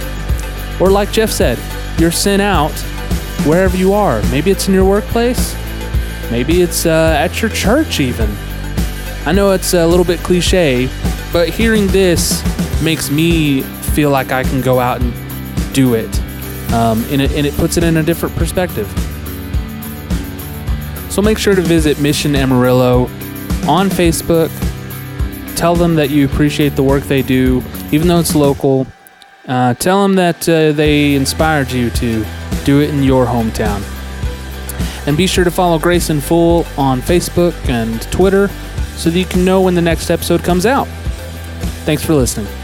Or, 0.80 0.90
like 0.90 1.12
Jeff 1.12 1.30
said, 1.30 1.58
you're 2.00 2.10
sent 2.10 2.42
out 2.42 2.72
wherever 3.46 3.76
you 3.76 3.92
are. 3.92 4.22
Maybe 4.30 4.50
it's 4.50 4.68
in 4.68 4.74
your 4.74 4.84
workplace, 4.84 5.54
maybe 6.30 6.62
it's 6.62 6.86
uh, 6.86 7.16
at 7.18 7.40
your 7.40 7.50
church, 7.50 8.00
even. 8.00 8.28
I 9.26 9.32
know 9.32 9.52
it's 9.52 9.74
a 9.74 9.86
little 9.86 10.04
bit 10.04 10.20
cliche, 10.20 10.88
but 11.32 11.48
hearing 11.48 11.86
this 11.88 12.42
makes 12.82 13.10
me 13.10 13.62
feel 13.62 14.10
like 14.10 14.32
I 14.32 14.42
can 14.42 14.60
go 14.60 14.80
out 14.80 15.00
and 15.00 15.12
do 15.74 15.94
it. 15.94 16.20
Um, 16.72 17.04
and, 17.10 17.20
it 17.20 17.32
and 17.32 17.46
it 17.46 17.54
puts 17.56 17.76
it 17.76 17.84
in 17.84 17.98
a 17.98 18.02
different 18.02 18.34
perspective. 18.36 18.88
So 21.10 21.22
make 21.22 21.38
sure 21.38 21.54
to 21.54 21.62
visit 21.62 22.00
Mission 22.00 22.34
Amarillo 22.34 23.04
on 23.68 23.88
Facebook. 23.88 24.50
Tell 25.56 25.74
them 25.74 25.94
that 25.96 26.10
you 26.10 26.26
appreciate 26.26 26.76
the 26.76 26.82
work 26.82 27.04
they 27.04 27.22
do, 27.22 27.62
even 27.92 28.08
though 28.08 28.20
it's 28.20 28.34
local. 28.34 28.86
Uh, 29.46 29.74
tell 29.74 30.02
them 30.02 30.14
that 30.14 30.48
uh, 30.48 30.72
they 30.72 31.14
inspired 31.14 31.70
you 31.70 31.90
to 31.90 32.24
do 32.64 32.80
it 32.80 32.90
in 32.90 33.02
your 33.02 33.26
hometown. 33.26 33.82
And 35.06 35.16
be 35.16 35.26
sure 35.26 35.44
to 35.44 35.50
follow 35.50 35.78
Grace 35.78 36.10
in 36.10 36.20
Full 36.20 36.66
on 36.78 37.00
Facebook 37.00 37.54
and 37.68 38.00
Twitter 38.10 38.48
so 38.96 39.10
that 39.10 39.18
you 39.18 39.26
can 39.26 39.44
know 39.44 39.60
when 39.60 39.74
the 39.74 39.82
next 39.82 40.10
episode 40.10 40.42
comes 40.42 40.64
out. 40.64 40.88
Thanks 41.84 42.04
for 42.04 42.14
listening. 42.14 42.63